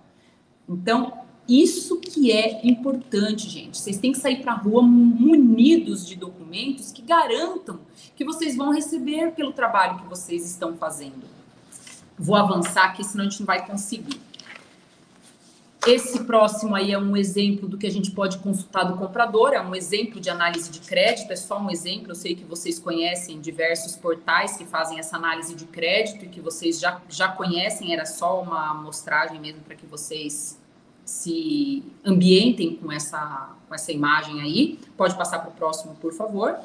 Então, 0.67 1.23
isso 1.47 1.99
que 1.99 2.31
é 2.31 2.65
importante, 2.65 3.49
gente. 3.49 3.77
Vocês 3.77 3.97
têm 3.97 4.11
que 4.11 4.17
sair 4.17 4.41
para 4.41 4.53
a 4.53 4.55
rua 4.55 4.81
munidos 4.81 6.07
de 6.07 6.15
documentos 6.15 6.91
que 6.91 7.01
garantam 7.01 7.81
que 8.15 8.23
vocês 8.23 8.55
vão 8.55 8.71
receber 8.71 9.31
pelo 9.33 9.51
trabalho 9.51 9.99
que 9.99 10.07
vocês 10.07 10.49
estão 10.49 10.77
fazendo. 10.77 11.23
Vou 12.17 12.35
avançar 12.35 12.85
aqui, 12.85 13.03
senão 13.03 13.25
a 13.25 13.29
gente 13.29 13.39
não 13.39 13.47
vai 13.47 13.65
conseguir. 13.65 14.19
Esse 15.85 16.23
próximo 16.23 16.75
aí 16.75 16.93
é 16.93 16.97
um 16.97 17.17
exemplo 17.17 17.67
do 17.67 17.77
que 17.77 17.85
a 17.85 17.91
gente 17.91 18.11
pode 18.11 18.37
consultar 18.37 18.83
do 18.83 18.97
comprador, 18.97 19.51
é 19.51 19.61
um 19.61 19.75
exemplo 19.75 20.19
de 20.19 20.29
análise 20.29 20.71
de 20.71 20.79
crédito, 20.79 21.31
é 21.31 21.35
só 21.35 21.59
um 21.59 21.69
exemplo. 21.69 22.11
Eu 22.11 22.15
sei 22.15 22.35
que 22.35 22.45
vocês 22.45 22.79
conhecem 22.79 23.41
diversos 23.41 23.97
portais 23.97 24.55
que 24.55 24.65
fazem 24.65 24.97
essa 24.97 25.17
análise 25.17 25.53
de 25.53 25.65
crédito 25.65 26.23
e 26.23 26.29
que 26.29 26.39
vocês 26.39 26.79
já, 26.79 27.01
já 27.09 27.27
conhecem, 27.27 27.91
era 27.91 28.05
só 28.05 28.41
uma 28.41 28.71
amostragem 28.71 29.41
mesmo 29.41 29.61
para 29.61 29.75
que 29.75 29.85
vocês 29.85 30.57
se 31.03 31.83
ambientem 32.05 32.77
com 32.77 32.89
essa, 32.89 33.53
com 33.67 33.75
essa 33.75 33.91
imagem 33.91 34.41
aí. 34.41 34.79
Pode 34.95 35.15
passar 35.15 35.39
para 35.39 35.49
o 35.49 35.53
próximo, 35.53 35.95
por 35.95 36.13
favor. 36.13 36.57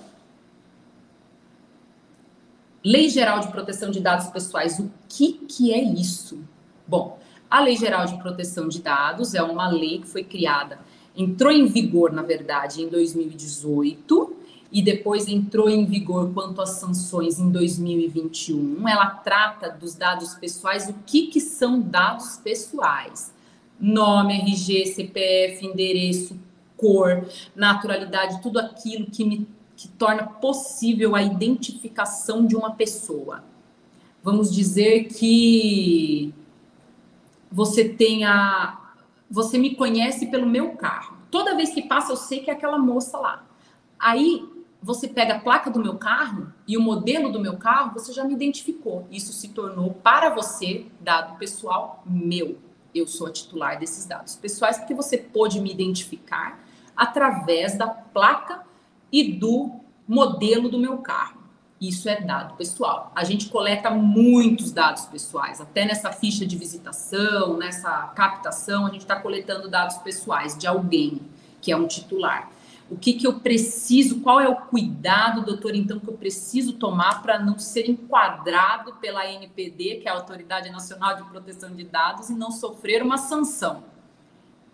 Lei 2.84 3.08
Geral 3.08 3.40
de 3.40 3.48
Proteção 3.48 3.90
de 3.90 3.98
Dados 3.98 4.28
Pessoais, 4.28 4.78
o 4.78 4.88
que, 5.08 5.32
que 5.32 5.72
é 5.72 5.82
isso? 5.82 6.40
Bom, 6.86 7.18
a 7.50 7.60
Lei 7.60 7.76
Geral 7.76 8.06
de 8.06 8.16
Proteção 8.18 8.68
de 8.68 8.80
Dados 8.80 9.34
é 9.34 9.42
uma 9.42 9.68
lei 9.68 10.00
que 10.00 10.06
foi 10.06 10.22
criada, 10.22 10.78
entrou 11.16 11.50
em 11.50 11.66
vigor, 11.66 12.12
na 12.12 12.22
verdade, 12.22 12.82
em 12.82 12.88
2018 12.88 14.36
e 14.70 14.82
depois 14.82 15.26
entrou 15.26 15.68
em 15.68 15.86
vigor 15.86 16.32
quanto 16.34 16.60
às 16.60 16.70
sanções 16.70 17.38
em 17.38 17.50
2021. 17.50 18.86
Ela 18.86 19.06
trata 19.06 19.70
dos 19.70 19.94
dados 19.94 20.34
pessoais, 20.34 20.88
o 20.88 20.94
que, 21.06 21.28
que 21.28 21.40
são 21.40 21.80
dados 21.80 22.36
pessoais? 22.36 23.32
Nome, 23.80 24.34
RG, 24.40 24.86
CPF, 24.86 25.64
endereço, 25.64 26.38
cor, 26.76 27.26
naturalidade, 27.56 28.42
tudo 28.42 28.58
aquilo 28.58 29.06
que 29.06 29.24
me 29.24 29.46
que 29.78 29.86
torna 29.86 30.24
possível 30.24 31.14
a 31.14 31.22
identificação 31.22 32.44
de 32.44 32.56
uma 32.56 32.72
pessoa. 32.72 33.44
Vamos 34.24 34.52
dizer 34.52 35.04
que 35.04 36.34
você 37.50 37.88
tenha. 37.88 38.78
Você 39.30 39.58
me 39.58 39.74
conhece 39.74 40.26
pelo 40.26 40.46
meu 40.46 40.72
carro. 40.72 41.16
Toda 41.30 41.54
vez 41.54 41.70
que 41.70 41.82
passa, 41.82 42.12
eu 42.12 42.16
sei 42.16 42.40
que 42.40 42.50
é 42.50 42.54
aquela 42.54 42.78
moça 42.78 43.18
lá. 43.18 43.44
Aí 43.98 44.48
você 44.80 45.08
pega 45.08 45.34
a 45.34 45.40
placa 45.40 45.70
do 45.70 45.80
meu 45.80 45.98
carro 45.98 46.52
e 46.66 46.76
o 46.76 46.80
modelo 46.80 47.30
do 47.30 47.40
meu 47.40 47.56
carro, 47.56 47.92
você 47.92 48.12
já 48.12 48.24
me 48.24 48.32
identificou. 48.32 49.06
Isso 49.10 49.32
se 49.32 49.48
tornou 49.48 49.92
para 49.92 50.30
você 50.30 50.86
dado 51.00 51.36
pessoal 51.36 52.02
meu. 52.06 52.58
Eu 52.94 53.06
sou 53.06 53.26
a 53.26 53.32
titular 53.32 53.78
desses 53.78 54.06
dados 54.06 54.36
pessoais 54.36 54.78
porque 54.78 54.94
você 54.94 55.18
pôde 55.18 55.60
me 55.60 55.70
identificar 55.70 56.64
através 56.96 57.76
da 57.76 57.88
placa 57.88 58.62
e 59.12 59.32
do 59.32 59.72
modelo 60.06 60.68
do 60.68 60.78
meu 60.78 60.98
carro. 60.98 61.37
Isso 61.80 62.08
é 62.08 62.20
dado 62.20 62.56
pessoal. 62.56 63.12
A 63.14 63.22
gente 63.22 63.48
coleta 63.48 63.88
muitos 63.90 64.72
dados 64.72 65.06
pessoais, 65.06 65.60
até 65.60 65.84
nessa 65.84 66.10
ficha 66.10 66.44
de 66.44 66.56
visitação, 66.56 67.56
nessa 67.56 68.08
captação, 68.16 68.86
a 68.86 68.90
gente 68.90 69.02
está 69.02 69.14
coletando 69.14 69.68
dados 69.68 69.96
pessoais 69.98 70.58
de 70.58 70.66
alguém 70.66 71.20
que 71.60 71.70
é 71.70 71.76
um 71.76 71.86
titular. 71.86 72.50
O 72.90 72.96
que, 72.96 73.12
que 73.12 73.26
eu 73.26 73.40
preciso, 73.40 74.20
qual 74.20 74.40
é 74.40 74.48
o 74.48 74.56
cuidado, 74.56 75.44
doutor, 75.44 75.74
então, 75.74 76.00
que 76.00 76.08
eu 76.08 76.16
preciso 76.16 76.72
tomar 76.72 77.22
para 77.22 77.38
não 77.38 77.58
ser 77.58 77.88
enquadrado 77.88 78.94
pela 78.94 79.26
NPD, 79.26 79.96
que 79.96 80.08
é 80.08 80.10
a 80.10 80.14
Autoridade 80.14 80.70
Nacional 80.70 81.14
de 81.14 81.22
Proteção 81.24 81.74
de 81.74 81.84
Dados, 81.84 82.30
e 82.30 82.34
não 82.34 82.50
sofrer 82.50 83.02
uma 83.02 83.18
sanção? 83.18 83.84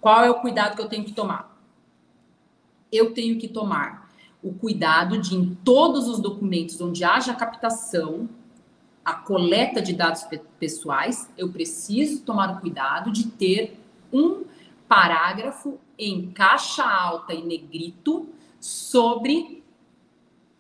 Qual 0.01 0.23
é 0.23 0.31
o 0.31 0.41
cuidado 0.41 0.77
que 0.77 0.83
eu 0.83 0.89
tenho 0.89 1.05
que 1.05 1.13
tomar? 1.13 1.59
Eu 2.93 3.13
tenho 3.13 3.37
que 3.37 3.49
tomar 3.49 4.04
o 4.45 4.53
cuidado 4.53 5.19
de, 5.19 5.35
em 5.35 5.55
todos 5.65 6.07
os 6.07 6.21
documentos 6.21 6.79
onde 6.79 7.03
haja 7.03 7.33
captação, 7.33 8.29
a 9.03 9.15
coleta 9.15 9.81
de 9.81 9.95
dados 9.95 10.27
pessoais, 10.61 11.29
eu 11.37 11.51
preciso 11.51 12.23
tomar 12.23 12.57
o 12.57 12.61
cuidado 12.61 13.11
de 13.11 13.29
ter 13.29 13.81
um 14.13 14.45
parágrafo 14.87 15.79
em 15.99 16.31
caixa 16.31 16.85
alta 16.85 17.33
e 17.33 17.43
negrito 17.43 18.29
sobre 18.61 19.65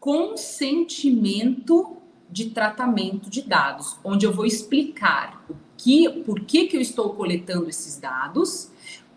consentimento 0.00 1.96
de 2.30 2.50
tratamento 2.50 3.30
de 3.30 3.42
dados, 3.42 3.98
onde 4.02 4.26
eu 4.26 4.32
vou 4.32 4.44
explicar 4.44 5.44
o 5.48 5.54
que, 5.76 6.08
por 6.24 6.40
que, 6.40 6.66
que 6.66 6.76
eu 6.76 6.80
estou 6.80 7.10
coletando 7.10 7.68
esses 7.68 7.98
dados, 7.98 8.70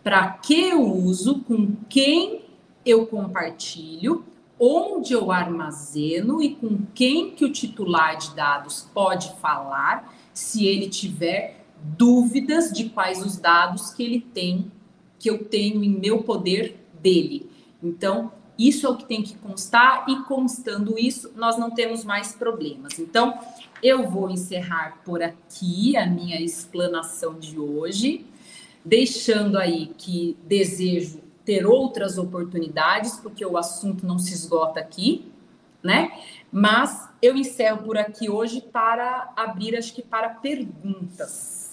para 0.03 0.29
que 0.29 0.69
eu 0.69 0.81
uso, 0.81 1.39
com 1.39 1.75
quem 1.89 2.43
eu 2.85 3.07
compartilho, 3.07 4.23
onde 4.59 5.13
eu 5.13 5.31
armazeno 5.31 6.41
e 6.41 6.55
com 6.55 6.79
quem 6.93 7.31
que 7.31 7.45
o 7.45 7.51
titular 7.51 8.17
de 8.17 8.35
dados 8.35 8.87
pode 8.93 9.33
falar 9.39 10.15
se 10.33 10.65
ele 10.65 10.89
tiver 10.89 11.65
dúvidas 11.81 12.71
de 12.71 12.89
quais 12.89 13.23
os 13.23 13.37
dados 13.37 13.91
que 13.91 14.03
ele 14.03 14.19
tem, 14.19 14.71
que 15.19 15.29
eu 15.29 15.45
tenho 15.45 15.83
em 15.83 15.89
meu 15.89 16.23
poder 16.23 16.79
dele. 17.01 17.49
Então, 17.81 18.31
isso 18.57 18.87
é 18.87 18.89
o 18.89 18.97
que 18.97 19.05
tem 19.05 19.21
que 19.21 19.35
constar 19.37 20.05
e 20.09 20.23
constando 20.23 20.97
isso, 20.97 21.31
nós 21.35 21.57
não 21.59 21.69
temos 21.69 22.03
mais 22.03 22.33
problemas. 22.33 22.97
Então, 22.97 23.37
eu 23.83 24.09
vou 24.09 24.29
encerrar 24.29 25.01
por 25.05 25.21
aqui 25.21 25.95
a 25.95 26.07
minha 26.07 26.41
explanação 26.41 27.37
de 27.37 27.59
hoje, 27.59 28.25
deixando 28.83 29.57
aí 29.57 29.93
que 29.97 30.35
desejo 30.47 31.26
ter 31.47 31.65
outras 31.65 32.17
oportunidades, 32.17 33.15
porque 33.21 33.45
o 33.45 33.57
assunto 33.57 34.05
não 34.05 34.19
se 34.19 34.33
esgota 34.33 34.81
aqui, 34.81 35.31
né? 35.81 36.11
Mas 36.51 37.07
eu 37.21 37.37
encerro 37.37 37.83
por 37.83 37.97
aqui 37.97 38.29
hoje 38.29 38.59
para 38.59 39.31
abrir, 39.33 39.77
acho 39.77 39.93
que 39.95 40.01
para 40.01 40.27
perguntas. 40.27 41.66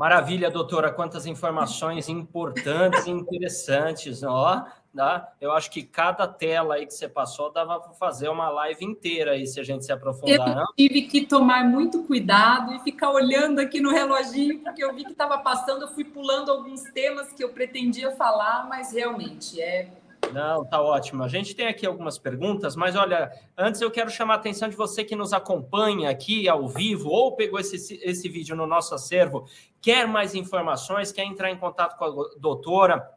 Maravilha, 0.00 0.50
doutora. 0.50 0.90
Quantas 0.90 1.26
informações 1.26 2.08
importantes 2.08 3.04
e 3.04 3.10
interessantes. 3.10 4.22
Ó, 4.22 4.64
tá? 4.96 5.30
Eu 5.38 5.52
acho 5.52 5.70
que 5.70 5.82
cada 5.82 6.26
tela 6.26 6.76
aí 6.76 6.86
que 6.86 6.94
você 6.94 7.06
passou 7.06 7.52
dava 7.52 7.78
para 7.78 7.92
fazer 7.92 8.30
uma 8.30 8.48
live 8.48 8.82
inteira 8.82 9.32
aí, 9.32 9.46
se 9.46 9.60
a 9.60 9.62
gente 9.62 9.84
se 9.84 9.92
aprofundar. 9.92 10.48
Eu 10.48 10.54
não? 10.54 10.66
tive 10.74 11.02
que 11.02 11.26
tomar 11.26 11.64
muito 11.64 12.04
cuidado 12.04 12.72
e 12.72 12.78
ficar 12.78 13.10
olhando 13.10 13.58
aqui 13.58 13.78
no 13.78 13.90
reloginho, 13.90 14.60
porque 14.60 14.82
eu 14.82 14.94
vi 14.94 15.04
que 15.04 15.12
estava 15.12 15.36
passando, 15.36 15.82
eu 15.82 15.88
fui 15.88 16.04
pulando 16.04 16.50
alguns 16.50 16.82
temas 16.94 17.30
que 17.34 17.44
eu 17.44 17.50
pretendia 17.50 18.10
falar, 18.12 18.66
mas 18.70 18.94
realmente 18.94 19.60
é 19.60 19.99
não, 20.32 20.64
tá 20.64 20.80
ótimo. 20.80 21.24
A 21.24 21.28
gente 21.28 21.56
tem 21.56 21.66
aqui 21.66 21.84
algumas 21.84 22.16
perguntas, 22.18 22.76
mas 22.76 22.94
olha, 22.94 23.32
antes 23.56 23.80
eu 23.80 23.90
quero 23.90 24.08
chamar 24.10 24.34
a 24.34 24.36
atenção 24.36 24.68
de 24.68 24.76
você 24.76 25.02
que 25.02 25.16
nos 25.16 25.32
acompanha 25.32 26.08
aqui 26.10 26.48
ao 26.48 26.68
vivo 26.68 27.08
ou 27.08 27.34
pegou 27.34 27.58
esse, 27.58 27.98
esse 28.02 28.28
vídeo 28.28 28.54
no 28.54 28.64
nosso 28.66 28.94
acervo, 28.94 29.48
quer 29.80 30.06
mais 30.06 30.32
informações, 30.34 31.10
quer 31.10 31.24
entrar 31.24 31.50
em 31.50 31.56
contato 31.56 31.96
com 31.98 32.04
a 32.04 32.12
doutora, 32.38 33.10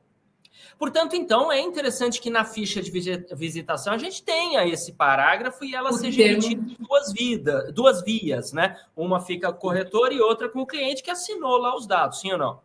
Portanto, 0.78 1.16
então, 1.16 1.52
é 1.52 1.60
interessante 1.60 2.22
que 2.22 2.30
na 2.30 2.46
ficha 2.46 2.82
de 2.82 2.92
visitação 3.36 3.94
a 3.94 3.98
gente 3.98 4.22
tenha 4.22 4.66
esse 4.66 4.94
parágrafo 4.94 5.66
e 5.66 5.74
ela 5.74 5.90
o 5.90 5.94
seja 5.94 6.22
emitida 6.22 6.62
em 6.62 6.76
duas, 6.80 7.12
vida, 7.12 7.72
duas 7.72 8.04
vias, 8.04 8.54
né? 8.54 8.78
Uma 8.96 9.20
fica 9.20 9.52
com 9.52 9.58
o 9.58 9.60
corretor 9.60 10.14
e 10.14 10.20
outra 10.20 10.48
com 10.48 10.62
o 10.62 10.68
cliente 10.68 11.02
que 11.02 11.10
assinou 11.10 11.58
lá 11.58 11.76
os 11.76 11.88
dados, 11.88 12.20
sim 12.20 12.32
ou 12.32 12.38
não? 12.38 12.60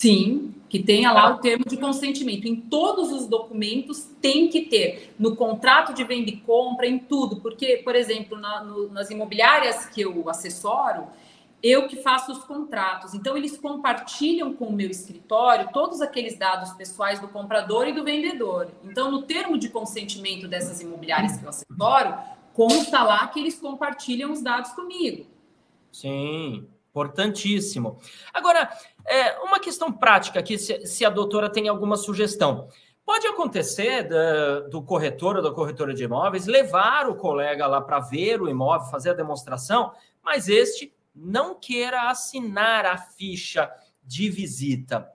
Sim, 0.00 0.54
que 0.66 0.82
tenha 0.82 1.12
lá 1.12 1.34
o 1.34 1.40
termo 1.40 1.62
de 1.66 1.76
consentimento. 1.76 2.48
Em 2.48 2.56
todos 2.56 3.12
os 3.12 3.26
documentos 3.26 4.08
tem 4.18 4.48
que 4.48 4.62
ter. 4.62 5.12
No 5.18 5.36
contrato 5.36 5.92
de 5.92 6.02
venda 6.04 6.30
e 6.30 6.38
compra, 6.38 6.86
em 6.86 6.98
tudo. 6.98 7.36
Porque, 7.36 7.82
por 7.84 7.94
exemplo, 7.94 8.38
na, 8.38 8.64
no, 8.64 8.88
nas 8.90 9.10
imobiliárias 9.10 9.84
que 9.86 10.00
eu 10.00 10.26
assessoro, 10.30 11.06
eu 11.62 11.86
que 11.86 11.96
faço 11.96 12.32
os 12.32 12.44
contratos. 12.44 13.14
Então, 13.14 13.36
eles 13.36 13.56
compartilham 13.58 14.54
com 14.54 14.66
o 14.66 14.72
meu 14.72 14.90
escritório 14.90 15.68
todos 15.72 16.00
aqueles 16.00 16.38
dados 16.38 16.72
pessoais 16.72 17.20
do 17.20 17.28
comprador 17.28 17.86
e 17.86 17.92
do 17.92 18.04
vendedor. 18.04 18.68
Então, 18.82 19.10
no 19.10 19.22
termo 19.22 19.58
de 19.58 19.68
consentimento 19.68 20.48
dessas 20.48 20.80
imobiliárias 20.80 21.36
que 21.36 21.44
eu 21.44 21.48
assessoro, 21.48 22.14
consta 22.54 23.02
lá 23.02 23.26
que 23.28 23.40
eles 23.40 23.58
compartilham 23.58 24.32
os 24.32 24.42
dados 24.42 24.72
comigo. 24.72 25.26
Sim, 25.92 26.66
importantíssimo. 26.90 27.98
Agora, 28.32 28.70
é, 29.06 29.38
uma 29.40 29.60
questão 29.60 29.92
prática 29.92 30.40
aqui, 30.40 30.56
se, 30.56 30.86
se, 30.86 31.04
a 31.04 31.10
doutora 31.10 31.50
tem 31.50 31.68
alguma 31.68 31.96
sugestão. 31.96 32.68
Pode 33.04 33.26
acontecer 33.26 34.04
da, 34.04 34.60
do 34.60 34.82
corretor 34.82 35.36
ou 35.36 35.42
da 35.42 35.50
corretora 35.50 35.92
de 35.92 36.04
imóveis 36.04 36.46
levar 36.46 37.08
o 37.08 37.16
colega 37.16 37.66
lá 37.66 37.80
para 37.80 37.98
ver 37.98 38.40
o 38.40 38.48
imóvel, 38.48 38.88
fazer 38.88 39.10
a 39.10 39.14
demonstração, 39.14 39.92
mas 40.22 40.48
este 40.48 40.94
não 41.14 41.54
queira 41.54 42.08
assinar 42.10 42.86
a 42.86 42.96
ficha 42.96 43.70
de 44.04 44.30
visita. 44.30 45.10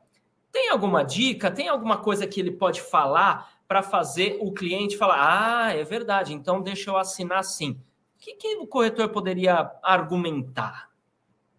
Tem 0.51 0.69
alguma 0.69 1.03
dica? 1.03 1.51
Tem 1.51 1.67
alguma 1.67 1.97
coisa 1.97 2.25
que 2.25 2.39
ele 2.39 2.51
pode 2.51 2.81
falar 2.81 3.53
para 3.67 3.81
fazer 3.81 4.37
o 4.41 4.53
cliente 4.53 4.97
falar: 4.97 5.65
ah, 5.67 5.73
é 5.73 5.83
verdade, 5.83 6.33
então 6.33 6.61
deixa 6.61 6.89
eu 6.89 6.97
assinar 6.97 7.43
sim? 7.43 7.71
O 8.15 8.19
que, 8.19 8.35
que 8.35 8.55
o 8.55 8.67
corretor 8.67 9.09
poderia 9.09 9.71
argumentar? 9.83 10.89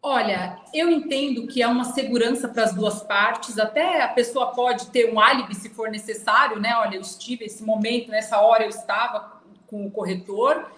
Olha, 0.02 0.60
eu 0.72 0.88
entendo 0.88 1.48
que 1.48 1.60
é 1.60 1.66
uma 1.66 1.84
segurança 1.84 2.48
para 2.48 2.62
as 2.62 2.72
duas 2.72 3.02
partes, 3.02 3.58
até 3.58 4.02
a 4.02 4.08
pessoa 4.08 4.52
pode 4.52 4.86
ter 4.90 5.12
um 5.12 5.18
álibi 5.18 5.54
se 5.54 5.68
for 5.68 5.90
necessário, 5.90 6.60
né? 6.60 6.76
Olha, 6.76 6.94
eu 6.94 7.00
estive 7.00 7.44
esse 7.44 7.64
momento, 7.64 8.10
nessa 8.10 8.40
hora 8.40 8.62
eu 8.62 8.68
estava 8.68 9.42
com 9.66 9.84
o 9.84 9.90
corretor, 9.90 10.70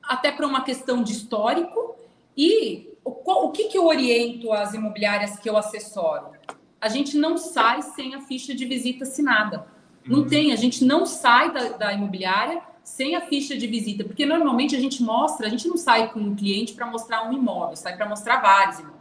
até 0.00 0.30
para 0.30 0.46
uma 0.46 0.62
questão 0.62 1.02
de 1.02 1.12
histórico, 1.12 1.96
e 2.36 2.96
o, 3.08 3.46
o 3.46 3.50
que, 3.50 3.64
que 3.64 3.78
eu 3.78 3.86
oriento 3.86 4.52
às 4.52 4.74
imobiliárias 4.74 5.38
que 5.38 5.48
eu 5.48 5.56
assessoro? 5.56 6.32
A 6.80 6.88
gente 6.88 7.16
não 7.16 7.36
sai 7.36 7.82
sem 7.82 8.14
a 8.14 8.20
ficha 8.20 8.54
de 8.54 8.64
visita 8.64 9.04
assinada. 9.04 9.66
Não 10.06 10.20
uhum. 10.20 10.28
tem, 10.28 10.52
a 10.52 10.56
gente 10.56 10.84
não 10.84 11.04
sai 11.04 11.52
da, 11.52 11.68
da, 11.70 11.92
imobiliária 11.92 12.62
sem 12.82 13.14
a 13.14 13.20
ficha 13.20 13.56
de 13.56 13.66
visita, 13.66 14.04
porque 14.04 14.24
normalmente 14.24 14.74
a 14.74 14.80
gente 14.80 15.02
mostra, 15.02 15.46
a 15.46 15.50
gente 15.50 15.68
não 15.68 15.76
sai 15.76 16.10
com 16.10 16.20
um 16.20 16.34
cliente 16.34 16.72
para 16.72 16.86
mostrar 16.86 17.28
um 17.28 17.32
imóvel, 17.34 17.76
sai 17.76 17.94
para 17.94 18.08
mostrar 18.08 18.40
vários 18.40 18.78
imóveis. 18.78 18.97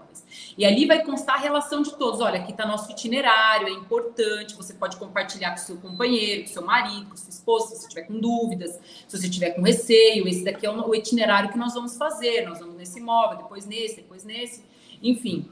E 0.58 0.66
ali 0.66 0.88
vai 0.88 1.03
constar 1.03 1.36
a 1.36 1.39
relação 1.39 1.84
de 1.84 1.95
todos. 1.95 2.20
Olha, 2.20 2.39
aqui 2.39 2.51
está 2.51 2.66
nosso 2.66 2.91
itinerário, 2.91 3.68
é 3.68 3.72
importante, 3.72 4.55
você 4.55 4.74
pode 4.74 4.97
compartilhar 4.97 5.51
com 5.51 5.58
seu 5.58 5.78
companheiro, 5.78 6.43
com 6.43 6.47
seu 6.47 6.66
marido, 6.66 7.12
com 7.12 7.16
sua 7.16 7.30
esposa, 7.30 7.76
se 7.76 7.82
você 7.82 7.89
tiver 7.89 8.01
com 8.03 8.20
dúvidas, 8.20 8.80
se 9.08 9.18
você 9.18 9.30
tiver 9.30 9.51
com 9.51 9.62
receio, 9.62 10.28
esse 10.28 10.43
daqui 10.43 10.66
é 10.66 10.72
o 10.72 10.95
itinerário 10.95 11.51
que 11.51 11.58
nós 11.60 11.76
vamos 11.76 11.95
fazer, 11.95 12.47
nós 12.47 12.60
vamos 12.60 12.76
nesse 12.76 12.99
imóvel, 12.99 13.38
depois 13.38 13.68
nesse, 13.68 13.97
depois 13.97 14.24
nesse, 14.24 14.64
enfim. 15.01 15.47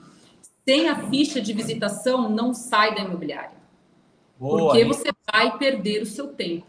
Sem 0.67 0.89
a 0.89 1.07
ficha 1.07 1.39
de 1.39 1.53
visitação, 1.53 2.27
não 2.27 2.51
sai 2.51 2.95
da 2.95 3.01
imobiliária. 3.01 3.55
Boa, 4.39 4.57
porque 4.57 4.79
aí. 4.79 4.85
você 4.85 5.11
vai 5.31 5.55
perder 5.59 6.01
o 6.01 6.05
seu 6.07 6.29
tempo. 6.29 6.65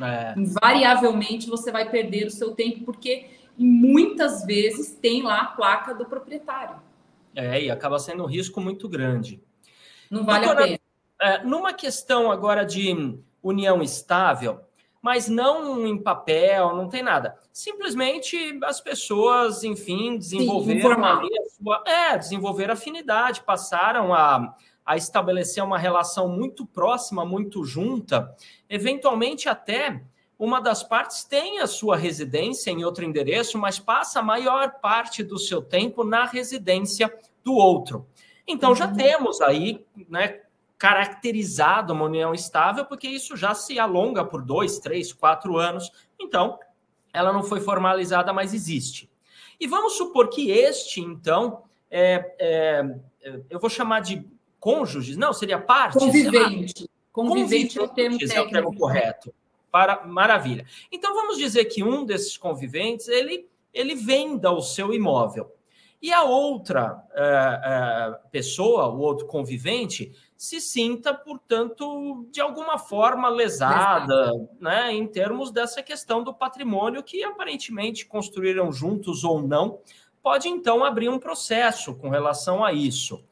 É. 0.00 0.34
Invariavelmente 0.36 1.48
você 1.48 1.70
vai 1.70 1.88
perder 1.88 2.26
o 2.26 2.30
seu 2.30 2.54
tempo, 2.56 2.84
porque 2.84 3.26
muitas 3.56 4.44
vezes 4.44 4.90
tem 4.90 5.22
lá 5.22 5.42
a 5.42 5.46
placa 5.46 5.94
do 5.94 6.06
proprietário. 6.06 6.87
É, 7.34 7.62
e 7.62 7.70
acaba 7.70 7.98
sendo 7.98 8.24
um 8.24 8.26
risco 8.26 8.60
muito 8.60 8.88
grande. 8.88 9.42
Não 10.10 10.24
vale 10.24 10.46
a 10.46 10.56
pena. 10.56 10.78
É, 11.20 11.44
numa 11.44 11.72
questão 11.72 12.30
agora 12.30 12.64
de 12.64 13.18
união 13.42 13.82
estável, 13.82 14.60
mas 15.02 15.28
não 15.28 15.86
em 15.86 16.00
papel, 16.00 16.74
não 16.76 16.88
tem 16.88 17.02
nada. 17.02 17.36
Simplesmente 17.52 18.58
as 18.64 18.80
pessoas, 18.80 19.64
enfim, 19.64 20.16
desenvolveram 20.16 21.22
sua, 21.58 21.82
é, 21.86 22.16
desenvolver 22.16 22.70
afinidade, 22.70 23.42
passaram 23.42 24.12
a, 24.14 24.54
a 24.84 24.96
estabelecer 24.96 25.62
uma 25.62 25.78
relação 25.78 26.28
muito 26.28 26.64
próxima, 26.66 27.24
muito 27.24 27.64
junta, 27.64 28.34
eventualmente 28.68 29.48
até 29.48 30.02
uma 30.38 30.60
das 30.60 30.84
partes 30.84 31.24
tem 31.24 31.58
a 31.58 31.66
sua 31.66 31.96
residência 31.96 32.70
em 32.70 32.84
outro 32.84 33.04
endereço, 33.04 33.58
mas 33.58 33.78
passa 33.78 34.20
a 34.20 34.22
maior 34.22 34.78
parte 34.80 35.24
do 35.24 35.38
seu 35.38 35.60
tempo 35.60 36.04
na 36.04 36.24
residência 36.24 37.12
do 37.42 37.54
outro. 37.54 38.06
Então 38.46 38.74
já 38.74 38.86
uhum. 38.86 38.94
temos 38.94 39.40
aí, 39.40 39.84
né, 40.08 40.42
caracterizado 40.78 41.92
uma 41.92 42.04
união 42.04 42.32
estável, 42.32 42.84
porque 42.84 43.08
isso 43.08 43.36
já 43.36 43.52
se 43.52 43.80
alonga 43.80 44.24
por 44.24 44.40
dois, 44.40 44.78
três, 44.78 45.12
quatro 45.12 45.58
anos. 45.58 45.90
Então, 46.20 46.58
ela 47.12 47.32
não 47.32 47.42
foi 47.42 47.60
formalizada, 47.60 48.32
mas 48.32 48.54
existe. 48.54 49.10
E 49.58 49.66
vamos 49.66 49.94
supor 49.94 50.28
que 50.28 50.52
este, 50.52 51.00
então, 51.00 51.64
é, 51.90 52.34
é, 52.38 52.96
eu 53.50 53.58
vou 53.58 53.68
chamar 53.68 54.00
de 54.00 54.24
cônjuges, 54.60 55.16
não, 55.16 55.32
seria 55.32 55.58
parte. 55.58 55.98
Convivente. 55.98 56.88
Convivente, 57.10 57.76
convivente 57.76 57.78
é 57.78 57.82
o 57.82 57.88
termo 57.88 58.18
técnico. 58.18 58.38
É 58.38 58.40
o 58.40 58.50
termo 58.50 58.76
correto. 58.76 59.34
Para, 59.78 60.04
maravilha. 60.04 60.66
Então 60.90 61.14
vamos 61.14 61.38
dizer 61.38 61.66
que 61.66 61.84
um 61.84 62.04
desses 62.04 62.36
conviventes 62.36 63.06
ele, 63.06 63.48
ele 63.72 63.94
venda 63.94 64.50
o 64.50 64.60
seu 64.60 64.92
imóvel. 64.92 65.54
e 66.02 66.12
a 66.12 66.24
outra 66.24 67.00
é, 67.14 67.60
é, 67.64 68.18
pessoa, 68.32 68.88
o 68.88 68.98
outro 68.98 69.26
convivente, 69.26 70.12
se 70.36 70.60
sinta, 70.60 71.14
portanto, 71.14 72.26
de 72.32 72.40
alguma 72.40 72.76
forma 72.76 73.28
lesada, 73.28 74.32
né, 74.60 74.92
em 74.92 75.06
termos 75.06 75.52
dessa 75.52 75.80
questão 75.80 76.24
do 76.24 76.34
patrimônio 76.34 77.02
que 77.02 77.22
aparentemente 77.22 78.04
construíram 78.04 78.72
juntos 78.72 79.22
ou 79.22 79.40
não, 79.40 79.78
pode 80.20 80.48
então 80.48 80.84
abrir 80.84 81.08
um 81.08 81.20
processo 81.20 81.94
com 81.94 82.08
relação 82.08 82.64
a 82.64 82.72
isso. 82.72 83.24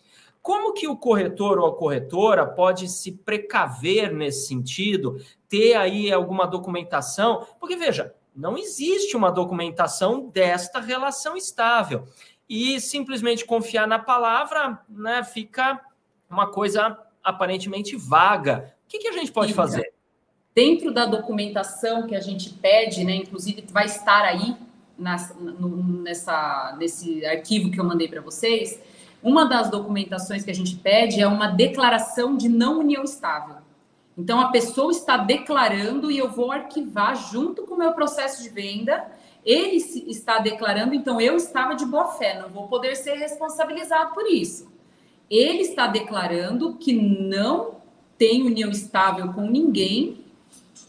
Como 0.47 0.73
que 0.73 0.87
o 0.87 0.97
corretor 0.97 1.59
ou 1.59 1.67
a 1.67 1.75
corretora 1.75 2.47
pode 2.47 2.87
se 2.87 3.11
precaver 3.11 4.15
nesse 4.15 4.47
sentido, 4.47 5.21
ter 5.49 5.75
aí 5.75 6.13
alguma 6.13 6.47
documentação? 6.47 7.45
Porque 7.59 7.75
veja, 7.75 8.15
não 8.33 8.57
existe 8.57 9.17
uma 9.17 9.33
documentação 9.33 10.29
desta 10.29 10.79
relação 10.79 11.37
estável. 11.37 12.05
E 12.49 12.81
simplesmente 12.81 13.45
confiar 13.45 13.89
na 13.89 13.99
palavra, 13.99 14.79
né, 14.89 15.25
fica 15.25 15.81
uma 16.31 16.47
coisa 16.47 16.97
aparentemente 17.25 17.97
vaga. 17.97 18.73
O 18.85 18.89
que, 18.89 19.01
que 19.01 19.09
a 19.09 19.13
gente 19.15 19.33
pode 19.33 19.53
fazer? 19.53 19.93
Dentro 20.55 20.95
da 20.95 21.07
documentação 21.07 22.07
que 22.07 22.15
a 22.15 22.21
gente 22.21 22.51
pede, 22.51 23.03
né, 23.03 23.17
inclusive 23.17 23.65
vai 23.73 23.87
estar 23.87 24.23
aí 24.23 24.55
nas, 24.97 25.35
no, 25.37 26.03
nessa, 26.03 26.77
nesse 26.79 27.27
arquivo 27.27 27.69
que 27.69 27.81
eu 27.81 27.85
mandei 27.85 28.07
para 28.07 28.21
vocês, 28.21 28.81
uma 29.27 29.45
das 29.45 29.69
documentações 29.69 30.45
que 30.45 30.53
a 30.53 30.55
gente 30.55 30.77
pede 30.77 31.21
é 31.21 31.27
uma 31.27 31.49
declaração 31.49 32.37
de 32.37 32.49
não 32.49 32.79
união 32.79 33.03
estável. 33.03 33.57
Então, 34.17 34.41
a 34.41 34.53
pessoa 34.53 34.93
está 34.93 35.17
declarando 35.17 36.13
e 36.13 36.17
eu 36.17 36.31
vou 36.31 36.53
arquivar 36.53 37.17
junto 37.17 37.65
com 37.65 37.75
o 37.75 37.79
meu 37.79 37.93
processo 37.93 38.41
de 38.41 38.49
venda. 38.51 39.05
Ele 39.45 39.79
está 40.09 40.39
declarando, 40.39 40.95
então 40.95 41.21
eu 41.21 41.35
estava 41.35 41.75
de 41.75 41.85
boa 41.85 42.13
fé, 42.13 42.41
não 42.41 42.51
vou 42.51 42.69
poder 42.69 42.95
ser 42.95 43.15
responsabilizado 43.15 44.15
por 44.15 44.31
isso. 44.31 44.73
Ele 45.29 45.63
está 45.63 45.89
declarando 45.89 46.75
que 46.75 46.93
não 46.93 47.79
tem 48.17 48.47
união 48.47 48.71
estável 48.71 49.33
com 49.33 49.43
ninguém 49.43 50.25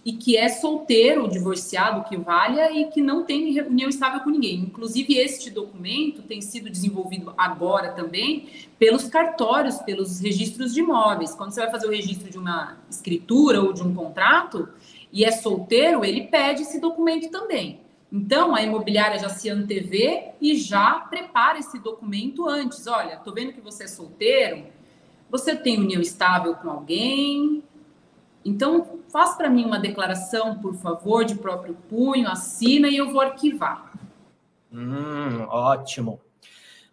e 0.08 0.14
que 0.14 0.38
é 0.38 0.47
solteiro, 0.47 1.28
divorciado, 1.28 2.08
que 2.08 2.16
valha 2.16 2.72
e 2.72 2.86
que 2.86 3.01
não 3.01 3.26
tem 3.26 3.60
união 3.64 3.89
estável 3.89 4.22
com 4.22 4.30
ninguém. 4.30 4.60
Inclusive, 4.60 5.18
este 5.18 5.49
documento 5.49 6.22
tem 6.22 6.39
sido 6.39 6.70
desenvolvido 6.70 7.34
agora 7.38 7.91
também 7.91 8.47
pelos 8.80 9.10
cartórios, 9.10 9.80
pelos 9.80 10.22
registros 10.22 10.74
de 10.74 10.80
imóveis. 10.80 11.36
Quando 11.36 11.51
você 11.51 11.60
vai 11.60 11.70
fazer 11.70 11.88
o 11.88 11.91
registro 11.91 12.30
de 12.30 12.38
uma 12.38 12.78
escritura 12.89 13.62
ou 13.62 13.74
de 13.74 13.84
um 13.84 13.93
contrato 13.93 14.70
e 15.12 15.26
é 15.26 15.32
solteiro, 15.32 16.05
ele 16.05 16.22
pede 16.28 16.62
esse 16.62 16.80
documento 16.80 17.30
também. 17.30 17.82
Então, 18.10 18.55
a 18.55 18.62
imobiliária 18.62 19.20
já 19.20 19.28
se 19.28 19.49
antevê 19.49 20.30
e 20.39 20.55
já 20.55 21.01
prepara 21.10 21.60
esse 21.60 21.80
documento 21.80 22.47
antes. 22.47 22.88
Olha, 22.88 23.16
estou 23.16 23.34
vendo 23.34 23.51
que 23.51 23.60
você 23.60 23.84
é 23.84 23.88
solteiro, 23.88 24.68
você 25.30 25.53
tem 25.53 25.78
união 25.78 26.01
estável 26.01 26.55
com 26.55 26.70
alguém, 26.70 27.62
então, 28.48 29.02
faz 29.10 29.36
para 29.36 29.50
mim 29.50 29.66
uma 29.66 29.78
declaração, 29.78 30.58
por 30.60 30.74
favor, 30.74 31.26
de 31.26 31.36
próprio 31.36 31.76
punho, 31.89 32.30
assina 32.30 32.88
e 32.88 32.95
eu 32.95 33.12
vou 33.12 33.20
arquivar. 33.20 33.91
Hum, 34.72 35.45
ótimo. 35.50 36.22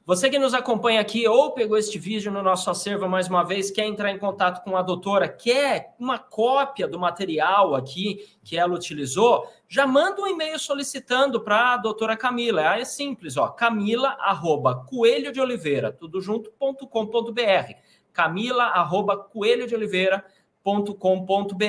Você 0.04 0.28
que 0.28 0.38
nos 0.38 0.52
acompanha 0.52 1.00
aqui 1.00 1.28
ou 1.28 1.52
pegou 1.52 1.78
este 1.78 1.96
vídeo 1.96 2.30
no 2.32 2.42
nosso 2.42 2.68
acervo 2.68 3.08
mais 3.08 3.28
uma 3.28 3.44
vez, 3.44 3.70
quer 3.70 3.86
entrar 3.86 4.10
em 4.10 4.18
contato 4.18 4.64
com 4.64 4.76
a 4.76 4.82
doutora, 4.82 5.28
quer 5.28 5.94
uma 5.96 6.18
cópia 6.18 6.88
do 6.88 6.98
material 6.98 7.76
aqui 7.76 8.26
que 8.42 8.58
ela 8.58 8.74
utilizou, 8.74 9.48
já 9.68 9.86
manda 9.86 10.20
um 10.20 10.26
e-mail 10.26 10.58
solicitando 10.58 11.40
para 11.40 11.74
a 11.74 11.76
doutora 11.76 12.16
Camila. 12.16 12.76
É 12.76 12.84
simples, 12.84 13.36
ó, 13.36 13.48
camila, 13.48 14.16
arroba, 14.18 14.74
coelho 14.74 15.32
de 15.32 15.40
oliveira, 15.40 15.92
tudo 15.92 16.20
junto.com.br. 16.20 17.72
Camila, 18.12 18.64
arroba, 18.64 19.16
coelho 19.16 19.66
de 19.66 19.74
oliveira, 19.74 20.24
com.br 20.64 21.64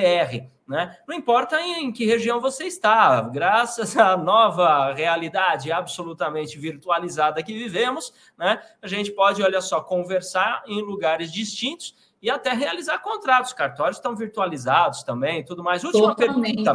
Né? 0.66 0.98
Não 1.06 1.14
importa 1.14 1.60
em 1.60 1.92
que 1.92 2.06
região 2.06 2.40
você 2.40 2.64
está, 2.64 3.20
graças 3.20 3.96
à 3.96 4.16
nova 4.16 4.94
realidade 4.94 5.70
absolutamente 5.70 6.58
virtualizada 6.58 7.42
que 7.42 7.52
vivemos, 7.52 8.12
né? 8.38 8.60
a 8.80 8.86
gente 8.86 9.12
pode, 9.12 9.42
olha 9.42 9.60
só, 9.60 9.82
conversar 9.82 10.62
em 10.66 10.80
lugares 10.80 11.30
distintos 11.30 11.94
e 12.22 12.30
até 12.30 12.52
realizar 12.52 12.98
contratos. 13.00 13.52
Cartórios 13.52 13.98
estão 13.98 14.16
virtualizados 14.16 15.02
também, 15.02 15.44
tudo 15.44 15.62
mais. 15.62 15.84
Última 15.84 16.14
Totalmente. 16.14 16.64
pergunta. 16.64 16.72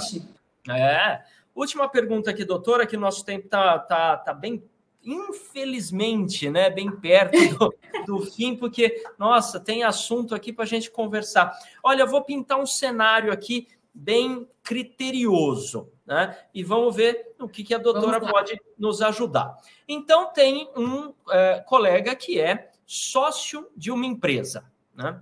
É, 0.69 1.23
última 1.55 1.89
pergunta 1.89 2.29
aqui, 2.29 2.45
doutora, 2.45 2.85
que 2.85 2.95
nosso 2.95 3.25
tempo 3.25 3.45
está 3.45 3.79
tá, 3.79 4.15
tá 4.17 4.33
bem 4.33 4.63
infelizmente, 5.03 6.49
né, 6.49 6.69
bem 6.69 6.91
perto 6.91 7.37
do, 7.57 7.75
do, 8.05 8.31
fim, 8.31 8.55
porque, 8.55 9.03
nossa, 9.17 9.59
tem 9.59 9.83
assunto 9.83 10.35
aqui 10.35 10.53
para 10.53 10.63
a 10.63 10.67
gente 10.67 10.91
conversar. 10.91 11.51
Olha, 11.83 12.03
eu 12.03 12.07
vou 12.07 12.23
pintar 12.23 12.59
um 12.59 12.65
cenário 12.65 13.31
aqui 13.31 13.67
bem 13.93 14.47
criterioso, 14.63 15.91
né? 16.05 16.37
E 16.53 16.63
vamos 16.63 16.95
ver 16.95 17.33
o 17.39 17.47
que, 17.47 17.63
que 17.63 17.73
a 17.73 17.77
doutora 17.77 18.21
pode 18.21 18.59
nos 18.77 19.01
ajudar. 19.01 19.57
Então, 19.87 20.31
tem 20.31 20.69
um 20.75 21.13
é, 21.29 21.59
colega 21.59 22.15
que 22.15 22.39
é 22.39 22.71
sócio 22.85 23.67
de 23.75 23.91
uma 23.91 24.05
empresa, 24.05 24.71
né? 24.95 25.21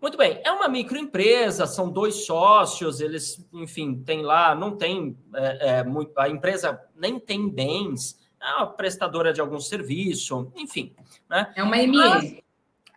Muito 0.00 0.18
bem, 0.18 0.40
é 0.44 0.50
uma 0.50 0.68
microempresa, 0.68 1.64
são 1.64 1.88
dois 1.88 2.26
sócios, 2.26 3.00
eles, 3.00 3.46
enfim, 3.52 4.02
tem 4.02 4.22
lá, 4.22 4.52
não 4.52 4.76
tem, 4.76 5.16
é, 5.32 5.78
é, 5.78 5.84
muito, 5.84 6.12
a 6.18 6.28
empresa 6.28 6.80
nem 6.96 7.20
tem 7.20 7.48
bens, 7.48 8.18
é 8.42 8.54
uma 8.56 8.66
prestadora 8.66 9.32
de 9.32 9.40
algum 9.40 9.60
serviço, 9.60 10.52
enfim. 10.56 10.94
Né? 11.30 11.52
É 11.56 11.62
uma 11.62 11.76
ME. 11.76 11.86
Mas, 11.86 12.42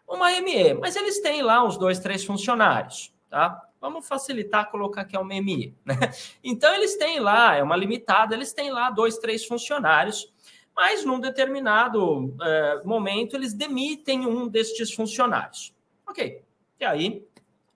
uma 0.07 0.41
ME, 0.41 0.73
mas 0.75 0.95
eles 0.95 1.19
têm 1.21 1.41
lá 1.41 1.63
uns 1.63 1.77
dois, 1.77 1.99
três 1.99 2.23
funcionários, 2.23 3.13
tá? 3.29 3.61
Vamos 3.79 4.07
facilitar 4.07 4.69
colocar 4.71 5.05
que 5.05 5.15
é 5.15 5.19
uma 5.19 5.33
ME, 5.41 5.75
né? 5.85 5.95
Então 6.43 6.73
eles 6.73 6.97
têm 6.97 7.19
lá, 7.19 7.55
é 7.55 7.63
uma 7.63 7.75
limitada, 7.75 8.33
eles 8.33 8.53
têm 8.53 8.71
lá 8.71 8.89
dois, 8.89 9.17
três 9.17 9.45
funcionários, 9.45 10.33
mas 10.75 11.05
num 11.05 11.19
determinado 11.19 12.35
é, 12.41 12.81
momento 12.83 13.35
eles 13.35 13.53
demitem 13.53 14.25
um 14.25 14.47
destes 14.47 14.91
funcionários. 14.91 15.73
Ok, 16.07 16.41
e 16.79 16.85
aí, 16.85 17.25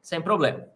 sem 0.02 0.22
problema. 0.22 0.68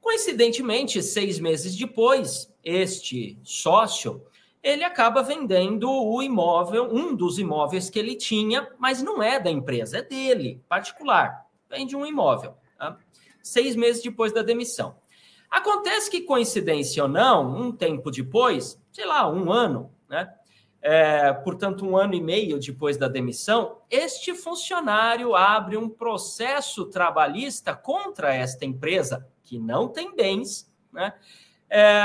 Coincidentemente, 0.00 1.02
seis 1.02 1.38
meses 1.38 1.76
depois, 1.76 2.52
este 2.64 3.38
sócio 3.42 4.26
ele 4.62 4.84
acaba 4.84 5.22
vendendo 5.22 5.90
o 5.90 6.22
imóvel, 6.22 6.88
um 6.92 7.14
dos 7.14 7.38
imóveis 7.38 7.90
que 7.90 7.98
ele 7.98 8.14
tinha, 8.14 8.68
mas 8.78 9.02
não 9.02 9.22
é 9.22 9.40
da 9.40 9.50
empresa, 9.50 9.98
é 9.98 10.02
dele, 10.02 10.62
particular. 10.68 11.46
Vende 11.68 11.96
um 11.96 12.06
imóvel, 12.06 12.56
tá? 12.78 12.96
seis 13.42 13.74
meses 13.74 14.02
depois 14.02 14.32
da 14.32 14.42
demissão. 14.42 14.94
Acontece 15.50 16.10
que, 16.10 16.22
coincidência 16.22 17.02
ou 17.02 17.08
não, 17.08 17.54
um 17.60 17.72
tempo 17.72 18.10
depois, 18.10 18.80
sei 18.92 19.04
lá, 19.04 19.28
um 19.28 19.52
ano, 19.52 19.92
né? 20.08 20.32
É, 20.80 21.32
portanto, 21.32 21.86
um 21.86 21.96
ano 21.96 22.14
e 22.14 22.20
meio 22.20 22.58
depois 22.58 22.96
da 22.96 23.06
demissão, 23.06 23.78
este 23.88 24.34
funcionário 24.34 25.34
abre 25.36 25.76
um 25.76 25.88
processo 25.88 26.86
trabalhista 26.86 27.72
contra 27.72 28.34
esta 28.34 28.64
empresa, 28.64 29.28
que 29.44 29.60
não 29.60 29.88
tem 29.88 30.14
bens, 30.14 30.72
né? 30.92 31.14
É, 31.70 32.02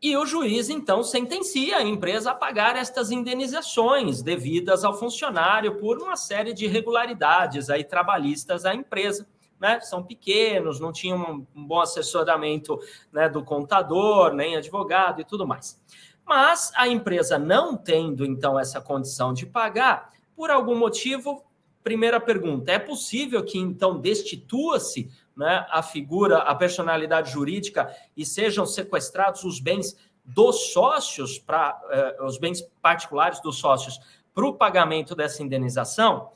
e 0.00 0.16
o 0.16 0.24
juiz, 0.24 0.68
então, 0.68 1.02
sentencia 1.02 1.78
a 1.78 1.82
empresa 1.82 2.30
a 2.30 2.34
pagar 2.34 2.76
estas 2.76 3.10
indenizações 3.10 4.22
devidas 4.22 4.84
ao 4.84 4.96
funcionário 4.96 5.76
por 5.76 5.98
uma 5.98 6.16
série 6.16 6.52
de 6.52 6.66
irregularidades 6.66 7.68
aí 7.68 7.82
trabalhistas 7.82 8.64
à 8.64 8.72
empresa. 8.72 9.26
Né? 9.58 9.80
São 9.80 10.04
pequenos, 10.04 10.78
não 10.78 10.92
tinham 10.92 11.44
um, 11.52 11.66
bom 11.66 11.80
assessoramento 11.80 12.78
né, 13.12 13.28
do 13.28 13.42
contador, 13.42 14.32
nem 14.32 14.56
advogado 14.56 15.20
e 15.20 15.24
tudo 15.24 15.44
mais. 15.44 15.80
Mas 16.24 16.70
a 16.76 16.86
empresa 16.86 17.36
não 17.36 17.76
tendo, 17.76 18.24
então, 18.24 18.56
essa 18.56 18.80
condição 18.80 19.32
de 19.32 19.46
pagar, 19.46 20.12
por 20.36 20.48
algum 20.48 20.76
motivo, 20.76 21.44
primeira 21.82 22.20
pergunta, 22.20 22.70
é 22.70 22.78
possível 22.78 23.44
que, 23.44 23.58
então, 23.58 24.00
destitua-se 24.00 25.10
né, 25.36 25.66
a 25.70 25.82
figura, 25.82 26.38
a 26.38 26.54
personalidade 26.54 27.30
jurídica 27.32 27.94
e 28.16 28.24
sejam 28.24 28.66
sequestrados 28.66 29.44
os 29.44 29.60
bens 29.60 29.96
dos 30.24 30.72
sócios, 30.72 31.38
para 31.38 31.80
eh, 31.90 32.18
os 32.22 32.38
bens 32.38 32.60
particulares 32.82 33.40
dos 33.40 33.56
sócios, 33.56 33.98
para 34.34 34.46
o 34.46 34.54
pagamento 34.54 35.14
dessa 35.14 35.42
indenização? 35.42 36.32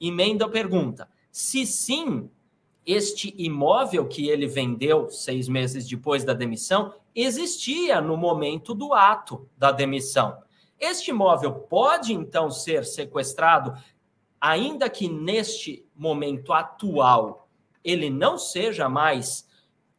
Emenda 0.00 0.46
a 0.46 0.48
pergunta. 0.48 1.08
Se 1.30 1.64
sim, 1.64 2.28
este 2.84 3.32
imóvel 3.38 4.08
que 4.08 4.28
ele 4.28 4.46
vendeu 4.46 5.08
seis 5.10 5.48
meses 5.48 5.86
depois 5.86 6.24
da 6.24 6.32
demissão 6.32 6.92
existia 7.14 8.00
no 8.00 8.16
momento 8.16 8.74
do 8.74 8.94
ato 8.94 9.48
da 9.56 9.70
demissão. 9.70 10.42
Este 10.78 11.10
imóvel 11.10 11.52
pode 11.52 12.12
então 12.12 12.50
ser 12.50 12.84
sequestrado, 12.84 13.74
ainda 14.40 14.88
que 14.88 15.08
neste 15.08 15.86
momento 15.94 16.52
atual 16.52 17.48
ele 17.84 18.08
não 18.08 18.38
seja 18.38 18.88
mais 18.88 19.48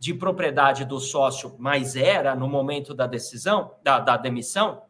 de 0.02 0.14
propriedade 0.16 0.84
do 0.84 1.00
sócio, 1.00 1.56
mas 1.60 1.96
era 1.96 2.36
no 2.36 2.48
momento 2.48 2.92
da 2.94 3.06
decisão, 3.06 3.76
da, 3.84 4.00
da 4.00 4.18
demissão, 4.18 4.82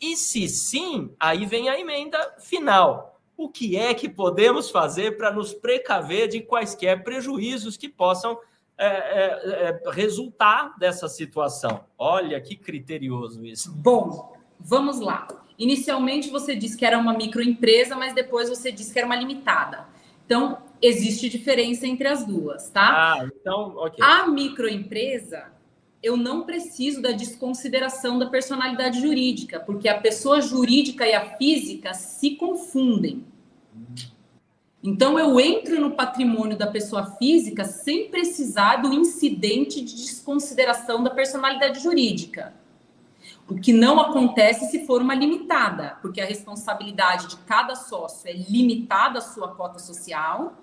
E 0.00 0.16
se 0.16 0.48
sim, 0.48 1.14
aí 1.20 1.46
vem 1.46 1.68
a 1.68 1.78
emenda 1.78 2.18
final. 2.38 3.18
O 3.36 3.48
que 3.48 3.76
é 3.76 3.94
que 3.94 4.08
podemos 4.08 4.70
fazer 4.70 5.16
para 5.16 5.30
nos 5.30 5.54
precaver 5.54 6.28
de 6.28 6.40
quaisquer 6.40 7.04
prejuízos 7.04 7.76
que 7.76 7.88
possam 7.88 8.38
é, 8.76 8.86
é, 8.86 9.68
é, 9.68 9.90
resultar 9.90 10.76
dessa 10.78 11.08
situação? 11.08 11.84
Olha 11.96 12.40
que 12.40 12.56
criterioso 12.56 13.44
isso. 13.44 13.72
Bom, 13.72 14.36
vamos 14.58 15.00
lá. 15.00 15.28
Inicialmente 15.58 16.28
você 16.28 16.54
disse 16.54 16.76
que 16.76 16.84
era 16.84 16.98
uma 16.98 17.14
microempresa, 17.14 17.96
mas 17.96 18.14
depois 18.14 18.48
você 18.48 18.70
disse 18.70 18.92
que 18.92 18.98
era 18.98 19.06
uma 19.06 19.16
limitada. 19.16 19.86
Então, 20.24 20.58
existe 20.82 21.28
diferença 21.28 21.86
entre 21.86 22.08
as 22.08 22.24
duas, 22.24 22.68
tá? 22.68 23.14
Ah, 23.14 23.24
então, 23.24 23.74
ok. 23.76 24.04
A 24.04 24.26
microempresa, 24.26 25.44
eu 26.02 26.16
não 26.16 26.42
preciso 26.42 27.00
da 27.00 27.12
desconsideração 27.12 28.18
da 28.18 28.26
personalidade 28.26 29.00
jurídica, 29.00 29.60
porque 29.60 29.88
a 29.88 30.00
pessoa 30.00 30.40
jurídica 30.40 31.06
e 31.06 31.14
a 31.14 31.36
física 31.36 31.94
se 31.94 32.32
confundem. 32.32 33.24
Então, 34.82 35.18
eu 35.18 35.40
entro 35.40 35.80
no 35.80 35.92
patrimônio 35.92 36.56
da 36.56 36.66
pessoa 36.66 37.06
física 37.16 37.64
sem 37.64 38.08
precisar 38.08 38.76
do 38.76 38.92
incidente 38.92 39.80
de 39.80 39.96
desconsideração 39.96 41.02
da 41.02 41.10
personalidade 41.10 41.82
jurídica. 41.82 42.54
O 43.48 43.54
que 43.54 43.72
não 43.72 44.00
acontece 44.00 44.70
se 44.70 44.86
for 44.86 45.00
uma 45.00 45.14
limitada, 45.14 45.96
porque 46.02 46.20
a 46.20 46.26
responsabilidade 46.26 47.28
de 47.28 47.36
cada 47.38 47.76
sócio 47.76 48.28
é 48.28 48.32
limitada 48.32 49.18
à 49.18 49.22
sua 49.22 49.54
cota 49.54 49.78
social, 49.78 50.54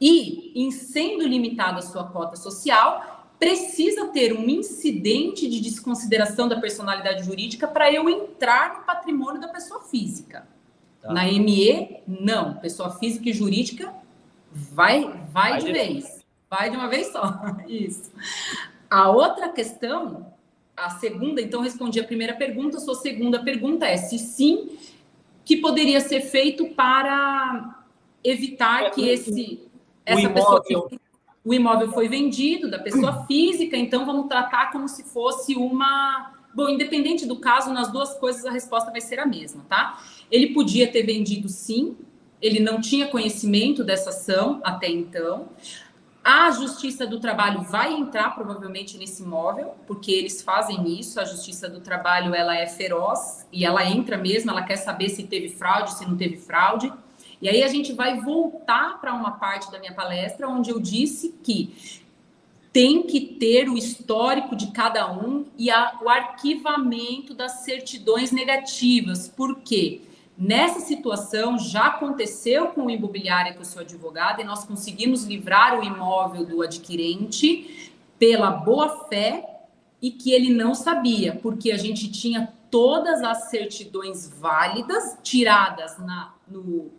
e, 0.00 0.52
em 0.54 0.70
sendo 0.70 1.26
limitada 1.26 1.78
a 1.78 1.82
sua 1.82 2.04
cota 2.04 2.34
social, 2.34 3.28
precisa 3.38 4.08
ter 4.08 4.32
um 4.32 4.48
incidente 4.48 5.48
de 5.48 5.60
desconsideração 5.60 6.48
da 6.48 6.60
personalidade 6.60 7.24
jurídica 7.24 7.68
para 7.68 7.92
eu 7.92 8.08
entrar 8.08 8.78
no 8.78 8.84
patrimônio 8.84 9.40
da 9.40 9.48
pessoa 9.48 9.80
física. 9.82 10.46
Tá. 11.00 11.12
Na 11.12 11.24
ME, 11.24 12.02
não. 12.06 12.54
Pessoa 12.54 12.90
física 12.90 13.28
e 13.28 13.32
jurídica 13.32 13.94
vai, 14.52 15.04
vai, 15.32 15.52
vai 15.52 15.58
de, 15.58 15.66
de 15.66 15.72
vez. 15.72 16.24
Vai 16.48 16.70
de 16.70 16.76
uma 16.76 16.88
vez 16.88 17.12
só. 17.12 17.40
Isso. 17.68 18.10
A 18.90 19.10
outra 19.10 19.48
questão 19.50 20.26
a 20.86 20.90
segunda, 20.90 21.40
então 21.40 21.60
respondi 21.60 22.00
a 22.00 22.04
primeira 22.04 22.34
pergunta, 22.34 22.76
a 22.76 22.80
sua 22.80 22.94
segunda 22.94 23.42
pergunta 23.42 23.86
é 23.86 23.96
se 23.96 24.18
sim, 24.18 24.70
que 25.44 25.56
poderia 25.56 26.00
ser 26.00 26.20
feito 26.20 26.66
para 26.70 27.84
evitar 28.22 28.84
é, 28.84 28.90
que 28.90 29.08
esse 29.08 29.60
essa 30.04 30.28
o 30.28 30.34
pessoa 30.34 30.90
o 31.42 31.54
imóvel 31.54 31.90
foi 31.90 32.08
vendido 32.08 32.70
da 32.70 32.78
pessoa 32.78 33.24
física, 33.26 33.76
então 33.76 34.04
vamos 34.04 34.28
tratar 34.28 34.70
como 34.70 34.88
se 34.88 35.04
fosse 35.04 35.54
uma 35.56 36.34
Bom, 36.52 36.68
independente 36.68 37.26
do 37.26 37.36
caso, 37.36 37.72
nas 37.72 37.92
duas 37.92 38.14
coisas 38.14 38.44
a 38.44 38.50
resposta 38.50 38.90
vai 38.90 39.00
ser 39.00 39.20
a 39.20 39.26
mesma, 39.26 39.64
tá? 39.68 40.02
Ele 40.30 40.48
podia 40.48 40.90
ter 40.90 41.04
vendido 41.04 41.48
sim, 41.48 41.96
ele 42.42 42.58
não 42.58 42.80
tinha 42.80 43.06
conhecimento 43.06 43.84
dessa 43.84 44.10
ação 44.10 44.60
até 44.64 44.88
então. 44.88 45.48
A 46.22 46.50
Justiça 46.50 47.06
do 47.06 47.18
Trabalho 47.18 47.62
vai 47.62 47.94
entrar 47.94 48.34
provavelmente 48.34 48.98
nesse 48.98 49.22
imóvel, 49.22 49.74
porque 49.86 50.12
eles 50.12 50.42
fazem 50.42 50.98
isso. 50.98 51.18
A 51.18 51.24
Justiça 51.24 51.68
do 51.68 51.80
Trabalho 51.80 52.34
ela 52.34 52.54
é 52.54 52.66
feroz 52.66 53.46
e 53.50 53.64
ela 53.64 53.84
entra 53.84 54.18
mesmo, 54.18 54.50
ela 54.50 54.62
quer 54.62 54.76
saber 54.76 55.08
se 55.08 55.24
teve 55.24 55.48
fraude, 55.48 55.94
se 55.94 56.06
não 56.06 56.16
teve 56.16 56.36
fraude. 56.36 56.92
E 57.40 57.48
aí 57.48 57.62
a 57.62 57.68
gente 57.68 57.94
vai 57.94 58.20
voltar 58.20 59.00
para 59.00 59.14
uma 59.14 59.32
parte 59.32 59.72
da 59.72 59.78
minha 59.78 59.94
palestra 59.94 60.46
onde 60.46 60.70
eu 60.70 60.78
disse 60.78 61.34
que 61.42 62.02
tem 62.70 63.02
que 63.02 63.20
ter 63.20 63.68
o 63.68 63.76
histórico 63.76 64.54
de 64.54 64.70
cada 64.72 65.10
um 65.10 65.46
e 65.56 65.70
a, 65.70 65.98
o 66.02 66.08
arquivamento 66.08 67.32
das 67.34 67.64
certidões 67.64 68.30
negativas. 68.30 69.26
Por 69.26 69.60
quê? 69.60 70.02
Nessa 70.40 70.80
situação, 70.80 71.58
já 71.58 71.88
aconteceu 71.88 72.68
com 72.68 72.86
o 72.86 72.90
imobiliário 72.90 73.52
que 73.52 73.60
eu 73.60 73.64
sou 73.66 73.82
advogada 73.82 74.40
e 74.40 74.44
nós 74.44 74.64
conseguimos 74.64 75.24
livrar 75.24 75.78
o 75.78 75.84
imóvel 75.84 76.46
do 76.46 76.62
adquirente 76.62 77.92
pela 78.18 78.50
boa 78.50 79.04
fé 79.06 79.66
e 80.00 80.10
que 80.10 80.32
ele 80.32 80.48
não 80.48 80.74
sabia, 80.74 81.38
porque 81.42 81.70
a 81.70 81.76
gente 81.76 82.10
tinha 82.10 82.50
todas 82.70 83.22
as 83.22 83.50
certidões 83.50 84.30
válidas 84.30 85.18
tiradas 85.22 85.98
na, 85.98 86.32
no, 86.48 86.90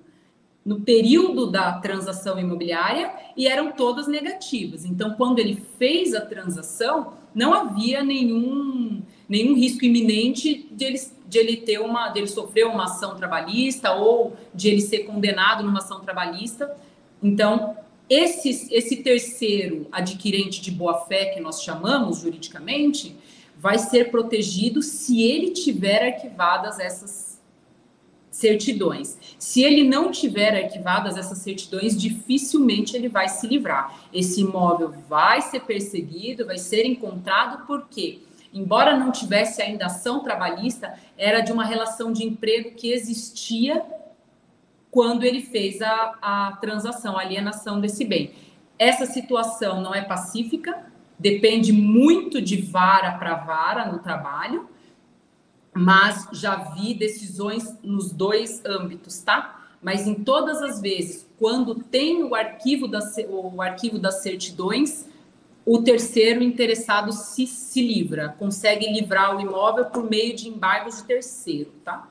no 0.63 0.81
período 0.81 1.49
da 1.49 1.79
transação 1.79 2.37
imobiliária 2.37 3.11
e 3.35 3.47
eram 3.47 3.71
todas 3.71 4.07
negativas. 4.07 4.85
Então, 4.85 5.15
quando 5.15 5.39
ele 5.39 5.55
fez 5.79 6.13
a 6.13 6.21
transação, 6.21 7.13
não 7.33 7.55
havia 7.55 8.03
nenhum, 8.03 9.01
nenhum 9.27 9.55
risco 9.55 9.83
iminente 9.83 10.67
de 10.71 10.85
ele, 10.85 11.01
de 11.31 11.37
ele 11.37 11.55
ter 11.55 11.79
uma, 11.79 12.09
de 12.09 12.19
ele 12.19 12.27
sofrer 12.27 12.67
uma 12.67 12.83
ação 12.83 13.15
trabalhista 13.15 13.93
ou 13.93 14.35
de 14.53 14.67
ele 14.67 14.81
ser 14.81 15.05
condenado 15.05 15.63
numa 15.63 15.79
ação 15.79 16.01
trabalhista. 16.01 16.75
Então, 17.23 17.77
esse, 18.09 18.67
esse 18.69 18.97
terceiro 18.97 19.87
adquirente 19.93 20.61
de 20.61 20.69
boa-fé, 20.69 21.27
que 21.27 21.39
nós 21.39 21.63
chamamos 21.63 22.19
juridicamente, 22.19 23.15
vai 23.57 23.79
ser 23.79 24.11
protegido 24.11 24.81
se 24.81 25.23
ele 25.23 25.51
tiver 25.51 26.15
arquivadas 26.15 26.79
essas 26.79 27.39
certidões. 28.29 29.17
Se 29.39 29.63
ele 29.63 29.85
não 29.87 30.11
tiver 30.11 30.65
arquivadas 30.65 31.15
essas 31.15 31.37
certidões, 31.37 31.95
dificilmente 31.95 32.93
ele 32.97 33.07
vai 33.07 33.29
se 33.29 33.47
livrar. 33.47 34.03
Esse 34.13 34.41
imóvel 34.41 34.93
vai 35.07 35.41
ser 35.41 35.61
perseguido, 35.61 36.45
vai 36.45 36.57
ser 36.57 36.85
encontrado, 36.85 37.65
porque, 37.65 38.19
embora 38.53 38.97
não 38.97 39.11
tivesse 39.11 39.61
ainda 39.61 39.85
ação 39.85 40.21
trabalhista, 40.21 40.93
era 41.17 41.41
de 41.41 41.51
uma 41.51 41.63
relação 41.63 42.11
de 42.11 42.23
emprego 42.25 42.75
que 42.75 42.91
existia 42.91 43.83
quando 44.89 45.23
ele 45.23 45.41
fez 45.41 45.81
a, 45.81 46.17
a 46.21 46.57
transação, 46.59 47.17
a 47.17 47.21
alienação 47.21 47.79
desse 47.79 48.03
bem. 48.03 48.33
Essa 48.77 49.05
situação 49.05 49.81
não 49.81 49.95
é 49.95 50.01
pacífica, 50.01 50.85
depende 51.17 51.71
muito 51.71 52.41
de 52.41 52.57
vara 52.61 53.13
para 53.13 53.35
vara 53.35 53.85
no 53.85 53.99
trabalho, 53.99 54.67
mas 55.73 56.27
já 56.33 56.55
vi 56.55 56.93
decisões 56.93 57.77
nos 57.81 58.11
dois 58.11 58.63
âmbitos, 58.65 59.19
tá? 59.19 59.61
Mas 59.81 60.05
em 60.05 60.13
todas 60.13 60.61
as 60.61 60.81
vezes, 60.81 61.27
quando 61.39 61.75
tem 61.75 62.23
o 62.23 62.35
arquivo, 62.35 62.87
das, 62.87 63.15
o 63.29 63.61
arquivo 63.61 63.97
das 63.97 64.21
certidões, 64.21 65.07
o 65.65 65.81
terceiro 65.83 66.43
interessado 66.43 67.11
se, 67.11 67.45
se 67.45 67.81
livra, 67.81 68.29
consegue 68.29 68.91
livrar 68.91 69.35
o 69.35 69.41
imóvel 69.41 69.85
por 69.85 70.09
meio 70.09 70.35
de 70.35 70.47
embargos 70.47 70.97
de 70.97 71.03
terceiro, 71.03 71.71
tá? 71.83 72.09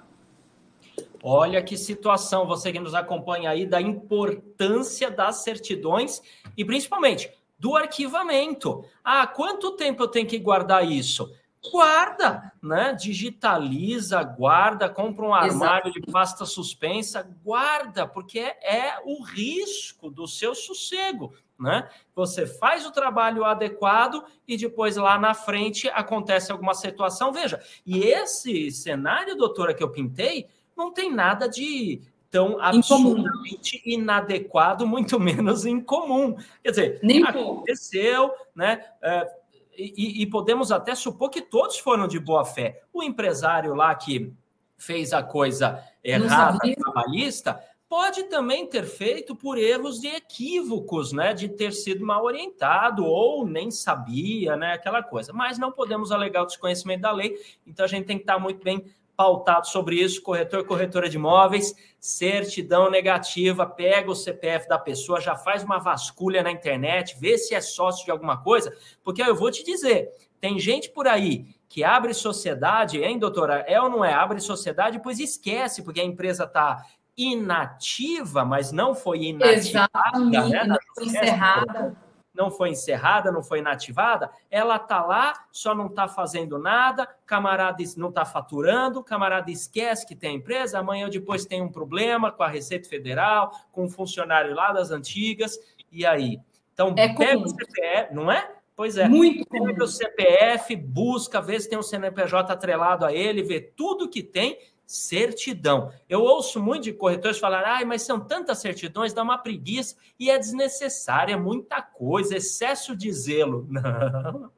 Olha 1.23 1.63
que 1.63 1.77
situação, 1.77 2.47
você 2.47 2.73
que 2.73 2.81
nos 2.81 2.95
acompanha 2.95 3.51
aí, 3.51 3.67
da 3.67 3.81
importância 3.81 5.11
das 5.11 5.37
certidões 5.37 6.23
e 6.57 6.65
principalmente 6.65 7.31
do 7.59 7.77
arquivamento. 7.77 8.85
Ah, 9.05 9.27
quanto 9.27 9.73
tempo 9.73 10.03
eu 10.03 10.09
tenho 10.09 10.27
que 10.27 10.39
guardar 10.39 10.89
isso? 10.89 11.31
guarda, 11.71 12.53
né? 12.63 12.95
Digitaliza, 12.95 14.23
guarda, 14.23 14.89
compra 14.89 15.27
um 15.27 15.35
armário 15.35 15.89
Exato. 15.89 16.01
de 16.01 16.13
pasta 16.13 16.47
suspensa, 16.47 17.29
guarda, 17.45 18.07
porque 18.07 18.39
é, 18.39 18.57
é, 18.63 19.03
o 19.05 19.23
risco 19.23 20.11
do 20.11 20.27
seu 20.27 20.55
sossego, 20.55 21.35
né? 21.61 21.89
Você 22.15 22.47
faz 22.47 22.87
o 22.87 22.91
trabalho 22.91 23.45
adequado 23.45 24.25
e 24.49 24.57
depois 24.57 24.97
lá 24.97 25.19
na 25.19 25.35
frente 25.35 25.89
acontece 25.91 26.51
alguma 26.51 26.75
situação. 26.75 27.33
Veja, 27.33 27.61
e 27.87 27.99
esse 27.99 28.71
cenário, 28.71 29.37
doutora, 29.37 29.75
que 29.75 29.83
eu 29.83 29.91
pintei, 29.91 30.49
não 30.77 30.91
tem 30.91 31.13
nada 31.13 31.47
de 31.47 32.01
tão 32.31 32.61
absolutamente 32.61 33.83
inadequado, 33.85 34.87
muito 34.87 35.19
menos 35.21 35.67
incomum. 35.67 36.37
Quer 36.63 36.71
dizer, 36.71 37.01
Nem 37.03 37.25
aconteceu, 37.25 38.33
né? 38.55 38.83
É, 39.03 39.29
e, 39.77 40.23
e, 40.23 40.27
podemos 40.27 40.71
até 40.71 40.95
supor 40.95 41.31
que 41.31 41.41
todos 41.41 41.79
foram 41.79 42.07
de 42.07 42.19
boa 42.19 42.45
fé. 42.45 42.83
O 42.93 43.03
empresário 43.03 43.75
lá 43.75 43.95
que 43.95 44.33
fez 44.77 45.13
a 45.13 45.23
coisa 45.23 45.83
errada, 46.03 46.59
trabalhista, 46.75 47.63
pode 47.91 48.23
também 48.29 48.69
ter 48.69 48.87
feito 48.87 49.35
por 49.35 49.59
erros 49.59 49.99
de 49.99 50.07
equívocos, 50.07 51.13
né, 51.13 51.35
de 51.35 51.49
ter 51.49 51.73
sido 51.73 52.07
mal 52.07 52.25
orientado 52.25 53.05
ou 53.05 53.45
nem 53.45 53.69
sabia, 53.69 54.55
né, 54.55 54.75
aquela 54.75 55.03
coisa. 55.03 55.33
Mas 55.33 55.59
não 55.59 55.73
podemos 55.73 56.13
alegar 56.13 56.45
o 56.45 56.47
desconhecimento 56.47 57.01
da 57.01 57.11
lei, 57.11 57.37
então 57.67 57.85
a 57.85 57.89
gente 57.89 58.07
tem 58.07 58.17
que 58.17 58.23
estar 58.23 58.39
muito 58.39 58.63
bem 58.63 58.85
pautado 59.17 59.67
sobre 59.67 59.97
isso, 59.97 60.23
corretor, 60.23 60.65
corretora 60.65 61.09
de 61.09 61.17
imóveis, 61.17 61.75
certidão 61.99 62.89
negativa, 62.89 63.67
pega 63.67 64.09
o 64.09 64.15
CPF 64.15 64.69
da 64.69 64.79
pessoa, 64.79 65.21
já 65.21 65.35
faz 65.35 65.65
uma 65.65 65.79
vasculha 65.79 66.45
na 66.45 66.53
internet, 66.53 67.17
vê 67.19 67.37
se 67.37 67.57
é 67.57 67.61
sócio 67.61 68.05
de 68.05 68.13
alguma 68.13 68.41
coisa, 68.41 68.73
porque 69.03 69.21
eu 69.21 69.35
vou 69.35 69.51
te 69.51 69.65
dizer, 69.65 70.11
tem 70.41 70.61
gente 70.61 70.89
por 70.91 71.09
aí 71.09 71.45
que 71.69 71.85
abre 71.85 72.15
sociedade, 72.15 73.03
hein, 73.03 73.19
doutora? 73.19 73.65
É 73.67 73.81
ou 73.81 73.89
não 73.89 74.05
é? 74.05 74.13
Abre 74.13 74.41
sociedade, 74.41 74.97
depois 74.97 75.21
esquece, 75.21 75.83
porque 75.83 76.01
a 76.01 76.05
empresa 76.05 76.45
está 76.45 76.85
inativa, 77.23 78.45
mas 78.45 78.73
não 78.73 78.95
foi 78.95 79.25
inativada, 79.25 79.91
Exatamente, 79.95 80.51
né? 80.51 80.65
não 80.65 80.79
foi 80.95 81.05
encerrada 81.05 81.97
não 82.41 82.51
foi 82.51 82.71
encerrada, 82.71 83.31
não 83.31 83.43
foi 83.43 83.59
inativada, 83.59 84.31
ela 84.51 84.77
está 84.77 85.05
lá, 85.05 85.47
só 85.51 85.75
não 85.75 85.87
está 85.87 86.09
fazendo 86.09 86.59
nada, 86.59 87.07
camarada 87.27 87.83
não 87.97 88.09
está 88.09 88.25
faturando, 88.25 89.03
camarada 89.03 89.51
esquece 89.51 90.07
que 90.07 90.15
tem 90.15 90.37
empresa, 90.37 90.79
amanhã 90.79 91.05
ou 91.05 91.11
depois 91.11 91.45
tem 91.45 91.61
um 91.61 91.71
problema 91.71 92.31
com 92.31 92.43
a 92.43 92.49
Receita 92.49 92.89
Federal, 92.89 93.51
com 93.73 93.85
um 93.85 93.91
funcionário 93.91 94.55
lá 94.55 94.73
das 94.73 94.91
antigas, 94.91 95.59
e 95.91 96.07
aí? 96.07 96.41
Então, 96.73 96.95
é 96.97 97.15
pega 97.15 97.39
o 97.39 97.49
CPF, 97.49 98.15
não 98.15 98.31
é? 98.31 98.51
Pois 98.75 98.97
é. 98.97 99.07
Muito 99.07 99.45
pega 99.47 99.85
o 99.85 99.87
CPF, 99.87 100.75
busca, 100.77 101.43
vê 101.43 101.61
se 101.61 101.69
tem 101.69 101.79
um 101.79 101.83
CNPJ 101.83 102.51
atrelado 102.51 103.05
a 103.05 103.13
ele, 103.13 103.43
vê 103.43 103.61
tudo 103.61 104.09
que 104.09 104.23
tem 104.23 104.57
certidão. 104.91 105.93
Eu 106.09 106.23
ouço 106.23 106.61
muito 106.61 106.83
de 106.83 106.93
corretores 106.93 107.39
falar, 107.39 107.63
ai, 107.65 107.85
mas 107.85 108.03
são 108.03 108.19
tantas 108.19 108.59
certidões, 108.59 109.13
dá 109.13 109.23
uma 109.23 109.39
preguiça 109.39 109.95
e 110.19 110.29
é 110.29 110.37
desnecessária, 110.37 111.35
é 111.35 111.37
muita 111.37 111.81
coisa, 111.81 112.37
excesso 112.37 112.97
de 112.97 113.13
zelo. 113.13 113.69
Não, 113.71 114.51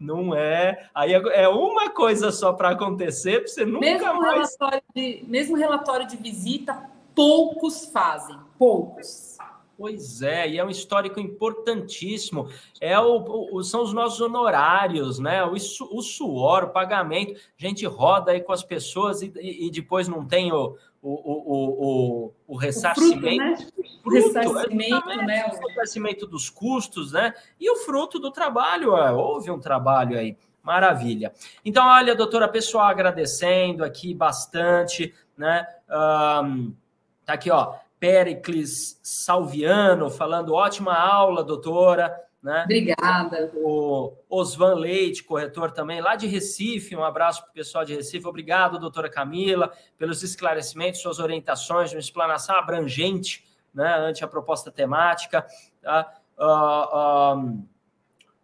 não 0.00 0.34
é. 0.34 0.88
Aí 0.94 1.12
é, 1.12 1.42
é 1.42 1.48
uma 1.48 1.90
coisa 1.90 2.32
só 2.32 2.54
para 2.54 2.70
acontecer, 2.70 3.42
você 3.42 3.66
nunca 3.66 3.80
mesmo 3.80 4.20
mais. 4.20 4.56
Relatório 4.58 4.82
de, 4.94 5.24
mesmo 5.26 5.56
relatório 5.56 6.06
de 6.06 6.16
visita, 6.16 6.90
poucos 7.14 7.84
fazem, 7.86 8.38
poucos. 8.58 9.27
Pois 9.78 10.22
é, 10.22 10.48
e 10.48 10.58
é 10.58 10.64
um 10.64 10.68
histórico 10.68 11.20
importantíssimo. 11.20 12.48
É 12.80 12.98
o, 12.98 13.52
o 13.52 13.62
são 13.62 13.84
os 13.84 13.92
nossos 13.92 14.20
honorários, 14.20 15.20
né? 15.20 15.44
O, 15.44 15.52
o, 15.52 16.02
suor, 16.02 16.64
o 16.64 16.70
pagamento. 16.70 17.34
A 17.34 17.64
gente 17.64 17.86
roda 17.86 18.32
aí 18.32 18.40
com 18.40 18.50
as 18.50 18.64
pessoas 18.64 19.22
e, 19.22 19.32
e 19.36 19.70
depois 19.70 20.08
não 20.08 20.26
tem 20.26 20.52
o, 20.52 20.76
o, 21.00 22.26
o, 22.26 22.32
o, 22.48 22.56
ressarcimento. 22.56 23.62
O, 23.78 23.84
fruto, 24.02 24.32
né? 24.34 24.46
o 24.46 24.52
ressarcimento, 24.52 25.06
né? 25.06 25.46
O 25.46 25.68
ressarcimento 25.68 26.26
dos 26.26 26.50
custos, 26.50 27.12
né? 27.12 27.32
E 27.60 27.70
o 27.70 27.76
fruto 27.76 28.18
do 28.18 28.32
trabalho. 28.32 28.96
É, 28.96 29.12
houve 29.12 29.48
um 29.48 29.60
trabalho 29.60 30.18
aí. 30.18 30.36
Maravilha. 30.60 31.32
Então, 31.64 31.86
olha, 31.86 32.16
doutora, 32.16 32.48
pessoal 32.48 32.86
agradecendo 32.86 33.84
aqui 33.84 34.12
bastante, 34.12 35.14
né? 35.36 35.64
Um, 35.88 36.74
tá 37.24 37.34
aqui, 37.34 37.48
ó. 37.48 37.76
Pericles 37.98 39.00
Salviano, 39.02 40.10
falando 40.10 40.54
ótima 40.54 40.94
aula, 40.94 41.42
doutora. 41.42 42.14
Né? 42.42 42.62
Obrigada. 42.64 43.50
O 43.56 44.16
Osvan 44.28 44.74
Leite, 44.74 45.24
corretor 45.24 45.72
também, 45.72 46.00
lá 46.00 46.14
de 46.14 46.26
Recife. 46.26 46.94
Um 46.94 47.02
abraço 47.02 47.42
para 47.42 47.50
o 47.50 47.54
pessoal 47.54 47.84
de 47.84 47.94
Recife. 47.94 48.26
Obrigado, 48.26 48.78
doutora 48.78 49.10
Camila, 49.10 49.72
pelos 49.96 50.22
esclarecimentos, 50.22 51.00
suas 51.00 51.18
orientações, 51.18 51.92
uma 51.92 51.98
explanação 51.98 52.56
abrangente 52.56 53.44
né, 53.74 53.94
ante 53.98 54.24
a 54.24 54.28
proposta 54.28 54.70
temática. 54.70 55.44
Tá? 55.82 56.14
Uh, 56.38 57.36
um, 57.36 57.66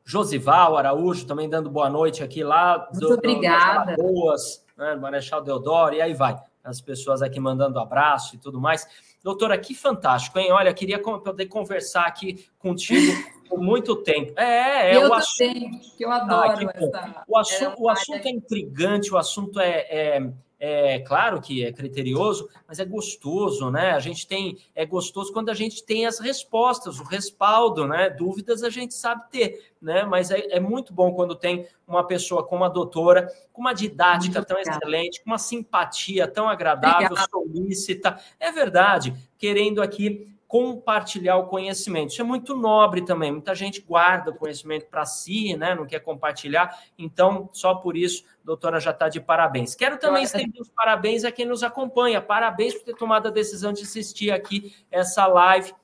Josival 0.05 0.77
Araújo 0.77 1.27
também 1.27 1.49
dando 1.49 1.71
boa 1.71 1.89
noite 1.89 2.23
aqui 2.23 2.45
lá. 2.45 2.89
Muito 2.93 3.09
do, 3.09 3.15
obrigada. 3.15 3.97
Boas, 3.97 4.65
né, 4.77 4.95
Marechal 4.97 5.41
Deodoro, 5.41 5.95
e 5.95 6.03
aí 6.03 6.13
vai. 6.13 6.37
As 6.63 6.81
pessoas 6.81 7.23
aqui 7.23 7.41
mandando 7.41 7.79
abraço 7.79 8.35
e 8.35 8.39
tudo 8.39 8.61
mais. 8.61 8.87
Doutora, 9.25 9.57
que 9.57 9.75
fantástico, 9.75 10.39
hein? 10.39 10.53
Olha, 10.53 10.75
queria 10.75 11.01
poder 11.01 11.47
conversar 11.47 12.05
aqui 12.05 12.47
contigo 12.59 13.11
por 13.49 13.59
muito 13.59 13.97
tempo. 13.97 14.39
É, 14.39 14.91
é 14.91 14.97
eu 14.97 15.09
o 15.09 15.15
assunto. 15.15 15.97
que 15.97 16.05
eu 16.05 16.13
adoro 16.13 16.51
ah, 16.51 16.57
que 16.59 16.65
essa. 16.67 17.25
O, 17.27 17.39
assu 17.39 17.75
o 17.79 17.89
assunto 17.89 18.27
é 18.27 18.31
intrigante, 18.31 19.11
o 19.11 19.17
assunto 19.17 19.59
é, 19.59 19.87
é 19.89 20.31
é 20.67 20.99
claro 21.01 21.43
que 21.43 21.63
é 21.63 21.71
criterioso, 21.71 22.49
mas 22.67 22.79
é 22.79 22.85
gostoso, 22.87 23.71
né? 23.71 23.91
A 23.91 23.99
gente 23.99 24.27
tem 24.27 24.57
é 24.75 24.87
gostoso 24.87 25.31
quando 25.31 25.51
a 25.51 25.55
gente 25.55 25.85
tem 25.85 26.07
as 26.07 26.19
respostas, 26.19 26.99
o 26.99 27.05
respaldo, 27.05 27.87
né? 27.87 28.09
Dúvidas 28.09 28.63
a 28.63 28.71
gente 28.71 28.95
sabe 28.95 29.29
ter, 29.31 29.73
né? 29.81 30.05
Mas 30.05 30.31
é, 30.31 30.57
é 30.57 30.61
muito 30.61 30.95
bom 30.95 31.13
quando 31.13 31.35
tem 31.35 31.67
uma 31.87 32.07
pessoa 32.07 32.43
como 32.43 32.65
a 32.65 32.71
doutora, 32.71 33.31
com 33.53 33.61
uma 33.61 33.75
didática 33.75 34.39
muito 34.39 34.49
tão 34.49 34.59
excelente, 34.59 35.23
com 35.23 35.31
uma 35.31 35.39
simpatia 35.39 36.27
tão 36.27 36.49
agradável, 36.49 37.09
Obrigada. 37.09 37.29
solícita. 37.31 38.19
É 38.41 38.51
verdade, 38.51 39.15
querendo 39.37 39.83
aqui 39.83 40.34
compartilhar 40.55 41.37
o 41.37 41.49
conhecimento. 41.49 42.11
Isso 42.11 42.21
é 42.21 42.25
muito 42.25 42.57
nobre 42.57 43.03
também. 43.03 43.33
Muita 43.33 43.57
gente 43.57 43.81
guarda 43.81 44.31
o 44.31 44.37
conhecimento 44.37 44.87
para 44.87 45.05
si, 45.05 45.57
né? 45.57 45.75
Não 45.75 45.85
quer 45.85 45.99
compartilhar. 45.99 46.79
Então, 46.97 47.51
só 47.53 47.75
por 47.75 47.97
isso, 47.97 48.25
doutora 48.45 48.79
já 48.79 48.93
está 48.93 49.09
de 49.09 49.21
parabéns. 49.21 49.75
Quero 49.75 49.99
também 49.99 50.23
estender 50.23 50.63
os 50.63 50.69
parabéns 50.69 51.25
a 51.25 51.33
quem 51.33 51.45
nos 51.45 51.65
acompanha. 51.65 52.21
Parabéns 52.21 52.73
por 52.73 52.85
ter 52.85 52.95
tomado 52.95 53.27
a 53.27 53.31
decisão 53.33 53.73
de 53.73 53.83
assistir 53.83 54.31
aqui 54.31 54.73
essa 54.93 55.27
live 55.27 55.75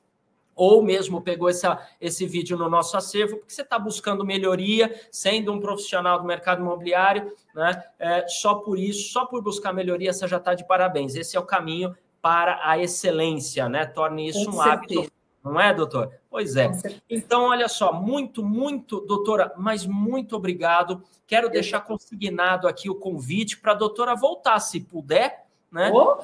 ou 0.55 0.85
mesmo 0.85 1.21
pegou 1.21 1.49
essa, 1.49 1.85
esse 2.01 2.25
vídeo 2.25 2.57
no 2.57 2.69
nosso 2.71 2.97
acervo, 2.97 3.39
porque 3.39 3.53
você 3.53 3.63
está 3.63 3.77
buscando 3.77 4.25
melhoria, 4.25 4.95
sendo 5.11 5.53
um 5.53 5.59
profissional 5.59 6.21
do 6.21 6.25
mercado 6.25 6.61
imobiliário, 6.61 7.33
né? 7.53 7.83
É, 7.99 8.25
só 8.29 8.55
por 8.55 8.79
isso, 8.79 9.11
só 9.11 9.27
por 9.27 9.43
buscar 9.43 9.73
melhoria, 9.73 10.13
você 10.13 10.29
já 10.29 10.37
está 10.37 10.55
de 10.55 10.65
parabéns. 10.65 11.17
Esse 11.17 11.37
é 11.37 11.41
o 11.41 11.45
caminho 11.45 11.97
para 12.23 12.61
a 12.63 12.79
excelência, 12.79 13.69
né? 13.69 13.87
Torne 13.87 14.29
isso 14.29 14.45
Com 14.45 14.51
um 14.51 14.63
certeza. 14.63 14.73
hábito, 14.73 15.13
não 15.45 15.61
é, 15.61 15.73
doutor? 15.73 16.13
Pois 16.31 16.57
é. 16.57 16.71
Então, 17.09 17.45
olha 17.45 17.69
só, 17.69 17.93
muito, 17.93 18.45
muito, 18.45 19.01
doutora, 19.01 19.53
mas 19.57 19.87
muito 19.87 20.37
obrigado. 20.37 21.03
Quero 21.27 21.49
deixar 21.49 21.81
consignado 21.81 22.69
aqui 22.69 22.91
o 22.91 22.95
convite 22.95 23.59
para 23.59 23.73
a 23.73 23.77
doutora 23.77 24.15
voltar, 24.15 24.59
se 24.61 24.81
puder, 24.81 25.47
né? 25.73 25.91
Oh, 25.93 26.19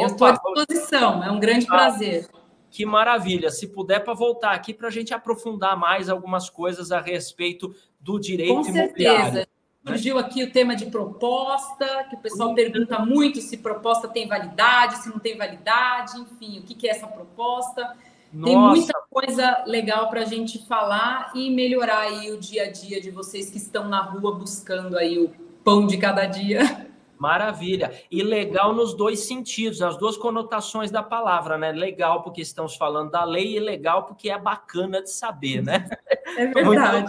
eu 0.00 0.06
estou 0.06 0.26
à 0.26 0.32
disposição, 0.32 1.24
é 1.24 1.30
um 1.30 1.40
grande 1.40 1.66
ah, 1.66 1.70
prazer. 1.70 2.28
Que 2.70 2.84
maravilha. 2.84 3.50
Se 3.50 3.66
puder, 3.68 4.00
para 4.00 4.12
voltar 4.12 4.52
aqui 4.52 4.74
para 4.74 4.88
a 4.88 4.90
gente 4.90 5.14
aprofundar 5.14 5.76
mais 5.76 6.08
algumas 6.08 6.50
coisas 6.50 6.92
a 6.92 7.00
respeito 7.00 7.74
do 7.98 8.18
direito 8.18 8.62
Com 8.62 8.68
imobiliário. 8.68 9.32
Certeza. 9.32 9.57
Surgiu 9.88 10.18
aqui 10.18 10.42
o 10.42 10.52
tema 10.52 10.76
de 10.76 10.86
proposta, 10.86 12.04
que 12.08 12.16
o 12.16 12.18
pessoal 12.18 12.54
pergunta 12.54 12.98
muito 12.98 13.40
se 13.40 13.56
proposta 13.56 14.08
tem 14.08 14.28
validade, 14.28 14.98
se 14.98 15.08
não 15.08 15.18
tem 15.18 15.36
validade, 15.36 16.18
enfim, 16.20 16.60
o 16.60 16.62
que, 16.62 16.86
é 16.86 16.90
essa 16.90 17.06
proposta. 17.06 17.96
Nossa. 18.32 18.52
Tem 18.52 18.58
muita 18.58 18.92
coisa 19.10 19.64
legal 19.66 20.08
para 20.10 20.20
a 20.20 20.24
gente 20.24 20.66
falar 20.66 21.32
e 21.34 21.50
melhorar 21.50 22.00
aí 22.00 22.30
o 22.30 22.38
dia 22.38 22.64
a 22.64 22.70
dia 22.70 23.00
de 23.00 23.10
vocês 23.10 23.50
que 23.50 23.56
estão 23.56 23.88
na 23.88 24.02
rua 24.02 24.34
buscando 24.34 24.98
aí 24.98 25.18
o 25.18 25.30
pão 25.64 25.86
de 25.86 25.96
cada 25.96 26.26
dia. 26.26 26.88
Maravilha. 27.18 27.92
E 28.10 28.22
legal 28.22 28.72
nos 28.72 28.94
dois 28.94 29.20
sentidos, 29.20 29.80
nas 29.80 29.96
duas 29.96 30.16
conotações 30.16 30.90
da 30.90 31.02
palavra, 31.02 31.58
né? 31.58 31.72
Legal 31.72 32.22
porque 32.22 32.40
estamos 32.40 32.76
falando 32.76 33.10
da 33.10 33.24
lei 33.24 33.56
e 33.56 33.60
legal 33.60 34.04
porque 34.04 34.30
é 34.30 34.38
bacana 34.38 35.02
de 35.02 35.10
saber, 35.10 35.62
né? 35.62 35.88
É 36.36 36.46
verdade. 36.46 37.08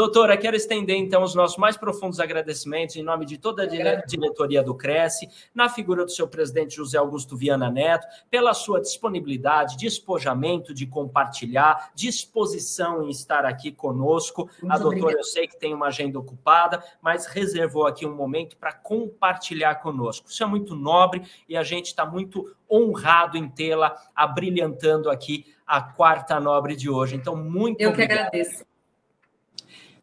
Doutora, 0.00 0.34
quero 0.34 0.56
estender 0.56 0.96
então 0.96 1.22
os 1.22 1.34
nossos 1.34 1.58
mais 1.58 1.76
profundos 1.76 2.20
agradecimentos 2.20 2.96
em 2.96 3.02
nome 3.02 3.26
de 3.26 3.36
toda 3.36 3.64
a 3.64 3.66
diretoria 3.66 4.62
do 4.62 4.74
Cresce, 4.74 5.28
na 5.54 5.68
figura 5.68 6.06
do 6.06 6.10
seu 6.10 6.26
presidente 6.26 6.74
José 6.74 6.96
Augusto 6.96 7.36
Viana 7.36 7.70
Neto, 7.70 8.06
pela 8.30 8.54
sua 8.54 8.80
disponibilidade, 8.80 9.76
despojamento 9.76 10.72
de 10.72 10.86
compartilhar, 10.86 11.90
disposição 11.94 13.02
em 13.02 13.10
estar 13.10 13.44
aqui 13.44 13.70
conosco. 13.70 14.48
Muito 14.62 14.72
a 14.72 14.78
doutora, 14.78 15.02
obrigada. 15.02 15.18
eu 15.18 15.24
sei 15.24 15.46
que 15.46 15.58
tem 15.58 15.74
uma 15.74 15.88
agenda 15.88 16.18
ocupada, 16.18 16.82
mas 17.02 17.26
reservou 17.26 17.86
aqui 17.86 18.06
um 18.06 18.16
momento 18.16 18.56
para 18.56 18.72
compartilhar 18.72 19.74
conosco. 19.82 20.30
Isso 20.30 20.42
é 20.42 20.46
muito 20.46 20.74
nobre 20.74 21.24
e 21.46 21.58
a 21.58 21.62
gente 21.62 21.88
está 21.88 22.06
muito 22.06 22.56
honrado 22.70 23.36
em 23.36 23.46
tê-la 23.50 23.94
abrilhantando 24.16 25.10
aqui 25.10 25.44
a 25.66 25.82
quarta 25.82 26.40
nobre 26.40 26.74
de 26.74 26.88
hoje. 26.88 27.16
Então, 27.16 27.36
muito 27.36 27.82
eu 27.82 27.90
obrigado. 27.90 28.12
Eu 28.12 28.30
que 28.30 28.38
agradeço 28.38 28.69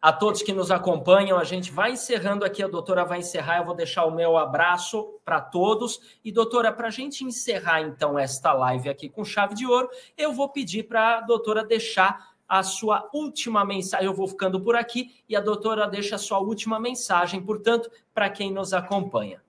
a 0.00 0.12
todos 0.12 0.42
que 0.42 0.52
nos 0.52 0.70
acompanham. 0.70 1.38
A 1.38 1.44
gente 1.44 1.70
vai 1.70 1.92
encerrando 1.92 2.44
aqui, 2.44 2.62
a 2.62 2.68
doutora 2.68 3.04
vai 3.04 3.18
encerrar. 3.18 3.58
Eu 3.58 3.64
vou 3.64 3.74
deixar 3.74 4.04
o 4.04 4.10
meu 4.10 4.36
abraço 4.36 5.20
para 5.24 5.40
todos. 5.40 6.18
E, 6.24 6.32
doutora, 6.32 6.72
para 6.72 6.88
a 6.88 6.90
gente 6.90 7.24
encerrar 7.24 7.80
então 7.82 8.18
esta 8.18 8.52
live 8.52 8.88
aqui 8.88 9.08
com 9.08 9.24
chave 9.24 9.54
de 9.54 9.66
ouro, 9.66 9.88
eu 10.16 10.32
vou 10.32 10.48
pedir 10.48 10.84
para 10.84 11.18
a 11.18 11.20
doutora 11.20 11.64
deixar 11.64 12.32
a 12.48 12.62
sua 12.62 13.08
última 13.12 13.64
mensagem. 13.64 14.06
Eu 14.06 14.14
vou 14.14 14.26
ficando 14.26 14.60
por 14.60 14.74
aqui 14.74 15.22
e 15.28 15.36
a 15.36 15.40
doutora 15.40 15.86
deixa 15.86 16.16
a 16.16 16.18
sua 16.18 16.38
última 16.38 16.80
mensagem, 16.80 17.42
portanto, 17.42 17.90
para 18.14 18.30
quem 18.30 18.50
nos 18.50 18.72
acompanha. 18.72 19.42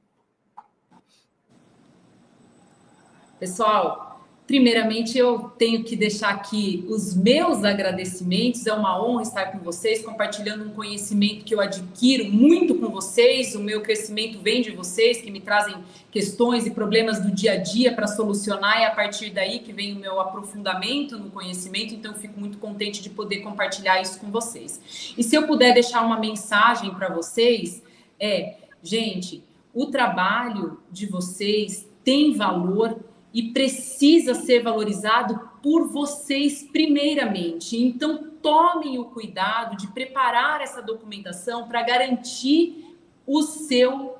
Pessoal, 3.39 4.18
Primeiramente, 4.49 5.15
eu 5.15 5.41
tenho 5.59 5.83
que 5.83 5.95
deixar 5.95 6.29
aqui 6.29 6.83
os 6.89 7.15
meus 7.15 7.63
agradecimentos. 7.63 8.65
É 8.65 8.73
uma 8.73 8.99
honra 8.99 9.21
estar 9.21 9.45
com 9.51 9.59
vocês, 9.59 10.03
compartilhando 10.03 10.65
um 10.65 10.71
conhecimento 10.71 11.45
que 11.45 11.53
eu 11.53 11.61
adquiro 11.61 12.25
muito 12.25 12.73
com 12.73 12.89
vocês. 12.89 13.53
O 13.53 13.59
meu 13.59 13.81
crescimento 13.81 14.39
vem 14.39 14.63
de 14.63 14.71
vocês, 14.71 15.21
que 15.21 15.29
me 15.29 15.39
trazem 15.39 15.75
questões 16.09 16.65
e 16.65 16.71
problemas 16.71 17.21
do 17.21 17.29
dia 17.29 17.51
a 17.51 17.57
dia 17.57 17.93
para 17.93 18.07
solucionar, 18.07 18.81
e 18.81 18.85
a 18.85 18.89
partir 18.89 19.29
daí 19.29 19.59
que 19.59 19.71
vem 19.71 19.93
o 19.93 19.99
meu 19.99 20.19
aprofundamento 20.19 21.19
no 21.19 21.29
conhecimento. 21.29 21.93
Então, 21.93 22.15
fico 22.15 22.39
muito 22.39 22.57
contente 22.57 23.03
de 23.03 23.09
poder 23.11 23.41
compartilhar 23.41 24.01
isso 24.01 24.19
com 24.19 24.31
vocês. 24.31 25.13
E 25.15 25.23
se 25.23 25.35
eu 25.35 25.45
puder 25.45 25.75
deixar 25.75 26.01
uma 26.01 26.19
mensagem 26.19 26.91
para 26.95 27.07
vocês, 27.13 27.83
é: 28.19 28.55
gente, 28.81 29.43
o 29.75 29.85
trabalho 29.85 30.79
de 30.91 31.05
vocês 31.05 31.87
tem 32.03 32.33
valor 32.33 32.97
e 33.33 33.51
precisa 33.51 34.33
ser 34.33 34.63
valorizado 34.63 35.49
por 35.61 35.87
vocês 35.87 36.63
primeiramente. 36.63 37.77
Então, 37.77 38.29
tomem 38.41 38.97
o 38.97 39.05
cuidado 39.05 39.75
de 39.77 39.87
preparar 39.87 40.61
essa 40.61 40.81
documentação 40.81 41.67
para 41.67 41.83
garantir 41.83 42.95
o 43.27 43.41
seu 43.43 44.17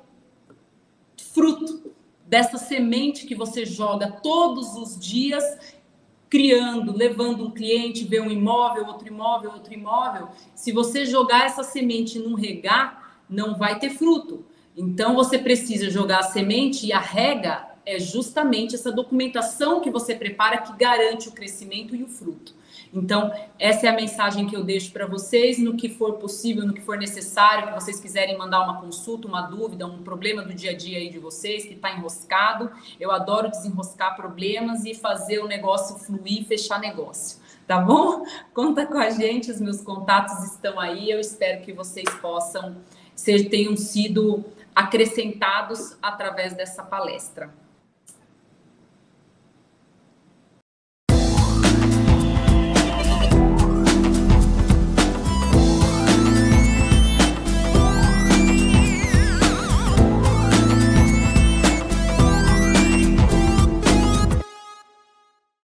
fruto 1.32 1.92
dessa 2.26 2.58
semente 2.58 3.26
que 3.26 3.34
você 3.34 3.64
joga 3.64 4.10
todos 4.22 4.76
os 4.76 4.98
dias 4.98 5.44
criando, 6.28 6.96
levando 6.96 7.44
um 7.44 7.50
cliente, 7.50 8.04
ver 8.04 8.22
um 8.22 8.30
imóvel, 8.30 8.86
outro 8.86 9.08
imóvel, 9.08 9.50
outro 9.50 9.74
imóvel. 9.74 10.28
Se 10.54 10.70
você 10.70 11.04
jogar 11.04 11.46
essa 11.46 11.64
semente 11.64 12.20
num 12.20 12.34
regar, 12.34 13.20
não 13.28 13.56
vai 13.56 13.80
ter 13.80 13.90
fruto. 13.90 14.44
Então 14.76 15.16
você 15.16 15.38
precisa 15.38 15.90
jogar 15.90 16.20
a 16.20 16.22
semente 16.22 16.86
e 16.86 16.92
a 16.92 17.00
rega 17.00 17.69
é 17.84 17.98
justamente 17.98 18.74
essa 18.74 18.92
documentação 18.92 19.80
que 19.80 19.90
você 19.90 20.14
prepara 20.14 20.58
que 20.58 20.72
garante 20.76 21.28
o 21.28 21.32
crescimento 21.32 21.94
e 21.96 22.02
o 22.02 22.08
fruto. 22.08 22.54
Então, 22.92 23.32
essa 23.58 23.86
é 23.86 23.88
a 23.88 23.94
mensagem 23.94 24.46
que 24.46 24.56
eu 24.56 24.64
deixo 24.64 24.92
para 24.92 25.06
vocês. 25.06 25.58
No 25.58 25.76
que 25.76 25.88
for 25.88 26.14
possível, 26.14 26.66
no 26.66 26.74
que 26.74 26.80
for 26.80 26.98
necessário, 26.98 27.68
que 27.68 27.74
vocês 27.74 28.00
quiserem 28.00 28.36
mandar 28.36 28.62
uma 28.62 28.80
consulta, 28.80 29.28
uma 29.28 29.42
dúvida, 29.42 29.86
um 29.86 30.02
problema 30.02 30.42
do 30.42 30.52
dia 30.52 30.72
a 30.72 30.76
dia 30.76 30.98
aí 30.98 31.08
de 31.08 31.18
vocês 31.18 31.64
que 31.64 31.74
está 31.74 31.92
enroscado. 31.92 32.70
Eu 32.98 33.12
adoro 33.12 33.48
desenroscar 33.48 34.16
problemas 34.16 34.84
e 34.84 34.94
fazer 34.94 35.38
o 35.38 35.46
negócio 35.46 35.98
fluir, 35.98 36.44
fechar 36.46 36.80
negócio. 36.80 37.38
Tá 37.66 37.78
bom? 37.78 38.24
Conta 38.52 38.84
com 38.84 38.98
a 38.98 39.10
gente, 39.10 39.50
os 39.50 39.60
meus 39.60 39.80
contatos 39.80 40.52
estão 40.52 40.78
aí. 40.80 41.10
Eu 41.10 41.20
espero 41.20 41.62
que 41.62 41.72
vocês 41.72 42.08
possam 42.16 42.76
ser, 43.14 43.48
tenham 43.48 43.76
sido 43.76 44.44
acrescentados 44.74 45.96
através 46.02 46.54
dessa 46.54 46.82
palestra. 46.82 47.59